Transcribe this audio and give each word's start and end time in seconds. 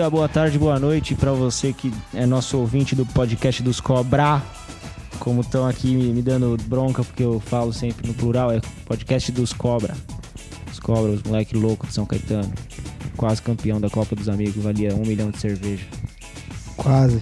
Dia, 0.00 0.08
boa 0.08 0.30
tarde, 0.30 0.58
boa 0.58 0.80
noite 0.80 1.14
para 1.14 1.30
você 1.30 1.74
que 1.74 1.92
é 2.14 2.24
nosso 2.24 2.56
ouvinte 2.56 2.96
do 2.96 3.04
podcast 3.04 3.62
dos 3.62 3.82
Cobra. 3.82 4.42
Como 5.18 5.42
estão 5.42 5.66
aqui 5.66 5.94
me 5.94 6.22
dando 6.22 6.56
bronca 6.64 7.04
porque 7.04 7.22
eu 7.22 7.38
falo 7.38 7.70
sempre 7.70 8.08
no 8.08 8.14
plural, 8.14 8.50
é 8.50 8.62
podcast 8.86 9.30
dos 9.30 9.52
Cobra. 9.52 9.94
Os 10.72 10.80
Cobra, 10.80 11.12
os 11.12 11.22
moleque 11.22 11.54
louco 11.54 11.86
de 11.86 11.92
São 11.92 12.06
Caetano. 12.06 12.50
Quase 13.14 13.42
campeão 13.42 13.78
da 13.78 13.90
Copa 13.90 14.16
dos 14.16 14.30
Amigos, 14.30 14.64
valia 14.64 14.94
um 14.94 15.04
milhão 15.04 15.30
de 15.30 15.38
cerveja. 15.38 15.84
Quase. 16.78 17.20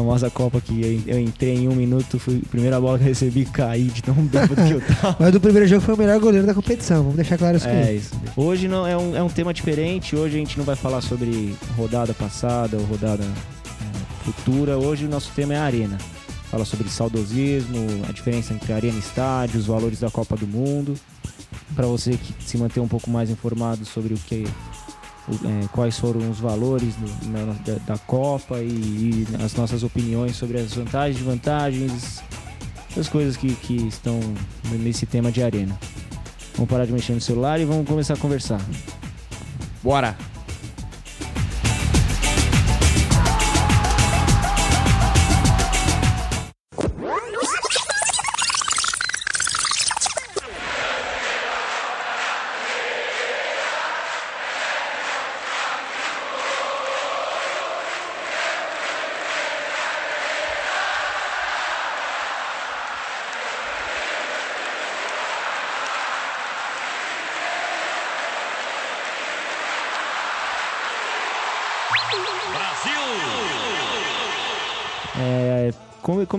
A 0.00 0.02
famosa 0.02 0.30
Copa 0.30 0.62
que 0.62 1.04
eu, 1.06 1.20
entrei 1.20 1.56
em 1.56 1.68
um 1.68 1.74
minuto, 1.74 2.18
fui 2.18 2.40
primeira 2.50 2.80
bola 2.80 2.96
que 2.96 3.04
eu 3.04 3.08
recebi 3.08 3.44
caí 3.44 3.84
de 3.84 4.02
tão 4.02 4.14
bêbado 4.24 4.54
que 4.54 4.70
eu 4.70 4.80
tava. 4.80 5.16
Mas 5.20 5.32
do 5.32 5.38
primeiro 5.38 5.68
jogo 5.68 5.82
foi 5.82 5.94
o 5.94 5.98
melhor 5.98 6.18
goleiro 6.18 6.46
da 6.46 6.54
competição, 6.54 7.02
vamos 7.02 7.16
deixar 7.16 7.36
claro 7.36 7.58
isso 7.58 7.68
É 7.68 7.92
isso. 7.92 8.10
Hoje 8.34 8.66
não 8.66 8.86
é 8.86 8.96
um, 8.96 9.14
é 9.14 9.22
um 9.22 9.28
tema 9.28 9.52
diferente. 9.52 10.16
Hoje 10.16 10.36
a 10.36 10.38
gente 10.38 10.56
não 10.56 10.64
vai 10.64 10.74
falar 10.74 11.02
sobre 11.02 11.54
rodada 11.76 12.14
passada 12.14 12.78
ou 12.78 12.84
rodada 12.84 13.22
é, 13.22 14.24
futura. 14.24 14.78
Hoje 14.78 15.04
o 15.04 15.08
nosso 15.08 15.30
tema 15.36 15.52
é 15.52 15.58
a 15.58 15.64
arena. 15.64 15.98
Fala 16.50 16.64
sobre 16.64 16.88
saudosismo, 16.88 17.86
a 18.08 18.12
diferença 18.12 18.54
entre 18.54 18.72
arena 18.72 18.96
e 18.96 19.00
estádio, 19.00 19.60
os 19.60 19.66
valores 19.66 20.00
da 20.00 20.10
Copa 20.10 20.34
do 20.34 20.46
Mundo. 20.46 20.94
Para 21.76 21.86
você 21.86 22.12
que 22.12 22.34
se 22.42 22.56
manter 22.56 22.80
um 22.80 22.88
pouco 22.88 23.10
mais 23.10 23.28
informado 23.28 23.84
sobre 23.84 24.14
o 24.14 24.16
que, 24.16 24.46
é, 25.44 25.66
quais 25.72 25.98
foram 25.98 26.28
os 26.30 26.38
valores 26.40 26.94
do- 26.96 27.28
na- 27.30 27.52
da, 27.64 27.74
da 27.94 27.98
Copa 27.98 28.60
e, 28.60 28.66
e 28.66 29.26
as 29.44 29.54
nossas 29.54 29.82
opiniões 29.82 30.36
sobre 30.36 30.58
as 30.58 30.72
vantagens 30.74 31.16
e 31.16 31.24
desvantagens, 31.24 32.22
as 32.96 33.08
coisas 33.08 33.36
que, 33.36 33.54
que 33.54 33.76
estão 33.86 34.18
nesse 34.72 35.06
tema 35.06 35.30
de 35.30 35.42
arena. 35.42 35.78
Vamos 36.54 36.70
parar 36.70 36.84
de 36.86 36.92
mexer 36.92 37.12
no 37.12 37.20
celular 37.20 37.60
e 37.60 37.64
vamos 37.64 37.86
começar 37.86 38.14
a 38.14 38.16
conversar. 38.16 38.60
Bora! 39.82 40.29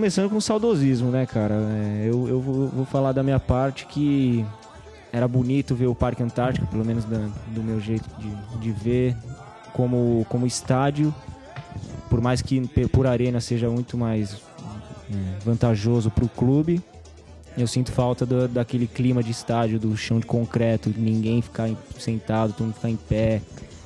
Começando 0.01 0.31
com 0.31 0.41
saudosismo, 0.41 1.11
né, 1.11 1.27
cara? 1.27 1.53
É, 1.53 2.05
eu 2.07 2.27
eu 2.27 2.41
vou, 2.41 2.67
vou 2.69 2.85
falar 2.85 3.11
da 3.11 3.21
minha 3.21 3.39
parte 3.39 3.85
que 3.85 4.43
era 5.13 5.27
bonito 5.27 5.75
ver 5.75 5.85
o 5.85 5.93
Parque 5.93 6.23
Antártico, 6.23 6.65
pelo 6.65 6.83
menos 6.83 7.05
da- 7.05 7.29
do 7.49 7.61
meu 7.61 7.79
jeito 7.79 8.09
de, 8.17 8.57
de 8.59 8.71
ver, 8.71 9.15
como, 9.73 10.25
como 10.27 10.47
estádio. 10.47 11.13
Por 12.09 12.19
mais 12.19 12.41
que 12.41 12.61
por 12.91 13.05
arena 13.05 13.39
seja 13.39 13.69
muito 13.69 13.95
mais 13.95 14.41
é, 15.11 15.13
vantajoso 15.45 16.09
para 16.09 16.25
o 16.25 16.29
clube, 16.29 16.81
eu 17.55 17.67
sinto 17.67 17.91
falta 17.91 18.25
do- 18.25 18.47
daquele 18.47 18.87
clima 18.87 19.21
de 19.21 19.29
estádio, 19.29 19.77
do 19.79 19.95
chão 19.95 20.19
de 20.19 20.25
concreto, 20.25 20.91
ninguém 20.97 21.43
ficar 21.43 21.69
sentado, 21.99 22.53
todo 22.53 22.65
mundo 22.65 22.73
ficar 22.73 22.89
em 22.89 22.95
pé. 22.97 23.39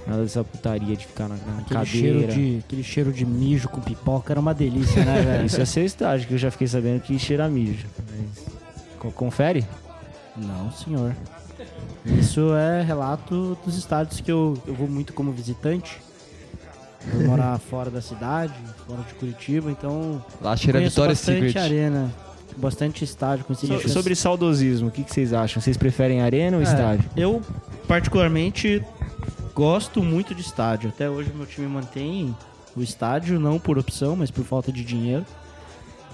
Nada 0.07 0.21
dessa 0.21 0.43
putaria 0.43 0.95
de 0.95 1.05
ficar 1.07 1.27
na, 1.27 1.35
na 1.35 1.59
Aquele 1.59 1.65
cadeira. 1.79 1.87
cheiro, 1.87 2.27
de, 2.33 2.59
aquele 2.65 2.83
cheiro 2.83 3.11
de 3.11 3.25
mijo 3.25 3.67
com 3.69 3.81
pipoca 3.81 4.31
era 4.33 4.39
uma 4.39 4.53
delícia, 4.53 5.03
né, 5.03 5.21
velho? 5.25 5.45
Isso 5.45 5.59
é 5.59 5.65
seu 5.65 5.83
estágio, 5.83 6.27
que 6.27 6.33
eu 6.35 6.37
já 6.37 6.51
fiquei 6.51 6.67
sabendo 6.67 7.01
que 7.01 7.17
cheira 7.17 7.45
a 7.45 7.49
mijo. 7.49 7.87
Mas... 8.11 8.45
Co- 8.99 9.11
Confere? 9.11 9.65
Não, 10.37 10.71
senhor. 10.71 11.15
Isso 12.05 12.53
é 12.53 12.83
relato 12.83 13.57
dos 13.65 13.75
estádios 13.77 14.21
que 14.21 14.31
eu, 14.31 14.55
eu 14.67 14.75
vou 14.75 14.87
muito 14.87 15.11
como 15.13 15.31
visitante. 15.31 15.99
Eu 17.13 17.27
morar 17.27 17.57
fora 17.59 17.89
da 17.89 18.01
cidade, 18.01 18.53
fora 18.87 19.01
de 19.03 19.13
Curitiba, 19.15 19.71
então 19.71 20.23
Lá 20.41 20.55
cheira 20.57 20.79
Vitória 20.79 21.11
bastante 21.11 21.47
Secret. 21.47 21.57
arena, 21.63 22.11
bastante 22.57 23.03
estádio 23.03 23.45
com 23.45 23.53
esse 23.53 23.65
So- 23.67 23.89
sobre 23.89 24.15
saudosismo, 24.15 24.87
o 24.89 24.91
que, 24.91 25.03
que 25.03 25.13
vocês 25.13 25.31
acham? 25.33 25.61
Vocês 25.61 25.77
preferem 25.77 26.21
arena 26.21 26.57
ou 26.57 26.61
É, 26.63 26.65
estádio? 26.65 27.09
Eu, 27.15 27.41
particularmente, 27.87 28.83
gosto 29.55 30.03
muito 30.03 30.35
de 30.35 30.41
estádio. 30.41 30.89
Até 30.89 31.09
hoje 31.09 31.31
meu 31.35 31.45
time 31.45 31.65
mantém 31.67 32.35
o 32.75 32.81
estádio, 32.83 33.39
não 33.39 33.57
por 33.57 33.79
opção, 33.79 34.15
mas 34.15 34.29
por 34.29 34.43
falta 34.43 34.71
de 34.71 34.83
dinheiro. 34.83 35.25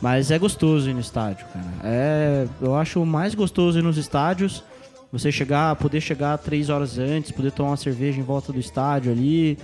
Mas 0.02 0.31
é 0.31 0.40
gostoso 0.40 0.90
ir 0.90 0.94
no 0.94 1.00
estádio, 1.00 1.46
cara. 1.53 1.66
É, 1.84 2.47
eu 2.62 2.75
acho 2.75 3.06
mais 3.06 3.35
gostoso 3.35 3.78
ir 3.80 3.84
nos 3.84 3.97
estádios. 3.97 4.63
Você 5.12 5.31
chegar, 5.31 5.75
poder 5.75 6.00
chegar 6.01 6.38
três 6.38 6.69
horas 6.69 6.97
antes, 6.97 7.31
poder 7.31 7.51
tomar 7.51 7.72
uma 7.72 7.78
cerveja 7.78 8.19
em 8.19 8.24
volta 8.24 8.53
do 8.53 8.59
estádio 8.59 9.12
ali. 9.12 9.57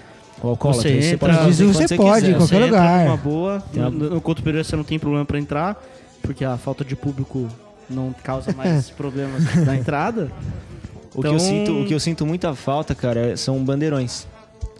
O 0.43 0.53
Você 0.55 0.99
você 0.99 1.13
entra- 1.13 1.17
pode 1.17 1.37
fazer 1.37 1.49
Isso 1.65 1.73
quando 1.73 1.87
você 1.87 1.95
pode, 1.95 2.21
quiser. 2.21 2.29
em 2.29 2.37
qualquer 2.37 2.47
você 2.47 2.55
entra 2.65 2.65
lugar. 3.05 3.17
boa. 3.17 3.63
Tem 3.73 3.81
uma- 3.81 3.89
No, 3.89 4.09
no 4.11 4.21
Couto 4.21 4.43
Pereira 4.43 4.63
você 4.63 4.75
não 4.75 4.83
tem 4.83 4.99
problema 4.99 5.25
pra 5.25 5.39
entrar, 5.39 5.81
porque 6.21 6.45
a 6.45 6.57
falta 6.57 6.85
de 6.85 6.95
público 6.95 7.47
não 7.89 8.13
causa 8.23 8.51
mais 8.53 8.89
problemas 8.91 9.43
na 9.65 9.75
entrada. 9.75 10.29
O, 11.17 11.21
que 11.21 11.27
eu 11.27 11.31
Então- 11.33 11.39
sinto, 11.39 11.81
o 11.81 11.85
que 11.85 11.93
eu 11.93 11.99
sinto 11.99 12.25
muita 12.25 12.53
falta, 12.53 12.93
cara, 12.95 13.31
é- 13.31 13.35
são 13.35 13.57
bandeirões. 13.63 14.25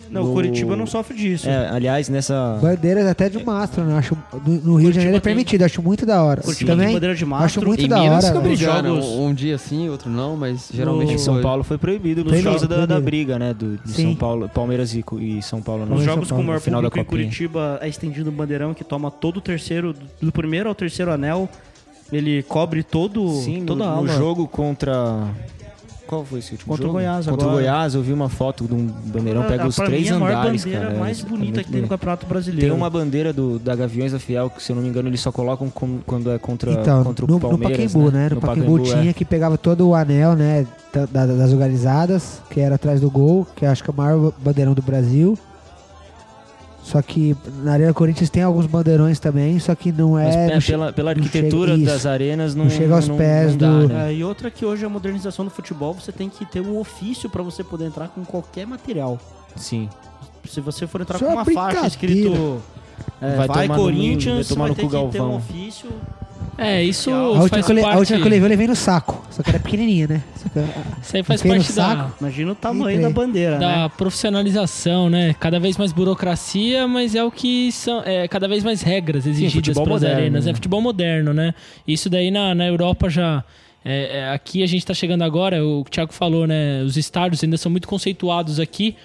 Não, 0.10 0.24
No- 0.24 0.30
o 0.30 0.34
Curitiba 0.36 0.74
não 0.78 0.86
sofre 0.88 1.18
disso. 1.18 1.50
É, 1.50 1.68
aliás, 1.68 2.08
nessa. 2.08 2.58
Bandeiras 2.62 3.06
até 3.08 3.28
de 3.28 3.44
mastro, 3.44 3.84
né? 3.84 3.98
Acho, 3.98 4.18
no, 4.46 4.54
no 4.62 4.76
Rio 4.78 4.90
de 4.90 4.96
Janeiro 4.96 5.18
é 5.18 5.20
tem- 5.20 5.34
permitido, 5.34 5.64
acho 5.64 5.82
muito 5.82 6.06
da 6.06 6.24
hora. 6.24 6.42
Curitiba 6.42 6.70
tem 6.72 6.78
Também 6.80 6.94
bandeira 6.94 7.14
de 7.14 7.26
mastro. 7.26 7.46
acho 7.60 7.68
muito 7.68 7.84
Em 7.84 7.90
da 7.90 8.00
Minas 8.00 8.24
hora. 8.24 8.40
brigando. 8.40 8.88
Jogos- 9.02 9.06
Um, 9.06 9.26
um 9.28 9.34
dia 9.34 9.58
sim, 9.58 9.90
outro 9.90 10.10
não, 10.10 10.38
mas 10.38 10.70
geralmente 10.74 11.12
No- 11.12 11.20
São 11.20 11.34
foi. 11.34 11.44
Paulo 11.44 11.62
foi 11.66 11.78
proibido 11.78 12.22
por 12.24 12.30
Proibido, 12.30 12.50
causa 12.52 12.66
da, 12.70 12.86
da 12.86 13.02
briga, 13.02 13.38
né? 13.38 13.54
Do, 13.54 13.76
de 13.80 13.92
Sim. 13.92 14.04
São 14.04 14.16
Paulo, 14.16 14.48
Palmeiras 14.48 14.94
e, 14.96 15.04
e 15.20 15.42
São 15.42 15.62
Paulo. 15.62 15.82
Nos 15.82 15.90
no- 15.90 15.98
São 15.98 16.06
jogos 16.06 16.30
com 16.32 16.40
o 16.40 16.44
maior 16.44 16.56
no 16.56 16.62
final 16.62 16.82
da 16.82 16.90
público 16.90 17.02
em 17.02 17.04
Copinha. 17.10 17.26
Curitiba 17.26 17.80
é 17.82 17.90
estendido 17.90 18.30
um 18.30 18.34
bandeirão 18.34 18.74
que 18.74 18.86
toma 18.86 19.12
todo 19.12 19.38
o 19.38 19.42
terceiro, 19.42 19.94
do 20.22 20.32
primeiro 20.32 20.70
ao 20.70 20.76
terceiro 20.76 21.12
anel, 21.12 21.50
ele 22.14 22.44
cobre 22.44 22.82
todo, 22.82 23.30
Sim, 23.42 23.60
no, 23.60 23.66
toda 23.66 23.84
a 23.84 23.88
no 23.88 23.94
aula. 23.96 24.08
jogo 24.14 24.48
contra. 24.48 25.26
Qual 26.08 26.24
foi 26.26 26.40
esse 26.40 26.54
último 26.54 26.70
Contra 26.70 26.84
o 26.86 26.88
jogo? 26.88 27.00
Goiás 27.00 27.26
Contra 27.28 27.46
agora. 27.46 27.50
o 27.50 27.62
Goiás, 27.62 27.94
eu 27.96 28.02
vi 28.02 28.14
uma 28.14 28.30
foto 28.30 28.66
de 28.66 28.74
um 28.74 28.88
bandeirão, 28.88 29.42
Ah, 29.44 29.46
pega 29.46 29.68
os 29.68 29.76
pra 29.76 29.86
três 29.88 30.04
mim, 30.10 30.16
a 30.16 30.20
maior 30.20 30.38
andares, 30.40 30.64
bandeira 30.64 30.86
cara. 30.88 31.00
mais 31.00 31.20
é 31.20 31.24
bonita 31.24 31.44
muito 31.44 31.66
que 31.66 31.72
tem 31.72 31.82
no. 31.82 31.88
Campeonato 31.88 32.26
Brasileiro. 32.26 32.68
Tem 32.68 32.76
uma 32.76 32.90
bandeira 32.90 33.34
do, 33.34 33.60
da 33.60 33.76
Gaviões 33.76 34.12
da 34.14 34.20
Fiel, 34.20 34.50
que 34.50 34.64
se 34.64 34.72
eu 34.72 34.76
não 34.78 34.84
me 34.84 34.90
engano 34.90 35.10
eles 35.10 35.20
só 35.20 35.32
colocam 35.32 35.70
com- 35.70 36.00
quando 36.06 36.32
é 36.32 36.40
contra, 36.40 36.72
Então, 36.72 37.04
contra 37.04 37.26
o 37.26 37.28
no, 37.28 37.34
no 37.36 37.40
Palmeiras. 37.40 37.92
Pacaembu, 37.94 38.12
né? 38.12 38.30
No, 38.34 38.40
Pacaembu, 38.42 38.80
é. 38.80 38.84
tinha 39.02 39.14
que 39.14 39.26
pegava 39.26 39.58
todo 39.58 39.88
o 39.90 39.94
anel, 39.94 40.34
né? 40.36 40.66
da- 40.94 41.06
da- 41.06 41.26
das 41.28 41.52
organizadas, 41.52 42.42
que 42.50 42.60
era 42.60 42.76
atrás 42.76 43.00
do 43.02 43.10
gol, 43.12 43.46
que 43.56 43.66
eu 43.66 43.70
acho 43.70 43.84
que 43.84 43.90
é 43.90 43.94
o 43.94 43.96
maior 43.96 44.32
bandeirão 44.40 44.74
do 44.74 44.82
Brasil. 44.82 45.38
Só 46.88 47.02
que 47.02 47.36
na 47.64 47.74
Arena 47.74 47.94
Corinthians 47.94 48.30
tem 48.30 48.42
alguns 48.44 48.66
bandeirões 48.66 49.20
também, 49.20 49.60
só 49.60 49.76
que 49.76 49.92
não 49.92 50.12
Mas 50.12 50.34
é. 50.34 50.48
é, 50.48 50.54
não 50.54 50.62
che- 50.62 50.72
pela, 50.72 50.94
pela 50.94 51.14
não 51.14 51.22
arquitetura 51.22 51.76
chega- 51.76 51.92
das 51.92 52.06
arenas 52.06 52.56
não, 52.56 52.64
Não 52.64 52.72
chega 52.72 52.96
aos 52.96 53.10
pés 53.10 53.52
não 53.52 53.58
dá, 53.58 53.80
do- 53.80 53.88
né? 53.90 54.10
É, 54.10 54.14
e 54.16 54.24
outra 54.24 54.50
que 54.50 54.66
hoje 54.66 54.86
a 54.86 54.90
modernização 54.90 55.44
do 55.44 55.52
futebol, 55.52 55.94
você 55.94 56.14
tem 56.14 56.30
que 56.30 56.46
ter 56.46 56.62
um 56.62 56.78
ofício 56.78 57.30
pra 57.30 57.44
você 57.44 57.62
poder 57.62 57.88
entrar 57.88 58.08
com 58.08 58.24
qualquer 58.24 58.66
material. 58.66 59.20
Sim. 59.58 59.90
Se 60.48 60.62
você 60.62 60.88
for 60.88 61.02
entrar 61.02 61.18
Isso 61.18 61.26
com 61.26 61.32
é 61.32 61.34
uma 61.36 61.44
faixa 61.44 61.86
escrito 61.88 62.62
é, 63.22 63.36
Vai 63.36 63.48
vai, 63.48 63.68
tomar 63.68 63.78
no- 63.78 63.84
Corinthians, 63.84 64.48
vai 64.48 64.58
vai 64.58 64.70
no 64.70 64.76
ter 64.76 64.82
que 64.88 65.12
ter 65.12 65.22
um 65.22 65.36
ofício. 65.36 65.90
É, 66.58 66.84
isso 66.84 67.12
a, 67.12 67.28
última 67.30 67.50
faz 67.50 67.66
que 67.66 67.72
eu, 67.72 67.76
le- 67.76 67.82
a 67.82 67.84
parte... 67.84 67.98
última 68.00 68.18
que 68.20 68.26
eu 68.26 68.30
levei, 68.32 68.46
eu 68.46 68.50
levei 68.50 68.68
no 68.68 68.76
saco. 68.76 69.24
Só 69.30 69.44
que 69.44 69.50
era 69.50 69.60
pequenininha, 69.60 70.08
né? 70.08 70.24
Só 70.36 70.50
que, 70.50 70.60
Isso 71.02 71.18
aí 71.18 71.24
faz 71.24 71.42
parte 71.44 71.74
da, 71.74 71.74
saco. 71.74 72.14
Imagina 72.20 72.52
o 72.52 72.56
tamanho 72.56 72.98
Entrei. 72.98 73.02
da 73.02 73.10
bandeira, 73.10 73.58
da 73.60 73.84
né? 73.84 73.92
profissionalização, 73.96 75.10
né? 75.10 75.36
Cada 75.40 75.60
vez 75.60 75.78
mais 75.78 75.92
burocracia, 75.94 76.88
mas 76.88 77.14
é 77.14 77.24
o 77.24 77.30
que 77.30 77.72
são... 77.72 78.02
É, 78.04 78.28
cada 78.28 78.48
vez 78.48 78.64
mais 78.64 78.82
regras 78.82 79.28
exigidas 79.28 79.76
para 79.76 79.84
as 79.84 79.90
moderno, 79.90 80.18
arenas. 80.18 80.46
né? 80.46 80.52
É 80.52 80.54
futebol 80.56 80.82
moderno, 80.82 81.34
né? 81.34 81.54
Isso 81.88 82.10
daí 82.10 82.32
na, 82.32 82.56
na 82.56 82.66
Europa 82.66 83.08
já... 83.10 83.44
é, 83.86 84.20
é, 84.20 84.30
aqui 84.32 84.64
a 84.64 84.68
gente 84.68 84.84
tá 84.86 84.94
chegando 84.96 85.22
agora, 85.24 85.64
o 85.64 85.84
Thiago 85.84 86.12
falou, 86.12 86.48
né? 86.48 86.82
Os 86.84 86.98
estádios 86.98 87.44
ainda 87.44 87.58
são 87.58 87.72
muito 87.72 87.88
conceituados 87.88 88.60
aqui, 88.60 88.96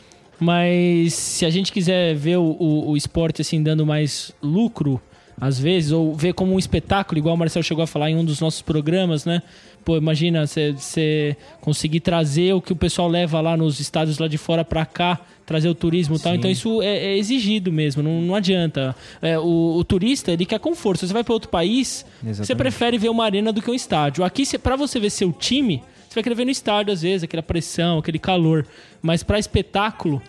mas 0.40 1.12
se 1.14 1.44
a 1.44 1.50
gente 1.50 1.70
quiser 1.70 2.14
ver 2.14 2.38
o, 2.38 2.56
o, 2.58 2.90
o 2.90 2.96
esporte 2.96 3.42
assim 3.42 3.62
dando 3.62 3.84
mais 3.86 4.32
lucro, 4.42 5.00
às 5.40 5.58
vezes, 5.58 5.92
ou 5.92 6.14
ver 6.14 6.34
como 6.34 6.54
um 6.54 6.58
espetáculo, 6.58 7.18
igual 7.18 7.34
o 7.34 7.38
Marcelo 7.38 7.62
chegou 7.62 7.82
a 7.82 7.86
falar 7.86 8.10
em 8.10 8.16
um 8.16 8.24
dos 8.24 8.40
nossos 8.40 8.62
programas, 8.62 9.24
né? 9.24 9.42
Pô, 9.84 9.96
imagina 9.96 10.46
você 10.46 11.36
conseguir 11.60 12.00
trazer 12.00 12.54
o 12.54 12.60
que 12.60 12.72
o 12.72 12.76
pessoal 12.76 13.08
leva 13.08 13.40
lá 13.40 13.56
nos 13.56 13.80
estádios 13.80 14.18
lá 14.18 14.28
de 14.28 14.38
fora 14.38 14.64
pra 14.64 14.86
cá, 14.86 15.20
trazer 15.44 15.68
o 15.68 15.74
turismo 15.74 16.16
e 16.16 16.18
tal. 16.18 16.34
Então 16.34 16.50
isso 16.50 16.80
é, 16.82 17.06
é 17.06 17.18
exigido 17.18 17.72
mesmo, 17.72 18.02
não, 18.02 18.22
não 18.22 18.34
adianta. 18.34 18.94
É, 19.20 19.38
o, 19.38 19.76
o 19.76 19.84
turista, 19.84 20.30
ele 20.30 20.46
quer 20.46 20.60
conforto. 20.60 21.06
Você 21.06 21.12
vai 21.12 21.24
pra 21.24 21.34
outro 21.34 21.50
país, 21.50 22.06
você 22.22 22.54
prefere 22.54 22.96
ver 22.96 23.08
uma 23.08 23.24
arena 23.24 23.52
do 23.52 23.60
que 23.60 23.70
um 23.70 23.74
estádio. 23.74 24.24
Aqui, 24.24 24.46
pra 24.58 24.76
você 24.76 25.00
ver 25.00 25.10
seu 25.10 25.32
time, 25.32 25.82
você 26.08 26.14
vai 26.14 26.22
querer 26.22 26.34
ver 26.36 26.44
no 26.44 26.50
estádio 26.50 26.92
às 26.92 27.02
vezes, 27.02 27.24
aquela 27.24 27.42
pressão, 27.42 27.98
aquele 27.98 28.18
calor. 28.18 28.64
Mas 29.00 29.22
pra 29.24 29.38
espetáculo, 29.38 30.22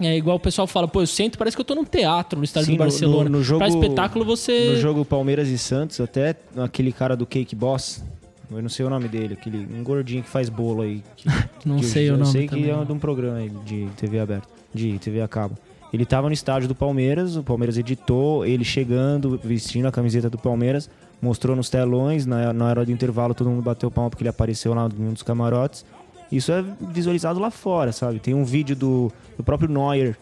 É 0.00 0.16
igual 0.16 0.36
o 0.36 0.40
pessoal 0.40 0.66
fala, 0.66 0.86
pô, 0.86 1.00
eu 1.02 1.06
sento, 1.06 1.36
parece 1.38 1.56
que 1.56 1.60
eu 1.60 1.64
tô 1.64 1.74
num 1.74 1.84
teatro 1.84 2.38
no 2.38 2.44
estádio 2.44 2.66
Sim, 2.66 2.72
do 2.74 2.78
Barcelona. 2.78 3.24
no- 3.28 3.38
no 3.38 3.42
jogo- 3.42 3.58
pra 3.58 3.68
espetáculo 3.68 4.24
você. 4.24 4.70
No 4.74 4.76
jogo 4.80 5.04
Palmeiras 5.04 5.48
e 5.48 5.58
Santos, 5.58 6.00
até 6.00 6.36
aquele 6.56 6.92
cara 6.92 7.16
do 7.16 7.26
Cake 7.26 7.56
Boss, 7.56 8.02
eu 8.50 8.62
não 8.62 8.68
sei 8.68 8.86
o 8.86 8.90
nome 8.90 9.08
dele, 9.08 9.34
aquele 9.34 9.66
um 9.74 9.82
gordinho 9.82 10.22
que 10.22 10.28
faz 10.28 10.48
bolo 10.48 10.82
aí. 10.82 11.02
que- 11.16 11.26
Não 11.66 11.76
que 11.78 11.84
eu- 11.84 11.88
sei 11.88 12.08
o 12.10 12.12
eu 12.14 12.18
nome. 12.18 12.30
sei 12.30 12.46
que 12.48 12.70
é 12.70 12.72
não. 12.76 12.84
de 12.84 12.92
um 12.92 12.98
programa 12.98 13.38
aí 13.38 13.50
de 13.66 13.88
TV 13.96 14.20
aberta, 14.20 14.46
de 14.72 14.98
TV 15.00 15.20
a 15.20 15.26
cabo. 15.28 15.56
Ele 15.92 16.04
tava 16.04 16.28
no 16.28 16.34
estádio 16.34 16.68
do 16.68 16.74
Palmeiras, 16.74 17.34
o 17.36 17.42
Palmeiras 17.42 17.76
editou 17.78 18.44
ele 18.46 18.62
chegando, 18.64 19.40
vestindo 19.42 19.86
a 19.88 19.90
camiseta 19.92 20.28
do 20.30 20.36
Palmeiras, 20.38 20.88
mostrou 21.20 21.56
nos 21.56 21.68
telões, 21.70 22.24
na, 22.26 22.52
na 22.52 22.66
hora 22.66 22.84
do 22.84 22.92
intervalo 22.92 23.34
todo 23.34 23.48
mundo 23.50 23.62
bateu 23.62 23.90
palma 23.90 24.10
porque 24.10 24.22
ele 24.22 24.28
apareceu 24.28 24.74
lá 24.74 24.88
em 24.96 25.02
um 25.08 25.12
dos 25.12 25.22
camarotes. 25.22 25.84
Isso 26.30 26.52
é 26.52 26.62
visualizado 26.80 27.40
lá 27.40 27.50
fora, 27.50 27.90
sabe? 27.92 28.18
Tem 28.20 28.34
um 28.34 28.44
vídeo 28.44 28.76
do, 28.76 29.10
do 29.36 29.42
próprio 29.42 29.68
Neuer 29.68 30.16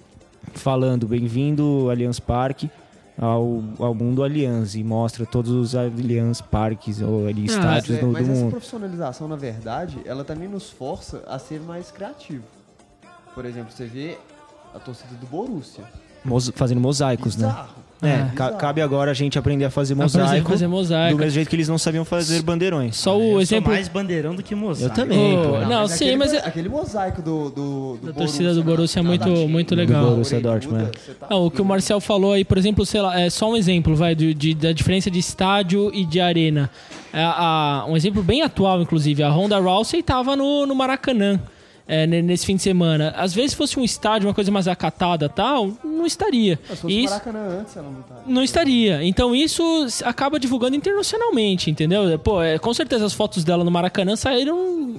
falando 0.55 1.06
bem-vindo 1.08 1.91
Allianz 1.91 2.20
Parque 2.20 2.70
ao, 3.19 3.62
ao 3.79 3.94
mundo 3.94 4.23
Allianz 4.23 4.75
e 4.76 4.85
mostra 4.85 5.26
todos 5.26 5.50
os 5.50 5.75
Allianz 5.75 6.41
Parques 6.41 7.03
ou 7.03 7.26
ali, 7.26 7.43
Ah, 7.43 7.47
estádios 7.47 7.99
É, 7.99 8.00
do, 8.00 8.06
mas 8.08 8.25
do 8.26 8.32
essa 8.32 8.41
mundo. 8.43 8.50
profissionalização, 8.50 9.26
na 9.26 9.37
verdade, 9.37 9.99
ela 10.05 10.23
também 10.23 10.49
nos 10.49 10.70
força 10.70 11.25
a 11.26 11.38
ser 11.38 11.61
mais 11.61 11.91
criativo. 11.91 12.44
Por 13.35 13.44
exemplo, 13.44 13.73
você 13.73 13.87
vê 13.87 14.17
a 14.75 14.79
torcida 14.79 15.14
do 15.17 15.26
Borussia. 15.26 15.85
Fazendo 16.55 16.81
mosaicos, 16.81 17.37
né? 17.37 17.46
Bizarro. 17.49 17.76
É, 18.02 18.08
É. 18.08 18.31
ca- 18.37 18.52
cabe 18.52 18.82
agora 18.82 19.11
a 19.11 19.14
gente 19.14 19.38
aprender 19.38 19.64
a 19.64 19.70
fazer 19.70 19.94
Aprender 19.94 20.19
a 20.19 20.20
mosaico, 20.23 20.50
fazer 20.50 20.67
do 20.67 20.70
mosaico. 20.70 21.17
mesmo 21.19 21.31
jeito 21.31 21.49
que 21.49 21.56
eles 21.56 21.67
não 21.67 21.78
sabiam 21.78 22.05
fazer 22.05 22.43
bandeirões. 22.43 22.94
Só 22.94 23.17
o 23.19 23.23
Eu 23.23 23.40
exemplo. 23.40 23.64
sou 23.70 23.73
mais 23.75 23.88
bandeirão 23.88 24.34
do 24.34 24.43
que 24.43 24.55
mosaico. 24.55 24.93
Eu 24.93 24.94
também, 24.94 25.38
Ô, 25.38 25.43
pô. 25.43 25.58
não, 25.61 25.81
mas 25.81 25.93
sim, 25.93 26.05
aquele, 26.05 26.17
mas 26.19 26.32
é- 26.34 26.46
aquele 26.46 26.69
mosaico 26.69 27.23
do, 27.23 27.49
do, 27.49 27.96
do 27.96 28.06
Da 28.08 28.12
torcida 28.12 28.52
do 28.52 28.62
Borussia 28.62 29.00
é 29.00 29.02
muito- 29.02 29.31
muito 29.49 29.75
do 29.75 29.78
legal. 29.78 30.11
Borussia 30.11 30.37
orelhuda, 30.37 30.61
Dortmund, 30.61 30.90
você 30.99 31.12
tá 31.14 31.26
Não, 31.31 31.46
o 31.46 31.50
que 31.50 31.62
o. 31.62 31.64
Marcel 31.64 31.99
falou 31.99 32.34
aí, 32.34 32.44
por 32.44 32.58
exemplo, 32.58 32.84
sei 32.84 33.00
lá, 33.00 33.19
é 33.19 33.31
só 33.31 33.50
um 33.50 33.56
exemplo, 33.56 33.96
vai, 33.96 34.14
de, 34.14 34.34
de- 34.34 34.55
da 34.55 34.73
diferença 34.73 35.11
de 35.11 35.19
estádio 35.19 35.90
e 35.94 36.05
de 36.05 36.20
arena. 36.20 36.69
É, 37.14 37.23
a- 37.25 37.87
um 37.88 37.96
exemplo 37.96 38.23
bem 38.23 38.43
atual, 38.43 38.82
inclusive, 38.82 39.23
a 39.23 39.31
Honda 39.31 39.58
Rousey 39.58 40.00
estava 40.00 40.37
no, 40.37 40.67
no 40.67 40.75
Maracanã. 40.75 41.40
É, 41.88 42.06
ne- 42.06 42.23
nesse 42.23 42.44
fim 42.47 42.56
de 42.56 42.62
semana. 42.62 43.11
Às 43.17 43.33
vezes 43.35 43.55
fosse 43.55 43.79
um 43.79 43.85
estádio, 43.85 44.29
uma 44.29 44.35
coisa 44.35 44.50
mais 44.50 44.67
acatada 44.69 45.29
tal, 45.29 45.73
não 45.85 46.05
estaria. 46.06 46.59
Mas 46.69 46.79
se 46.79 46.83
fosse 46.83 46.99
Isso, 47.00 47.11
Maracanã 47.12 47.61
antes, 47.61 47.77
ela 47.77 47.91
não 47.91 48.03
tá. 48.03 48.15
não 48.27 48.43
estaria. 48.43 49.05
Então 49.05 49.35
isso 49.35 49.62
acaba 50.05 50.38
divulgando 50.41 50.75
internacionalmente, 50.77 51.71
entendeu? 51.71 52.19
Pô, 52.19 52.43
é, 52.43 52.59
com 52.59 52.73
certeza 52.75 53.05
as 53.06 53.12
fotos 53.12 53.44
dela 53.44 53.62
no 53.65 53.71
Maracanã 53.71 54.17
saíram 54.17 54.56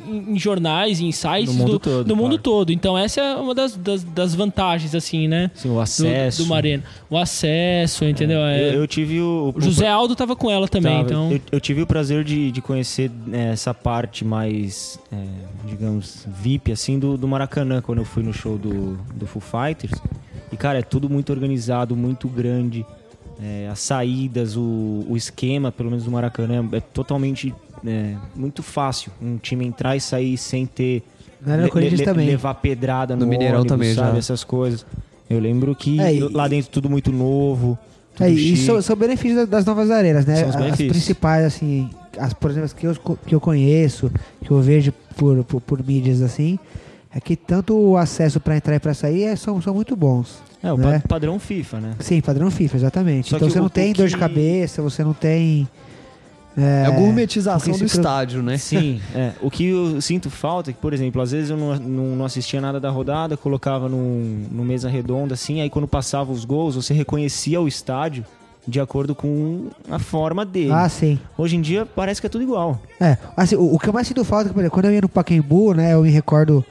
em, 0.08 0.34
em 0.34 0.40
jornais, 0.40 1.00
em 1.02 1.12
sites 1.12 1.54
No 1.54 1.60
mundo 1.60 1.72
do, 1.74 1.80
todo, 1.80 2.04
do 2.06 2.16
mundo 2.16 2.30
claro. 2.30 2.44
todo. 2.44 2.72
Então 2.72 2.98
essa 2.98 3.20
é 3.22 3.36
uma 3.36 3.54
das, 3.54 3.76
das, 3.76 4.04
das 4.04 4.34
vantagens, 4.36 4.96
assim, 4.96 5.28
né? 5.28 5.52
Sim, 5.56 5.70
o 5.70 5.74
Do, 5.74 5.80
acesso. 5.82 6.44
do 6.44 6.48
Marena. 6.50 6.84
O 7.10 7.18
acesso, 7.18 8.06
entendeu? 8.06 8.40
É, 8.40 8.70
Eu, 8.70 8.82
eu 8.82 8.88
tive 8.88 9.20
o, 9.22 9.54
o 9.56 9.62
José 9.62 9.88
Aldo 9.88 10.16
tava 10.16 10.36
com 10.36 10.50
ela 10.50 10.68
também, 10.68 10.92
Tava. 10.98 11.08
então. 11.10 11.32
eu, 11.32 11.42
eu 11.54 11.60
tive 11.60 11.82
o 11.82 11.88
prazer 11.88 12.24
de, 12.24 12.52
de 12.52 12.62
conhecer 12.62 13.12
é, 13.32 13.50
essa 13.52 13.74
parte 13.74 14.24
mais, 14.26 15.00
é, 15.12 15.18
digamos, 15.66 16.26
VIP, 16.28 16.72
assim, 16.80 16.98
do, 17.00 17.18
do 17.18 17.28
Maracanã, 17.28 17.82
quando 17.82 18.00
eu 18.00 18.06
fui 18.06 18.24
no 18.24 18.34
show 18.34 18.58
do, 18.58 18.98
do 19.16 19.26
Foo 19.28 19.42
Fighters. 19.42 20.00
E, 20.52 20.56
cara, 20.56 20.80
é 20.80 20.82
tudo 20.82 21.10
muito 21.10 21.32
organizado, 21.32 21.96
muito 21.96 22.28
grande. 22.28 22.86
É, 23.42 23.68
as 23.72 23.80
saídas, 23.80 24.56
o, 24.56 25.06
o 25.10 25.16
esquema, 25.18 25.72
pelo 25.72 25.90
menos 25.90 26.06
do 26.06 26.12
Maracanã, 26.12 26.68
é 26.72 26.80
totalmente 26.80 27.54
é, 27.86 28.16
muito 28.36 28.64
fácil. 28.64 29.12
Um 29.22 29.38
time 29.38 29.66
entrar 29.66 29.96
e 29.96 30.02
sair 30.02 30.38
sem 30.38 30.66
ter... 30.66 31.04
Na 31.42 31.54
Arena 31.54 31.70
Corinthians 31.70 32.02
também. 32.02 32.28
Levar 32.28 32.54
pedrada 32.56 33.16
no, 33.16 33.26
No 33.26 33.28
Mineirão 33.30 33.60
ônibus, 33.60 33.72
também, 33.72 33.94
sabe? 33.94 34.14
já. 34.14 34.18
Essas 34.18 34.44
coisas. 34.44 34.86
Eu 35.30 35.40
lembro 35.40 35.76
que 35.76 36.00
É, 36.00 36.16
e- 36.16 36.20
lá 36.20 36.48
dentro 36.48 36.72
tudo 36.72 36.90
muito 36.90 37.12
novo. 37.12 37.78
Tudo 38.16 38.26
É, 38.26 38.32
e 38.32 38.58
são, 38.58 38.82
são 38.82 38.96
benefícios 38.96 39.36
da- 39.42 39.46
das 39.58 39.66
novas 39.66 39.92
arenas, 39.92 40.26
né? 40.26 40.38
São 40.38 40.50
os 40.50 40.56
As 40.56 40.62
benefícios. 40.62 40.92
principais, 40.94 41.46
assim, 41.46 41.90
as, 42.20 42.34
por 42.34 42.52
exemplo, 42.52 42.66
as 42.66 42.74
que 42.74 42.86
eu, 42.88 42.96
que 43.26 43.36
eu 43.36 43.40
conheço, 43.40 44.12
que 44.44 44.52
eu 44.52 44.60
vejo 44.62 44.92
por, 45.16 45.44
por, 45.44 45.62
por 45.62 45.86
mídias 45.86 46.22
assim, 46.22 46.58
é 47.14 47.20
que 47.20 47.36
tanto 47.36 47.76
o 47.78 47.98
acesso 47.98 48.40
para 48.40 48.56
entrar 48.58 48.76
e 48.76 48.80
para 48.80 48.94
sair 48.94 49.24
é- 49.24 49.36
são, 49.36 49.62
são 49.62 49.74
muito 49.74 49.96
bons. 49.96 50.42
É, 50.62 50.72
o 50.74 50.78
né? 50.78 51.00
pa- 51.00 51.08
padrão 51.10 51.40
FIFA, 51.40 51.80
né? 51.80 51.96
Sim, 52.00 52.20
padrão 52.22 52.50
FIFA, 52.52 52.78
exatamente. 52.78 53.30
Só 53.30 53.36
então 53.38 53.48
que 53.48 53.54
você 53.54 53.60
o- 53.60 53.64
não 53.64 53.70
tem 53.70 53.92
o 53.92 53.96
dor 53.96 54.08
de 54.08 54.14
que- 54.16 54.20
cabeça, 54.20 54.82
você 54.82 55.04
não 55.04 55.14
tem. 55.14 55.68
É 56.60 56.86
a 56.88 56.90
É, 56.90 56.92
gourmetização 56.92 57.72
porque 57.72 57.86
do 57.86 57.90
pro- 57.92 58.00
estádio, 58.00 58.42
né? 58.42 58.58
Sim, 58.58 59.00
é. 59.14 59.32
O 59.42 59.52
que 59.52 59.68
eu 59.68 60.02
sinto 60.02 60.28
falta 60.32 60.72
é 60.72 60.74
que, 60.74 60.80
por 60.80 60.92
exemplo, 60.92 61.22
às 61.22 61.30
vezes 61.32 61.52
eu 61.52 61.58
não, 61.58 61.76
não, 61.76 62.16
não 62.16 62.26
assistia 62.26 62.60
nada 62.60 62.80
da 62.80 62.90
rodada, 62.90 63.38
colocava 63.38 63.88
num, 63.88 64.46
num 64.52 64.64
mesa 64.64 64.90
redonda, 64.90 65.36
assim, 65.36 65.62
aí 65.62 65.70
quando 65.70 65.88
passava 65.88 66.32
os 66.32 66.44
gols, 66.46 66.74
você 66.76 66.96
reconhecia 66.96 67.62
o 67.62 67.68
estádio 67.68 68.26
de 68.68 68.80
acordo 68.80 69.16
com 69.16 69.70
a 69.90 69.98
forma 69.98 70.46
dele. 70.46 70.72
Ah, 70.72 70.90
sim. 70.90 71.18
Hoje 71.38 71.56
em 71.56 71.62
dia 71.62 71.86
parece 71.86 72.20
que 72.20 72.28
é 72.28 72.30
tudo 72.30 72.44
igual. 72.44 72.80
É, 73.00 73.18
assim, 73.36 73.56
o, 73.56 73.76
o 73.76 73.80
que 73.80 73.88
eu 73.88 73.94
mais 73.94 74.08
sinto 74.08 74.24
falta, 74.26 74.46
é 74.46 74.48
que, 74.50 74.54
por 74.54 74.60
exemplo, 74.60 74.74
quando 74.74 74.86
eu 74.86 74.92
ia 74.92 75.02
no 75.02 75.10
Pacaembu, 75.10 75.74
né, 75.74 75.94
eu 75.94 76.02
me 76.04 76.10
recordo 76.10 76.66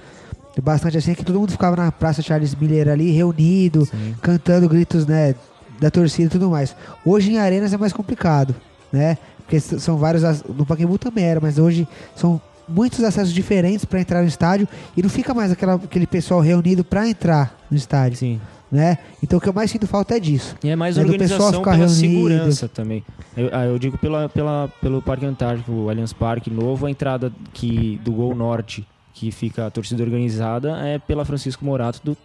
bastante 0.62 0.98
assim, 0.98 1.14
que 1.14 1.24
todo 1.24 1.38
mundo 1.38 1.52
ficava 1.52 1.76
na 1.76 1.90
Praça 1.90 2.22
Charles 2.22 2.54
Miller 2.54 2.88
ali, 2.88 3.10
reunido, 3.10 3.88
cantando 4.20 4.68
gritos, 4.68 5.06
né, 5.06 5.34
da 5.80 5.90
torcida 5.90 6.26
e 6.26 6.30
tudo 6.30 6.50
mais. 6.50 6.76
Hoje 7.04 7.32
em 7.32 7.38
arenas 7.38 7.72
é 7.72 7.76
mais 7.78 7.92
complicado, 7.92 8.54
né, 8.92 9.16
porque 9.38 9.58
são 9.60 9.96
vários, 9.96 10.22
no 10.44 10.66
Pacaembu 10.66 10.98
também 10.98 11.24
era, 11.24 11.40
mas 11.40 11.58
hoje 11.58 11.88
são 12.14 12.40
muitos 12.68 13.02
acessos 13.04 13.32
diferentes 13.32 13.84
para 13.84 14.00
entrar 14.00 14.22
no 14.22 14.28
estádio 14.28 14.66
e 14.96 15.02
não 15.02 15.08
fica 15.08 15.32
mais 15.32 15.52
aquela, 15.52 15.74
aquele 15.74 16.06
pessoal 16.06 16.40
reunido 16.40 16.84
para 16.84 17.08
entrar 17.08 17.56
no 17.70 17.76
estádio, 17.76 18.18
Sim. 18.18 18.40
Né? 18.70 18.98
Então 19.22 19.38
o 19.38 19.40
que 19.40 19.48
eu 19.48 19.52
mais 19.52 19.70
sinto 19.70 19.86
falta 19.86 20.16
é 20.16 20.20
disso. 20.20 20.56
E 20.62 20.68
é 20.68 20.76
mais 20.76 20.96
É 20.98 21.04
do 21.04 21.12
pessoal 21.16 21.40
organização 21.40 21.60
ficar 21.60 21.72
pela 21.72 21.86
reunido. 21.86 22.00
segurança 22.00 22.68
também. 22.68 23.04
Eu, 23.36 23.50
ah, 23.52 23.64
eu 23.64 23.78
digo 23.78 23.96
pela, 23.98 24.28
pela, 24.28 24.68
pelo 24.80 25.00
Parque 25.02 25.24
Antártico, 25.26 25.70
o 25.72 25.90
Allianz 25.90 26.12
Parque 26.12 26.50
novo, 26.50 26.86
a 26.86 26.90
entrada 26.90 27.32
que, 27.52 28.00
do 28.04 28.12
Gol 28.12 28.34
Norte, 28.34 28.86
que 29.14 29.30
fica 29.30 29.66
a 29.66 29.70
torcida 29.70 30.02
organizada, 30.02 30.78
é 30.86 30.98
pela 30.98 31.24
Francisco 31.24 31.64
Morato, 31.64 32.00
do 32.04 32.16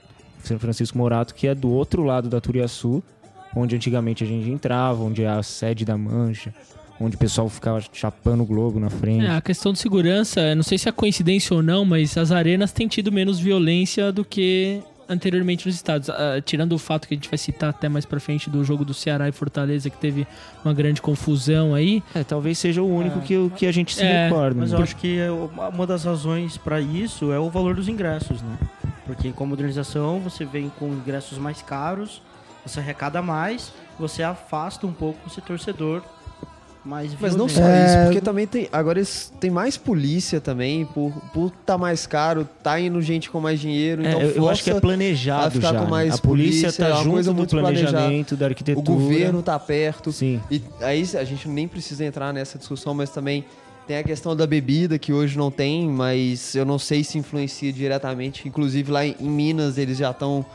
São 0.43 0.57
Francisco 0.59 0.97
Morato, 0.97 1.33
que 1.35 1.47
é 1.47 1.55
do 1.55 1.69
outro 1.69 2.03
lado 2.03 2.27
da 2.29 2.41
Turiaçu, 2.41 3.03
onde 3.55 3.75
antigamente 3.75 4.23
a 4.23 4.27
gente 4.27 4.49
entrava, 4.49 5.03
onde 5.03 5.23
é 5.23 5.27
a 5.29 5.43
sede 5.43 5.85
da 5.85 5.97
Mancha, 5.97 6.53
onde 6.99 7.15
o 7.15 7.19
pessoal 7.19 7.47
ficava 7.49 7.81
chapando 7.93 8.41
o 8.43 8.45
globo 8.45 8.79
na 8.79 8.89
frente. 8.89 9.25
É, 9.25 9.29
a 9.35 9.41
questão 9.41 9.73
de 9.73 9.79
segurança, 9.79 10.53
não 10.55 10.63
sei 10.63 10.77
se 10.77 10.87
é 10.87 10.91
coincidência 10.91 11.55
ou 11.55 11.61
não, 11.63 11.83
mas 11.85 12.17
as 12.17 12.31
arenas 12.31 12.71
têm 12.71 12.87
tido 12.87 13.11
menos 13.11 13.39
violência 13.39 14.11
do 14.11 14.23
que 14.23 14.81
anteriormente 15.11 15.65
nos 15.67 15.75
estádios. 15.75 16.09
Ah, 16.09 16.41
tirando 16.43 16.73
o 16.73 16.77
fato 16.79 17.07
que 17.07 17.13
a 17.13 17.17
gente 17.17 17.29
vai 17.29 17.37
citar 17.37 17.69
até 17.69 17.89
mais 17.89 18.05
pra 18.05 18.19
frente 18.19 18.49
do 18.49 18.63
jogo 18.63 18.85
do 18.85 18.93
Ceará 18.93 19.27
e 19.27 19.31
Fortaleza, 19.31 19.89
que 19.89 19.97
teve 19.97 20.25
uma 20.63 20.73
grande 20.73 21.01
confusão 21.01 21.73
aí. 21.75 22.01
É, 22.15 22.23
talvez 22.23 22.57
seja 22.57 22.81
o 22.81 22.87
único 22.95 23.19
que, 23.21 23.35
o- 23.37 23.49
que 23.49 23.65
a 23.67 23.71
gente 23.71 23.93
se 23.95 24.01
É, 24.03 24.25
recorda. 24.27 24.59
Mas 24.59 24.71
né? 24.71 24.77
eu 24.77 24.83
acho 24.83 24.95
que 24.95 25.19
é 25.19 25.29
uma 25.31 25.85
das 25.85 26.03
razões 26.05 26.57
para 26.57 26.79
isso 26.79 27.31
é 27.31 27.39
o 27.39 27.49
valor 27.49 27.75
dos 27.75 27.87
ingressos, 27.87 28.41
né? 28.41 28.57
Porque 29.05 29.31
com 29.31 29.43
a 29.43 29.47
modernização 29.47 30.19
você 30.19 30.45
vem 30.45 30.71
com 30.79 30.87
ingressos 30.93 31.37
mais 31.37 31.61
caros, 31.61 32.21
você 32.65 32.79
arrecada 32.79 33.21
mais, 33.21 33.73
você 33.99 34.23
afasta 34.23 34.85
um 34.87 34.93
pouco 34.93 35.19
esse 35.27 35.41
torcedor 35.41 36.01
mais 36.83 37.11
Mas 37.19 37.35
não 37.35 37.47
só 37.47 37.61
É. 37.61 37.85
isso, 37.85 38.03
porque 38.05 38.21
também 38.21 38.47
tem. 38.47 38.67
Agora 38.71 38.97
eles 38.99 39.31
tem 39.39 39.51
mais 39.51 39.77
polícia 39.77 40.41
também, 40.41 40.85
por, 40.85 41.11
por 41.33 41.51
tá 41.65 41.77
mais 41.77 42.07
caro, 42.07 42.47
tá 42.63 42.79
indo 42.79 42.99
gente 43.01 43.29
com 43.29 43.39
mais 43.39 43.59
dinheiro. 43.59 44.03
É, 44.03 44.09
então 44.09 44.21
eu, 44.21 44.29
eu 44.31 44.49
acho 44.49 44.63
que 44.63 44.71
é 44.71 44.79
planejado 44.79 45.47
a 45.47 45.51
ficar 45.51 45.73
já. 45.73 45.79
com 45.79 45.85
né? 45.85 45.91
mais 45.91 46.15
a 46.15 46.17
polícia 46.17 46.61
polícia, 46.69 46.83
é 46.83 46.87
tá 46.87 46.93
uma 46.95 47.03
junto 47.03 47.13
coisa 47.13 47.31
do 47.31 47.37
muito 47.37 47.49
planejada. 47.51 47.91
planejamento, 47.91 48.35
da 48.35 48.45
o 48.45 48.49
arquitetura. 48.49 48.83
governo 48.85 49.43
tá 49.43 49.59
perto. 49.59 50.11
Sim. 50.11 50.41
E 50.49 50.61
aí 50.81 51.07
a 51.17 51.23
gente 51.23 51.47
nem 51.47 51.67
precisa 51.67 52.03
entrar 52.03 52.33
nessa 52.33 52.57
discussão, 52.57 52.93
mas 52.93 53.09
também 53.11 53.45
tem 53.87 53.97
a 53.97 54.03
questão 54.03 54.35
da 54.35 54.47
bebida, 54.47 54.97
que 54.97 55.11
hoje 55.13 55.37
não 55.37 55.51
tem, 55.51 55.87
mas 55.87 56.55
eu 56.55 56.65
não 56.65 56.79
sei 56.79 57.03
se 57.03 57.17
influencia 57.17 57.71
diretamente. 57.73 58.47
Inclusive 58.47 58.91
lá 58.91 59.05
em, 59.05 59.15
em 59.19 59.29
Minas 59.29 59.77
eles 59.77 59.97
já 59.97 60.11
estão. 60.11 60.45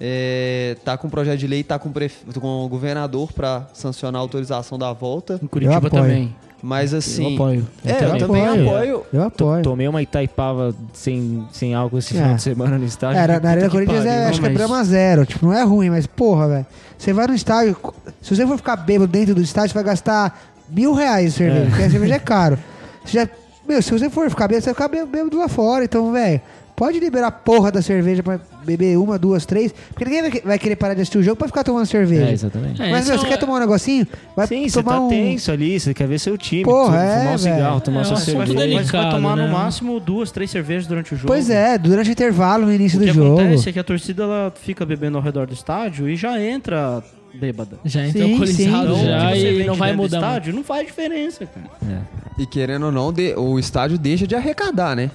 É, 0.00 0.76
tá 0.84 0.96
com 0.98 1.08
projeto 1.08 1.38
de 1.38 1.46
lei, 1.46 1.62
tá 1.62 1.78
com, 1.78 1.88
o 1.88 1.92
pref- 1.92 2.24
com 2.40 2.64
o 2.64 2.68
governador 2.68 3.32
para 3.32 3.66
sancionar 3.72 4.18
a 4.18 4.22
autorização 4.22 4.78
da 4.78 4.92
volta. 4.92 5.38
Em 5.42 5.46
Curitiba 5.46 5.74
Eu 5.74 5.78
apoio. 5.86 6.02
também. 6.02 6.36
Mas 6.62 6.94
assim. 6.94 7.28
eu 7.28 7.34
apoio. 7.34 7.66
É, 7.84 7.90
eu 7.92 7.98
também. 7.98 8.18
também 8.20 8.42
apoio. 8.48 8.68
apoio. 8.70 9.02
Eu 9.12 9.22
apoio. 9.22 9.62
Tomei 9.62 9.86
uma 9.86 10.00
Itaipava 10.02 10.74
sem, 10.94 11.46
sem 11.52 11.74
álcool 11.74 11.98
esse 11.98 12.16
É. 12.16 12.20
final 12.22 12.34
de 12.36 12.42
semana 12.42 12.78
no 12.78 12.84
estádio. 12.84 13.20
É, 13.20 13.40
na, 13.40 13.50
Arena 13.50 13.68
Corinthians 13.70 14.04
é, 14.06 14.26
acho 14.26 14.40
que 14.40 14.46
é 14.46 14.66
mas- 14.66 14.88
zero. 14.88 15.26
Tipo, 15.26 15.46
não 15.46 15.52
é 15.52 15.62
ruim, 15.62 15.90
mas 15.90 16.06
porra, 16.06 16.48
velho. 16.48 16.66
Você 16.98 17.12
vai 17.12 17.26
no 17.26 17.34
estádio, 17.34 17.76
se 18.22 18.34
você 18.34 18.46
for 18.46 18.56
ficar 18.56 18.76
bêbado 18.76 19.12
dentro 19.12 19.34
do 19.34 19.42
estádio, 19.42 19.70
você 19.70 19.74
vai 19.74 19.84
gastar 19.84 20.40
mil 20.70 20.94
reais 20.94 21.32
de 21.32 21.38
cerveja, 21.38 21.66
porque 21.68 21.82
a 21.82 21.90
cerveja 21.90 22.14
é 22.14 22.18
caro. 22.18 22.58
Você 23.04 23.18
já, 23.18 23.28
meu, 23.68 23.82
se 23.82 23.90
você 23.92 24.08
for 24.08 24.30
ficar 24.30 24.48
bêbado, 24.48 24.64
você 24.64 24.72
vai 24.72 24.74
ficar 24.74 24.88
bê- 24.88 25.04
bêbado 25.04 25.36
lá 25.38 25.48
fora. 25.48 25.84
Então, 25.84 26.10
velho, 26.12 26.40
Pode 26.76 26.98
liberar 26.98 27.28
a 27.28 27.30
porra 27.30 27.70
da 27.70 27.80
cerveja 27.80 28.20
pra 28.20 28.40
beber 28.64 28.98
uma, 28.98 29.16
duas, 29.16 29.46
três. 29.46 29.72
Porque 29.90 30.04
ninguém 30.04 30.22
vai, 30.22 30.58
que- 30.58 30.64
querer 30.64 30.74
parar 30.74 30.94
de 30.94 31.02
assistir 31.02 31.18
o 31.18 31.22
jogo 31.22 31.36
pra 31.36 31.46
ficar 31.46 31.62
tomando 31.62 31.86
cerveja. 31.86 32.24
É, 32.26 32.32
exatamente. 32.32 32.82
É, 32.82 32.90
Mas, 32.90 33.06
meu, 33.06 33.14
é 33.14 33.18
você 33.18 33.26
quer 33.28 33.36
tomar 33.36 33.54
um 33.54 33.58
negocinho? 33.60 34.04
Vai 34.34 34.46
Sim, 34.48 34.68
você 34.68 34.82
tomar 34.82 34.96
tá 34.96 35.00
um... 35.02 35.08
tenso 35.08 35.52
ali, 35.52 35.78
você 35.78 35.94
quer 35.94 36.08
ver 36.08 36.18
seu 36.18 36.36
time. 36.36 36.64
Porra, 36.64 36.96
tu- 36.96 37.02
é, 37.02 37.18
fumar 37.20 37.34
um 37.34 37.38
cigarro, 37.38 37.80
tomar 37.80 38.00
É 38.00 38.04
sua 38.04 38.16
cerveja. 38.16 38.54
delicado. 38.54 38.82
Mas 38.82 38.90
vai 38.90 39.10
tomar 39.12 39.36
né? 39.36 39.46
no 39.46 39.52
máximo 39.52 40.00
duas, 40.00 40.32
três 40.32 40.50
cervejas 40.50 40.86
durante 40.88 41.14
o 41.14 41.16
jogo. 41.16 41.28
Pois 41.28 41.48
é, 41.48 41.78
durante 41.78 42.10
o 42.10 42.12
intervalo, 42.12 42.66
no 42.66 42.72
início 42.72 42.98
O 42.98 43.02
que 43.02 43.08
do 43.08 43.14
jogo. 43.14 43.40
acontece 43.40 43.68
é 43.68 43.72
que 43.72 43.78
a 43.78 43.84
torcida 43.84 44.24
ela 44.24 44.52
fica 44.60 44.84
bebendo 44.84 45.16
ao 45.16 45.22
redor 45.22 45.46
do 45.46 45.54
estádio 45.54 46.08
e 46.08 46.16
já 46.16 46.40
entra 46.42 47.04
bêbada. 47.32 47.78
Já 47.84 48.04
entra 48.04 48.22
Sim, 48.24 48.32
alcoolizado 48.32 48.94
sim. 48.96 49.04
já 49.04 49.16
Então, 49.16 49.28
o 49.28 49.32
que 49.32 49.62
e 49.62 49.64
não 49.64 49.74
vai 49.74 49.92
mudar 49.92 50.16
estádio 50.18 50.52
não 50.54 50.64
faz 50.64 50.86
diferença, 50.86 51.46
cara. 51.46 52.02
E 52.36 52.46
querendo 52.46 52.86
ou 52.86 52.90
não, 52.92 53.14
o 53.36 53.58
estádio 53.60 53.96
deixa 53.96 54.26
de 54.26 54.34
arrecadar, 54.34 54.96
né? 54.96 55.10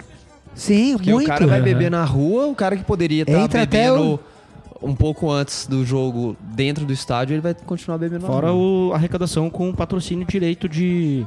Sim, 0.56 0.94
Porque 0.94 1.12
muito. 1.12 1.26
o 1.26 1.28
cara 1.28 1.48
vai 1.48 1.62
beber 1.62 1.90
na 1.92 2.04
rua, 2.04 2.48
o 2.48 2.56
cara 2.56 2.76
que 2.76 2.84
poderia 2.84 3.22
estar 3.24 3.40
Entra 3.40 3.64
até 3.64 3.90
bebendo 3.90 4.20
um 4.82 4.96
pouco 4.96 5.30
antes 5.32 5.68
do 5.68 5.86
jogo 5.86 6.36
dentro 6.42 6.86
do 6.86 6.94
estádio, 6.94 7.34
ele 7.34 7.42
vai 7.42 7.54
continuar 7.54 7.98
bebendo 7.98 8.22
na 8.22 8.28
Fora 8.28 8.50
rua. 8.50 8.90
o, 8.90 8.94
a 8.94 8.96
arrecadação 8.96 9.50
com 9.50 9.74
patrocínio 9.74 10.24
e 10.28 10.32
direito 10.32 10.68
de 10.70 11.26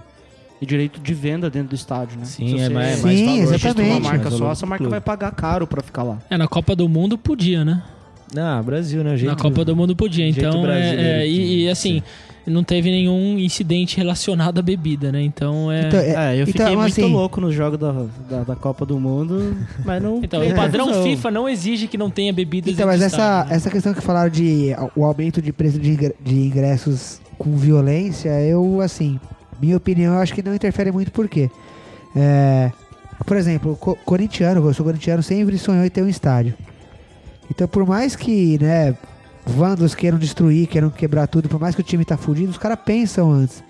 e 0.60 0.66
direito 0.66 1.00
de 1.00 1.12
venda 1.12 1.50
dentro 1.50 1.70
do 1.70 1.74
estádio, 1.74 2.16
né? 2.18 2.24
Sim, 2.24 2.56
Se 2.56 2.62
é 2.62 2.68
mais- 2.68 2.96
Sim, 2.98 3.02
mais 3.04 3.20
valor. 3.40 3.54
exatamente. 3.54 3.90
uma 3.90 4.00
marca 4.00 4.30
só, 4.30 4.52
essa 4.52 4.64
marca 4.64 4.88
vai 4.88 5.00
pagar 5.00 5.32
caro 5.32 5.66
pra 5.66 5.82
ficar 5.82 6.04
lá. 6.04 6.18
É, 6.30 6.38
na 6.38 6.46
Copa 6.46 6.76
do 6.76 6.88
Mundo 6.88 7.18
podia, 7.18 7.64
né? 7.64 7.82
Ah, 8.36 8.62
Brasil, 8.62 9.02
né? 9.04 9.14
O 9.14 9.16
jeito- 9.16 9.30
na 9.30 9.36
Copa 9.36 9.64
do 9.64 9.76
Mundo 9.76 9.94
podia. 9.94 10.26
Então, 10.28 10.66
é, 10.70 11.22
é, 11.22 11.28
e, 11.28 11.64
e, 11.64 11.68
assim, 11.68 12.02
não 12.46 12.64
teve 12.64 12.90
nenhum 12.90 13.38
incidente 13.38 13.96
relacionado 13.96 14.58
à 14.58 14.62
bebida, 14.62 15.12
né? 15.12 15.22
Então 15.22 15.70
é. 15.70 15.86
Então, 15.86 16.00
É, 16.00 16.36
eu 16.36 16.42
então, 16.42 16.46
fiquei 16.46 16.76
muito 16.76 17.00
assim, 17.00 17.12
louco 17.12 17.40
nos 17.40 17.54
jogos 17.54 17.78
da, 17.78 17.92
da, 18.28 18.44
da 18.44 18.56
Copa 18.56 18.84
do 18.84 18.98
Mundo, 18.98 19.56
mas 19.84 20.02
não. 20.02 20.20
Então, 20.22 20.46
o 20.46 20.54
padrão. 20.54 21.02
FIFA 21.02 21.30
não 21.30 21.48
exige 21.48 21.86
que 21.86 21.96
não 21.98 22.10
tenha 22.10 22.32
bebidas 22.32 22.72
Então, 22.74 22.86
mas 22.86 23.00
essa, 23.02 23.44
né? 23.44 23.54
essa 23.54 23.70
questão 23.70 23.94
que 23.94 24.00
falaram 24.00 24.30
de 24.30 24.74
o 24.96 25.04
aumento 25.04 25.40
de 25.40 25.52
preço 25.52 25.78
de, 25.78 25.96
de 26.20 26.34
ingressos 26.34 27.20
com 27.38 27.56
violência, 27.56 28.30
eu, 28.40 28.80
assim, 28.80 29.20
minha 29.60 29.76
opinião, 29.76 30.14
eu 30.14 30.20
acho 30.20 30.34
que 30.34 30.42
não 30.42 30.54
interfere 30.54 30.90
muito, 30.90 31.12
por 31.12 31.28
quê? 31.28 31.50
É, 32.16 32.70
por 33.24 33.36
exemplo, 33.36 33.76
co 33.76 33.96
corintiano, 34.04 34.66
eu 34.66 34.74
sou 34.74 34.84
corintiano, 34.84 35.22
sempre 35.22 35.56
sonhou 35.58 35.84
em 35.84 35.90
ter 35.90 36.02
um 36.02 36.08
estádio. 36.08 36.54
Então, 37.54 37.68
por 37.68 37.86
mais 37.86 38.16
que, 38.16 38.58
né, 38.60 38.94
vândalos 39.46 39.94
queiram 39.94 40.18
destruir, 40.18 40.66
queiram 40.66 40.88
quebrar 40.90 41.26
tudo, 41.26 41.48
por 41.48 41.60
mais 41.60 41.74
que 41.74 41.80
o 41.80 41.84
time 41.84 42.04
tá 42.04 42.16
fudido, 42.16 42.50
os 42.50 42.58
caras 42.58 42.78
pensam 42.84 43.30
antes 43.30 43.62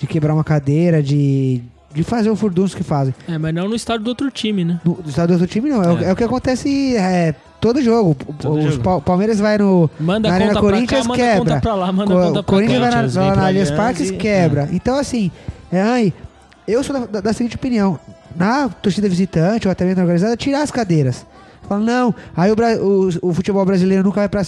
de 0.00 0.06
quebrar 0.06 0.34
uma 0.34 0.42
cadeira, 0.44 1.00
de, 1.02 1.60
de 1.94 2.02
fazer 2.02 2.30
o 2.30 2.36
furdunço 2.36 2.76
que 2.76 2.82
fazem. 2.82 3.14
É, 3.28 3.38
mas 3.38 3.54
não 3.54 3.68
no 3.68 3.76
estádio 3.76 4.04
do 4.04 4.08
outro 4.08 4.30
time, 4.30 4.64
né? 4.64 4.80
No, 4.84 4.94
do 4.94 5.08
estado 5.08 5.28
do 5.28 5.32
outro 5.34 5.46
time, 5.46 5.70
não. 5.70 5.82
É, 5.82 5.92
o- 5.92 5.98
É. 5.98 6.04
é 6.06 6.12
o 6.12 6.16
que 6.16 6.24
acontece 6.24 6.96
é, 6.96 7.34
todo 7.60 7.80
jogo. 7.82 8.16
O- 8.26 8.32
Todo 8.32 8.58
Os 8.58 8.74
jogo. 8.74 8.82
Pa- 8.82 9.00
Palmeiras 9.00 9.38
vai 9.38 9.56
no. 9.58 9.88
Manda 10.00 10.28
Na 10.28 10.34
Arena 10.34 10.50
conta 10.54 10.60
pra 10.60 10.70
Corinthians, 10.72 11.06
cá, 11.06 11.14
quebra. 11.14 11.38
conta 11.38 11.60
pra 11.60 11.74
lá, 11.74 11.86
Co- 11.92 12.04
conta 12.04 12.28
o 12.28 12.32
pra 12.32 12.42
Corinthians 12.42 12.80
cá. 12.80 12.90
vai 12.90 12.90
na, 13.02 13.30
lá 13.30 13.36
na 13.36 13.46
Allianz 13.46 13.70
Parques 13.70 14.10
e- 14.10 14.16
quebra. 14.16 14.68
Então, 14.72 14.96
assim, 14.98 15.30
é, 15.70 15.80
ai, 15.80 16.12
eu 16.66 16.82
sou 16.82 16.98
da, 16.98 17.06
da- 17.06 17.20
da 17.20 17.32
seguinte 17.32 17.54
opinião: 17.56 17.98
na 18.36 18.68
torcida 18.68 19.08
visitante 19.08 19.66
ou 19.66 19.72
até 19.72 19.84
mesmo 19.84 19.98
na 19.98 20.02
organizada, 20.02 20.36
tirar 20.36 20.62
as 20.62 20.70
cadeiras. 20.70 21.24
Fala, 21.68 21.80
não, 21.80 22.14
aí 22.36 22.50
o, 22.50 22.54
o, 22.54 23.08
o 23.30 23.34
futebol 23.34 23.64
brasileiro 23.64 24.02
nunca 24.02 24.20
vai 24.20 24.28
pra, 24.28 24.42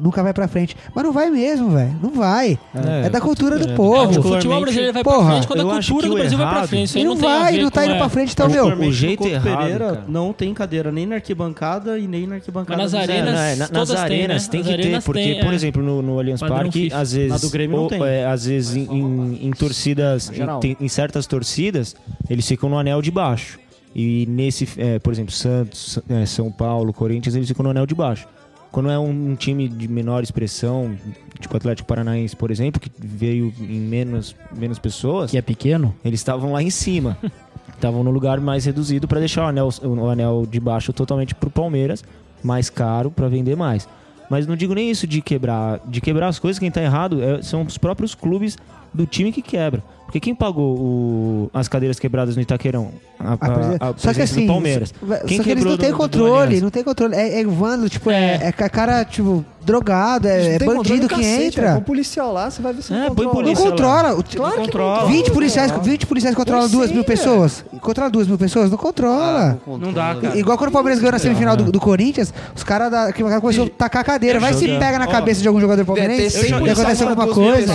nunca 0.00 0.22
vai 0.22 0.34
pra 0.34 0.48
frente. 0.48 0.76
Mas 0.94 1.04
não 1.04 1.12
vai 1.12 1.30
mesmo, 1.30 1.70
velho. 1.70 1.96
Não 2.02 2.10
vai. 2.10 2.58
É, 3.04 3.08
da 3.08 3.20
cultura 3.20 3.58
do 3.58 3.68
é. 3.68 3.72
É, 3.72 3.74
povo. 3.76 4.20
o 4.20 4.22
futebol 4.22 4.60
brasileiro 4.60 4.92
vai 4.92 5.04
Porra, 5.04 5.16
pra 5.18 5.26
frente 5.30 5.46
quando 5.46 5.60
a 5.70 5.74
cultura 5.74 6.08
do 6.08 6.14
Brasil 6.14 6.38
vai 6.38 6.46
pra 6.48 6.56
errado- 6.56 6.68
frente. 6.68 6.84
Isso 6.88 6.98
aí 6.98 7.04
não, 7.04 7.14
não 7.14 7.20
tem 7.20 7.30
vai, 7.30 7.58
não 7.58 7.70
tá 7.70 7.84
indo 7.84 7.94
é, 7.94 7.98
pra 7.98 8.08
frente, 8.08 8.32
então, 8.32 8.48
meu. 8.48 8.66
O 8.66 8.92
jeito 8.92 9.26
errado, 9.26 9.58
Pereira 9.58 9.84
cara. 9.86 10.04
não 10.08 10.32
tem 10.32 10.52
cadeira 10.52 10.90
nem 10.90 11.06
na 11.06 11.14
arquibancada 11.16 11.98
e 11.98 12.08
nem 12.08 12.26
na 12.26 12.34
arquibancada. 12.36 12.82
Mas 12.82 12.92
nas 12.92 13.02
arenas- 13.02 13.34
Não, 13.34 13.40
é, 13.40 13.50
na- 13.56 13.56
nas 13.56 13.70
todas 13.70 13.88
têm, 13.90 13.98
arenas 14.02 14.42
né? 14.44 14.48
tem 14.50 14.60
Nas 14.60 14.68
que 14.70 14.76
ter, 14.82 15.02
porque, 15.02 15.20
tem, 15.20 15.40
por 15.44 15.52
é. 15.52 15.54
exemplo, 15.54 15.82
no, 15.82 16.02
no 16.02 16.18
Allianz 16.18 16.40
Parque, 16.40 16.90
às 16.92 17.12
vezes, 17.12 17.40
do 17.40 17.50
Grêmio 17.50 17.76
não 17.76 17.82
ou, 17.84 17.88
tem. 17.88 18.02
é, 18.04 18.26
às 18.26 18.46
vezes 18.46 18.74
em, 18.76 19.50
torcidas, 19.52 20.30
tem- 20.60 20.76
em 20.80 20.88
certas 20.88 21.26
torcidas, 21.26 21.94
eles 22.28 22.46
ficam 22.48 22.68
no 22.68 22.78
anel 22.78 23.00
de 23.00 23.10
baixo. 23.10 23.58
E 23.94 24.26
nesse, 24.26 24.68
é, 24.76 24.98
por 24.98 25.12
exemplo, 25.12 25.32
Santos, 25.32 25.98
é, 26.08 26.26
São 26.26 26.50
Paulo, 26.50 26.92
Corinthians, 26.92 27.34
eles 27.34 27.46
ficam 27.48 27.62
no 27.62 27.70
anel 27.70 27.86
de 27.86 27.94
baixo. 27.94 28.26
Quando 28.72 28.90
é 28.90 28.98
um, 28.98 29.30
um 29.30 29.34
time 29.36 29.68
de 29.68 29.86
menor 29.86 30.24
expressão, 30.24 30.96
tipo 31.38 31.56
Atlético 31.56 31.86
Paranaense, 31.86 32.34
por 32.34 32.50
exemplo, 32.50 32.80
que 32.80 32.90
veio 32.98 33.52
em 33.60 33.78
menos, 33.78 34.34
menos 34.56 34.80
pessoas, 34.80 35.30
Que 35.30 35.38
é 35.38 35.42
pequeno? 35.42 35.94
eles 36.04 36.18
estavam 36.18 36.52
lá 36.52 36.62
em 36.62 36.70
cima. 36.70 37.16
Estavam 37.74 38.04
no 38.04 38.10
lugar 38.10 38.40
mais 38.40 38.64
reduzido 38.64 39.06
para 39.08 39.18
deixar 39.18 39.44
o 39.44 39.48
anel, 39.48 39.68
o 39.82 40.08
anel 40.08 40.46
de 40.48 40.58
baixo 40.60 40.92
totalmente 40.92 41.34
pro 41.34 41.50
Palmeiras, 41.50 42.02
mais 42.42 42.70
caro 42.70 43.10
para 43.10 43.28
vender 43.28 43.56
mais. 43.56 43.86
Mas 44.30 44.46
não 44.46 44.56
digo 44.56 44.74
nem 44.74 44.90
isso 44.90 45.06
de 45.06 45.20
quebrar, 45.20 45.80
de 45.86 46.00
quebrar 46.00 46.28
as 46.28 46.38
coisas, 46.38 46.58
quem 46.58 46.70
tá 46.70 46.82
errado 46.82 47.22
é- 47.22 47.42
são 47.42 47.62
os 47.62 47.76
próprios 47.76 48.14
clubes 48.14 48.56
do 48.92 49.06
time 49.06 49.32
que 49.32 49.42
quebra. 49.42 49.82
Porque 50.04 50.20
quem 50.20 50.34
pagou 50.34 50.76
o- 50.78 51.50
as 51.52 51.66
cadeiras 51.68 51.98
quebradas 51.98 52.36
no 52.36 52.42
Itaquerão? 52.42 52.90
A, 53.18 53.32
A 53.32 53.86
a- 53.86 53.90
a 53.90 53.94
só 53.96 54.12
que 54.12 54.20
assim, 54.22 54.42
do 54.42 54.52
Palmeiras. 54.52 54.92
só- 55.00 55.16
Quem 55.26 55.38
só 55.38 55.42
que 55.44 55.50
eles 55.50 55.62
quebrou 55.64 55.70
não 55.72 55.78
têm 55.78 55.92
controle, 55.92 56.60
não 56.60 56.70
tem 56.70 56.84
controle. 56.84 57.14
É, 57.14 57.40
é 57.40 57.44
vândalo, 57.44 57.88
tipo, 57.88 58.10
é, 58.10 58.34
É. 58.42 58.46
é, 58.48 58.52
ca- 58.52 58.68
cara, 58.68 59.04
tipo, 59.04 59.44
drogado, 59.62 60.28
é, 60.28 60.56
é 60.56 60.58
bandido 60.58 61.02
do 61.02 61.08
que 61.08 61.14
cacete, 61.16 61.44
entra. 61.58 61.68
é, 61.68 61.72
Com 61.72 61.78
o 61.78 61.82
policial 61.82 62.32
lá, 62.32 62.50
você 62.50 62.60
vai 62.60 62.72
ver 62.74 62.82
se 62.82 62.92
É, 62.92 63.08
não 63.08 63.14
põe 63.14 63.24
controla. 63.24 63.46
Não 63.46 63.54
controla. 63.54 64.24
Claro 64.24 64.52
que 64.56 64.60
controla. 64.60 65.06
20 65.06 65.30
policiais, 65.30 65.72
20 65.82 66.06
policiais 66.06 66.36
controlam 66.36 66.62
Mas 66.64 66.72
duas 66.72 66.88
sim, 66.88 66.94
mil 66.94 67.02
velho. 67.04 67.16
pessoas. 67.18 67.64
Controla 67.80 68.10
duas 68.10 68.26
mil 68.28 68.36
pessoas? 68.36 68.70
Não 68.70 68.76
controla. 68.76 69.58
Não 69.66 69.92
dá, 69.92 70.16
cara. 70.20 70.36
Igual 70.38 70.58
quando 70.58 70.68
o 70.70 70.72
Palmeiras 70.72 71.00
ganhou 71.00 71.12
na 71.12 71.18
semifinal 71.18 71.56
do, 71.56 71.72
do 71.72 71.80
Corinthians, 71.80 72.34
os 72.54 72.62
caras 72.62 72.90
da 72.90 73.10
que 73.12 73.22
começaram 73.22 73.64
a 73.64 73.70
tacar 73.70 74.02
a 74.02 74.04
cadeira. 74.04 74.38
Vai 74.38 74.52
se 74.52 74.66
pega 74.66 74.98
na 74.98 75.06
cabeça 75.06 75.40
de 75.40 75.48
algum 75.48 75.60
jogador 75.60 75.84
palmeirense 75.86 76.46
e 76.46 76.52
acontece 76.52 77.02
alguma 77.04 77.28
coisa. 77.28 77.74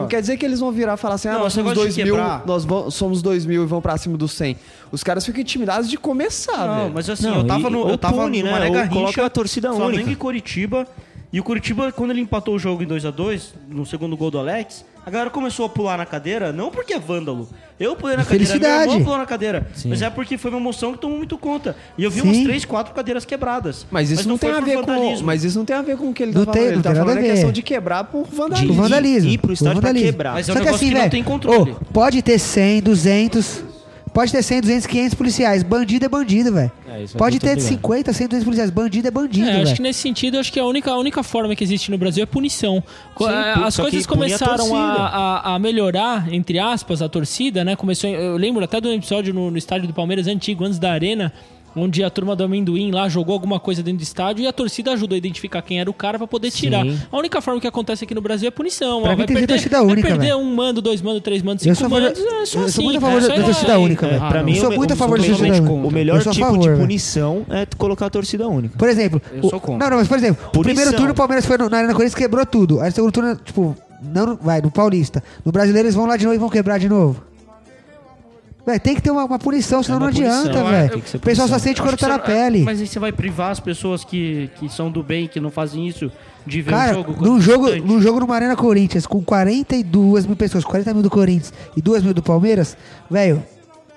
Não 0.00 0.08
quer 0.08 0.20
dizer 0.20 0.36
que 0.38 0.44
eles 0.44 0.58
vão 0.58 0.72
virar 0.72 0.94
e 0.94 0.96
falar 0.96 1.14
assim, 1.16 1.28
ah, 1.28 1.38
Não, 1.38 1.50
somos 1.74 1.94
2 1.94 1.96
mil, 2.04 2.16
nós 2.46 2.64
vamos- 2.64 2.94
somos 2.94 3.22
2 3.22 3.46
mil 3.46 3.62
e 3.62 3.66
vão 3.66 3.80
pra 3.80 3.96
cima 3.96 4.16
dos 4.16 4.32
100. 4.32 4.56
Os 4.92 5.02
caras 5.04 5.24
ficam 5.24 5.40
intimidados 5.40 5.88
de 5.88 5.96
começar, 5.96 6.66
Não, 6.66 6.76
velho. 6.82 6.94
mas 6.94 7.08
assim, 7.10 7.24
Não, 7.26 7.36
eu 7.38 7.44
tava 7.46 7.68
e- 7.68 7.72
no. 7.72 7.88
Eu 7.88 7.98
tava 7.98 8.22
pune, 8.22 8.42
no 8.42 8.50
né? 8.50 8.68
Ou 8.84 8.88
coloca 8.88 9.24
a 9.26 9.30
torcida 9.30 9.68
Flamengo 9.72 9.94
única. 9.96 10.10
e 10.10 10.16
Curitiba. 10.16 10.86
E 11.32 11.38
o 11.38 11.44
Curitiba, 11.44 11.92
quando 11.92 12.10
ele 12.12 12.22
empatou 12.22 12.54
o 12.54 12.58
jogo 12.58 12.82
em 12.82 12.86
2x2, 12.86 13.52
no 13.68 13.84
segundo 13.84 14.16
gol 14.16 14.30
do 14.30 14.38
Alex, 14.38 14.82
a 15.08 15.10
galera 15.10 15.30
começou 15.30 15.64
a 15.64 15.68
pular 15.70 15.96
na 15.96 16.04
cadeira, 16.04 16.52
não 16.52 16.70
porque 16.70 16.92
é 16.92 16.98
vândalo. 16.98 17.48
Eu 17.80 17.96
pulei 17.96 18.16
na 18.16 18.24
cadeira, 18.24 18.44
meu 18.44 18.52
Felicidade. 18.52 18.82
irmão 18.90 19.02
pulou 19.04 19.18
na 19.18 19.24
cadeira. 19.26 19.66
Sim. 19.74 19.88
Mas 19.88 20.02
é 20.02 20.10
porque 20.10 20.36
foi 20.36 20.50
uma 20.50 20.60
emoção 20.60 20.92
que 20.92 20.98
tomou 20.98 21.16
muito 21.16 21.38
conta. 21.38 21.74
E 21.96 22.04
eu 22.04 22.10
vi 22.10 22.20
Sim. 22.20 22.28
umas 22.28 22.42
3, 22.42 22.64
4 22.66 22.92
cadeiras 22.94 23.24
quebradas. 23.24 23.86
Mas 23.90 24.10
isso 24.10 24.28
não, 24.28 24.36
tem 24.36 24.50
foi 24.50 24.58
a 24.58 24.60
ver 24.62 24.74
com, 24.80 24.86
vandalismo. 24.86 25.26
mas 25.26 25.44
isso 25.44 25.56
não 25.58 25.64
tem 25.64 25.76
a 25.76 25.80
ver 25.82 25.96
com 25.96 26.10
o 26.10 26.12
que 26.12 26.22
ele 26.24 26.32
Não 26.32 26.44
tá 26.44 26.52
tem- 26.52 26.60
falando. 26.62 26.68
Ele 26.68 26.76
não 26.76 26.82
tá 26.82 26.90
tem 26.90 26.98
falando 27.00 27.16
a 27.16 27.20
a 27.20 27.22
ver. 27.22 27.30
questão 27.30 27.52
de 27.52 27.62
quebrar 27.62 28.04
por 28.04 28.26
De 28.28 28.36
vandalismo. 28.36 28.72
De- 28.74 28.78
vandalismo. 28.80 29.30
ir 29.30 29.38
pro 29.38 29.46
por 29.48 29.52
estádio 29.54 29.72
pra 29.80 29.88
vandalismo. 29.88 30.12
quebrar. 30.12 30.32
Mas 30.34 30.48
é 30.48 30.52
um 30.52 30.56
Só 30.56 30.62
que 30.62 30.68
assim, 30.68 30.78
que 30.88 30.92
não 30.92 30.98
velho, 31.00 31.10
tem 31.10 31.24
controle. 31.24 31.70
ô, 31.70 31.74
pode 31.92 32.20
ter 32.20 32.38
100, 32.38 32.82
200, 32.82 33.62
pode 34.18 34.32
ter 34.32 34.42
100, 34.42 34.60
200, 34.62 34.86
500 34.86 35.14
policiais. 35.14 35.62
Bandido 35.62 36.04
é 36.04 36.08
bandido, 36.08 36.52
velho. 36.52 36.72
É, 36.88 37.04
é 37.04 37.06
Pode 37.16 37.38
ter 37.38 37.50
obrigado. 37.50 37.68
50, 37.68 38.12
100, 38.12 38.26
200 38.26 38.44
policiais. 38.44 38.70
Bandido 38.70 39.06
é 39.06 39.10
bandido, 39.12 39.48
É, 39.48 39.62
acho 39.62 39.76
que 39.76 39.82
nesse 39.82 40.00
sentido, 40.00 40.38
acho 40.38 40.52
que 40.52 40.58
a 40.58 40.64
única, 40.64 40.90
a 40.90 40.98
única 40.98 41.22
forma 41.22 41.54
que 41.54 41.62
existe 41.62 41.88
no 41.88 41.96
Brasil 41.96 42.24
é 42.24 42.26
punição. 42.26 42.82
Sim, 43.16 43.24
pu- 43.24 43.26
As 43.64 43.76
coisas 43.76 44.04
começaram 44.06 44.74
a, 44.74 45.06
a, 45.06 45.54
a 45.54 45.58
melhorar, 45.60 46.32
entre 46.34 46.58
aspas, 46.58 47.00
a 47.00 47.08
torcida, 47.08 47.64
né? 47.64 47.76
Começou, 47.76 48.10
eu 48.10 48.36
lembro 48.36 48.64
até 48.64 48.80
do 48.80 48.92
episódio 48.92 49.32
no, 49.32 49.52
no 49.52 49.56
estádio 49.56 49.86
do 49.86 49.94
Palmeiras 49.94 50.26
antigo, 50.26 50.64
antes 50.64 50.80
da 50.80 50.90
arena, 50.90 51.32
onde 51.76 52.02
a 52.02 52.10
turma 52.10 52.34
do 52.34 52.44
amendoim 52.44 52.90
lá 52.90 53.08
jogou 53.08 53.32
alguma 53.34 53.58
coisa 53.60 53.82
dentro 53.82 53.98
do 53.98 54.02
estádio 54.02 54.42
e 54.42 54.46
a 54.46 54.52
torcida 54.52 54.92
ajudou 54.92 55.14
a 55.14 55.18
identificar 55.18 55.62
quem 55.62 55.80
era 55.80 55.88
o 55.88 55.92
cara 55.94 56.18
pra 56.18 56.26
poder 56.26 56.50
tirar. 56.50 56.84
Sim. 56.84 56.98
A 57.10 57.16
única 57.18 57.40
forma 57.40 57.60
que 57.60 57.66
acontece 57.66 58.04
aqui 58.04 58.14
no 58.14 58.20
Brasil 58.20 58.48
é 58.48 58.50
punição. 58.50 59.02
Pra 59.02 59.10
ó, 59.10 59.12
mim 59.12 59.18
vai 59.18 59.26
tem 59.26 59.36
que 59.36 59.40
ser 59.42 59.46
perder, 59.46 59.54
torcida 59.54 59.78
vai 59.82 59.92
única, 59.92 60.08
perder 60.08 60.26
velho. 60.26 60.38
um 60.38 60.54
mando, 60.54 60.80
dois 60.82 61.00
mando, 61.02 61.20
três 61.20 61.42
mandos, 61.42 61.62
cinco 61.62 61.90
mandos, 61.90 62.18
é 62.18 62.46
só 62.46 62.58
eu 62.60 62.64
assim. 62.64 62.72
sou 62.72 62.84
muito 62.84 62.96
a 62.96 62.98
é 62.98 63.00
favor 63.00 63.22
só 63.22 63.28
da 63.36 63.42
torcida 63.44 63.78
única, 63.78 64.06
velho. 64.08 64.28
pra 64.28 64.42
mim, 64.42 64.54
eu 64.54 64.60
sou 64.60 64.70
o- 64.70 64.76
muito 64.76 64.90
a 64.90 64.94
o- 64.94 64.96
favor 64.96 65.18
da 65.18 65.24
o- 65.24 65.26
torcida 65.28 65.48
única. 65.62 65.72
O 65.72 65.90
melhor 65.90 66.18
tipo 66.22 66.34
favor, 66.34 66.72
de 66.74 66.80
punição 66.80 67.46
é 67.50 67.66
tu 67.66 67.76
colocar 67.76 68.06
a 68.06 68.10
torcida 68.10 68.48
única. 68.48 68.76
Por 68.78 68.88
exemplo, 68.88 69.20
Eu 69.32 69.44
o- 69.44 69.50
sou 69.50 69.60
contra. 69.60 69.78
não, 69.84 69.90
não, 69.90 69.98
mas 69.98 70.08
por 70.08 70.16
exemplo, 70.18 70.42
o 70.48 70.50
Punição. 70.50 70.62
primeiro 70.74 70.92
turno 70.96 71.12
o 71.12 71.14
Palmeiras 71.14 71.44
foi 71.46 71.58
no- 71.58 71.68
na 71.68 71.78
Arena 71.78 71.92
Corinthians 71.94 72.14
quebrou 72.14 72.44
tudo. 72.46 72.80
Aí 72.80 72.88
no 72.88 72.94
segundo 72.94 73.12
turno, 73.12 73.36
tipo, 73.36 73.76
não, 74.02 74.36
vai, 74.36 74.60
no 74.60 74.70
Paulista. 74.70 75.22
No 75.44 75.52
Brasileiro 75.52 75.86
eles 75.86 75.94
vão 75.94 76.06
lá 76.06 76.16
de 76.16 76.24
novo 76.24 76.34
e 76.34 76.38
vão 76.38 76.48
quebrar 76.48 76.78
de 76.78 76.88
novo. 76.88 77.22
Véi, 78.68 78.78
tem 78.78 78.94
que 78.94 79.00
ter 79.00 79.10
uma, 79.10 79.24
uma 79.24 79.38
punição, 79.38 79.82
senão 79.82 79.96
É 79.96 80.00
uma 80.02 80.10
não 80.10 80.16
adianta, 80.18 80.42
punição, 80.50 80.66
velho. 80.70 80.90
tem 80.90 81.00
que 81.00 81.08
ser 81.08 81.16
O 81.16 81.20
pessoal 81.20 81.48
só 81.48 81.58
sente 81.58 81.80
quando 81.80 81.96
tá 81.96 82.06
na 82.08 82.18
pele. 82.18 82.64
Mas 82.64 82.80
aí 82.82 82.86
você 82.86 82.98
vai 82.98 83.10
privar 83.12 83.50
as 83.50 83.58
pessoas 83.60 84.04
que, 84.04 84.50
que 84.56 84.68
são 84.68 84.90
do 84.90 85.02
bem, 85.02 85.26
que 85.26 85.40
não 85.40 85.50
fazem 85.50 85.88
isso, 85.88 86.12
de 86.46 86.60
ver 86.60 86.70
Cara, 86.72 86.90
um 86.92 86.94
jogo. 86.96 87.24
num 87.24 87.40
jogo, 87.40 87.64
constante. 87.64 87.86
num 87.86 88.02
jogo 88.02 88.20
numa 88.20 88.34
Arena 88.34 88.54
Corinthians 88.56 89.06
com 89.06 89.22
42 89.24 90.26
mil 90.26 90.36
pessoas, 90.36 90.64
40 90.64 90.92
mil 90.92 91.02
do 91.02 91.08
Corinthians 91.08 91.50
e 91.74 91.80
2 91.80 92.02
mil 92.02 92.12
do 92.12 92.22
Palmeiras, 92.22 92.76
velho, 93.10 93.42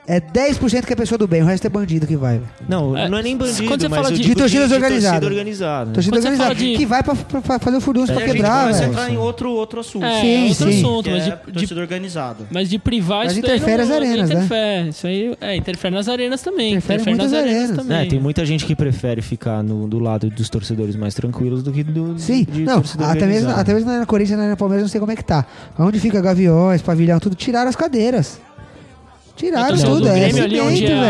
é 0.08 0.20
10% 0.20 0.86
que 0.86 0.94
é 0.94 0.96
pessoa 0.96 1.18
do 1.18 1.28
bem, 1.28 1.42
o 1.42 1.46
resto 1.46 1.66
é 1.66 1.70
bandido 1.70 2.06
que 2.08 2.16
vai, 2.18 2.34
velho. 2.40 2.50
Não, 2.68 2.98
É, 2.98 3.08
não 3.08 3.18
é 3.18 3.24
nem 3.24 3.38
bandido, 3.38 3.68
quando 3.68 3.82
você 3.82 3.88
mas 3.88 3.98
fala 4.00 4.10
eu 4.10 4.16
de- 4.18 4.22
digo 4.24 4.36
De 4.36 4.42
torcidas 4.42 4.72
organizadas. 4.72 5.20
torcida 5.20 5.26
organizada. 5.28 5.92
Torcida 5.92 6.16
Quando 6.18 6.22
você 6.24 6.28
organizada. 6.30 6.56
de- 6.56 6.78
Que 6.78 6.86
vai 6.86 7.04
pra, 7.04 7.16
pra- 7.16 7.42
pra 7.42 7.60
fazer 7.60 7.78
o 7.78 7.82
furdunço 7.82 8.12
Aí 8.12 8.16
pra 8.18 8.24
a 8.24 8.28
gente 8.28 8.36
quebrar, 8.38 8.62
começa 8.62 8.78
a 8.78 8.82
velho. 8.82 8.92
entrar 8.92 9.10
em 9.14 9.18
outro, 9.18 9.52
outro 9.52 9.80
assunto. 9.80 10.04
É, 10.06 10.22
Sim, 10.22 10.50
outro 10.50 10.72
sim. 10.72 10.80
assunto, 10.80 11.04
que 11.04 11.10
mas 11.12 11.28
é 11.28 11.30
de, 11.30 11.46
de 11.46 11.52
torcida 11.60 11.82
organizada. 11.82 12.38
Mas 12.52 12.70
de 12.70 12.80
privar 12.80 13.24
Mas 13.26 13.34
isso 13.34 13.42
daí 13.42 13.56
interfere 13.58 13.78
não, 13.78 13.84
as 13.84 13.92
arenas, 13.92 14.30
né? 14.30 14.36
interfere. 14.36 14.90
Isso 14.90 15.08
aí 15.08 15.38
é, 15.40 15.56
interfere 15.56 15.96
nas 15.96 16.08
arenas 16.10 16.42
também. 16.42 16.72
Interfere 16.74 17.02
Interfere, 17.02 17.18
nas 17.18 17.32
muitas 17.32 17.40
arenas, 17.48 17.64
arenas. 17.70 17.86
também. 17.86 18.06
É, 18.06 18.10
tem 18.10 18.20
muita 18.20 18.46
gente 18.46 18.66
que 18.66 18.76
prefere 18.76 19.22
ficar 19.22 19.64
no, 19.64 19.88
do 19.88 20.00
lado 20.00 20.30
dos 20.30 20.50
torcedores 20.50 20.96
mais 20.96 21.14
tranquilos 21.14 21.62
do 21.64 21.72
que 21.72 21.84
do 21.84 22.18
Sim, 22.18 22.44
de 22.52 22.64
não, 22.64 22.76
torcida 22.82 23.06
até 23.06 23.14
mesmo, 23.20 23.28
organizada. 23.50 23.62
até 23.62 23.74
mesmo 23.74 23.92
na 23.92 24.06
Corinthians, 24.06 24.40
na 24.40 24.58
Palmeiras, 24.58 24.84
não 24.84 24.90
sei 24.90 25.00
como 25.00 25.12
é 25.12 25.16
que 25.16 25.24
tá. 25.24 25.46
Onde 25.78 26.00
fica 26.00 26.20
Gaviões, 26.22 26.82
Pavilhão, 26.82 27.20
tudo, 27.20 27.36
tiraram 27.36 27.70
as 27.70 27.76
cadeiras. 27.76 28.40
Tiraram 29.42 29.68
Torcedor 29.70 29.96
tudo, 29.96 30.04
do 30.04 30.10
é 30.10 30.20
Grêmio 30.20 30.44
ali 30.44 30.62
onde 30.62 30.86
a, 30.86 30.90
velho. 30.90 31.04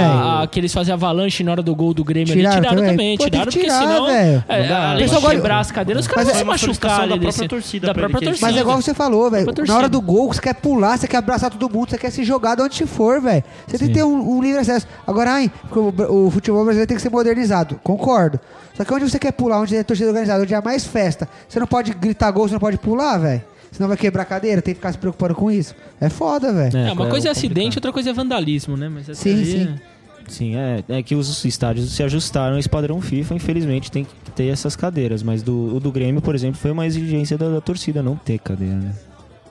a- 0.43 0.47
que 0.49 0.59
eles 0.59 0.73
fazem 0.73 0.93
avalanche 0.93 1.43
na 1.43 1.51
hora 1.51 1.61
do 1.61 1.75
gol 1.75 1.93
do 1.93 2.03
Grêmio 2.03 2.33
Tiraram 2.33 2.57
ali, 2.57 2.61
tiraram 2.67 2.77
também. 2.77 2.91
também. 2.91 3.17
Pô, 3.17 3.23
tiraram 3.25 3.51
que 3.51 3.59
porque 3.59 3.69
tirar, 3.69 3.79
senão, 3.81 4.05
velho. 4.07 4.43
é, 4.47 4.67
dá. 4.67 4.91
além 4.91 5.07
de 5.07 5.17
quebrar 5.21 5.59
as 5.59 5.71
cadeiras, 5.71 6.05
os 6.05 6.07
caras 6.07 6.25
Mas 6.25 6.33
vão 6.33 6.35
é 6.35 6.37
se 6.37 6.43
uma 6.43 6.51
machucar 6.69 6.99
ali 7.01 7.09
da 7.09 7.15
desse, 7.17 7.37
própria 7.39 7.49
torcida 7.49 7.87
da 7.87 7.93
própria 7.93 8.21
torcida. 8.21 8.47
Mas 8.47 8.57
é 8.57 8.59
igual 8.61 8.81
você 8.81 8.93
falou, 8.93 9.29
velho. 9.29 9.47
Na 9.67 9.77
hora 9.77 9.89
do 9.89 9.99
gol, 10.01 10.33
você 10.33 10.41
quer 10.41 10.55
pular, 10.55 10.97
você 10.97 11.07
quer 11.07 11.17
abraçar 11.17 11.49
todo 11.51 11.69
mundo, 11.69 11.89
você 11.89 11.97
quer 11.97 12.09
se 12.11 12.23
jogar 12.23 12.55
de 12.55 12.61
onde 12.61 12.75
se 12.75 12.85
for, 12.85 13.19
velho. 13.21 13.43
Você 13.67 13.77
tem 13.77 13.87
que 13.89 13.93
ter 13.93 14.03
um, 14.03 14.37
um 14.37 14.41
livre 14.41 14.59
acesso. 14.61 14.87
Agora, 15.05 15.31
ai, 15.33 15.51
porque 15.69 15.79
o, 16.03 16.27
o 16.27 16.31
futebol 16.31 16.63
brasileiro 16.63 16.87
tem 16.87 16.95
que 16.95 17.03
ser 17.03 17.09
modernizado. 17.09 17.79
Concordo. 17.83 18.39
Só 18.75 18.85
que 18.85 18.93
onde 18.93 19.09
você 19.09 19.19
quer 19.19 19.33
pular, 19.33 19.59
onde 19.59 19.75
é 19.75 19.83
torcida 19.83 20.09
organizada, 20.09 20.41
onde 20.41 20.53
é 20.53 20.61
mais 20.61 20.85
festa, 20.85 21.27
você 21.49 21.59
não 21.59 21.67
pode 21.67 21.91
gritar 21.93 22.31
gol, 22.31 22.47
você 22.47 22.53
não 22.53 22.59
pode 22.59 22.77
pular, 22.77 23.17
velho. 23.17 23.41
Senão 23.71 23.87
vai 23.87 23.95
quebrar 23.97 24.23
a 24.23 24.25
cadeira, 24.25 24.61
tem 24.61 24.73
que 24.73 24.79
ficar 24.79 24.91
se 24.91 24.97
preocupando 24.97 25.33
com 25.33 25.49
isso. 25.49 25.73
É 25.99 26.09
foda, 26.09 26.51
velho. 26.53 26.77
É, 26.77 26.91
uma 26.91 27.07
coisa 27.07 27.29
é 27.29 27.31
complicado. 27.31 27.31
acidente, 27.31 27.77
outra 27.77 27.91
coisa 27.93 28.09
é 28.09 28.13
vandalismo, 28.13 28.75
né? 28.75 28.89
Mas 28.89 29.05
Sim, 29.17 29.29
aí 29.35 29.45
sim. 29.45 29.63
é- 29.87 29.91
Sim, 30.27 30.55
é, 30.55 30.83
é 30.87 31.03
que 31.03 31.15
os 31.15 31.43
estádios 31.43 31.91
se 31.91 32.01
ajustaram 32.03 32.55
a 32.55 32.59
esse 32.59 32.69
padrão 32.69 33.01
FIFA, 33.01 33.33
infelizmente 33.35 33.91
tem 33.91 34.05
que 34.05 34.31
ter 34.35 34.47
essas 34.47 34.75
cadeiras. 34.75 35.23
Mas 35.23 35.41
do, 35.43 35.75
o 35.75 35.79
do 35.79 35.91
Grêmio, 35.91 36.21
por 36.21 36.35
exemplo, 36.35 36.57
foi 36.59 36.71
uma 36.71 36.85
exigência 36.85 37.37
da, 37.37 37.49
da 37.49 37.59
torcida 37.59 38.01
não 38.03 38.15
ter 38.15 38.39
cadeira, 38.39 38.75
né? 38.75 38.93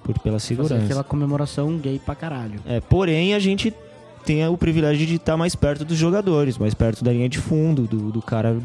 Por, 0.03 0.19
pela 0.21 0.39
Fazer 0.39 0.49
segurança. 0.57 0.85
aquela 0.85 1.05
comemoração 1.05 1.77
gay 1.77 1.99
pra 1.99 2.15
caralho. 2.15 2.61
É, 2.67 2.81
porém, 2.81 3.35
a 3.35 3.39
gente 3.39 3.75
tem 4.25 4.47
o 4.47 4.57
privilégio 4.57 5.07
de 5.07 5.17
estar 5.17 5.37
mais 5.37 5.55
perto 5.55 5.85
dos 5.85 5.97
jogadores, 5.97 6.57
mais 6.59 6.75
perto 6.75 7.03
da 7.05 7.13
linha 7.13 7.29
de 7.29 7.39
fundo, 7.39 7.83
do, 7.83 8.11
do 8.13 8.23
cara 8.23 8.57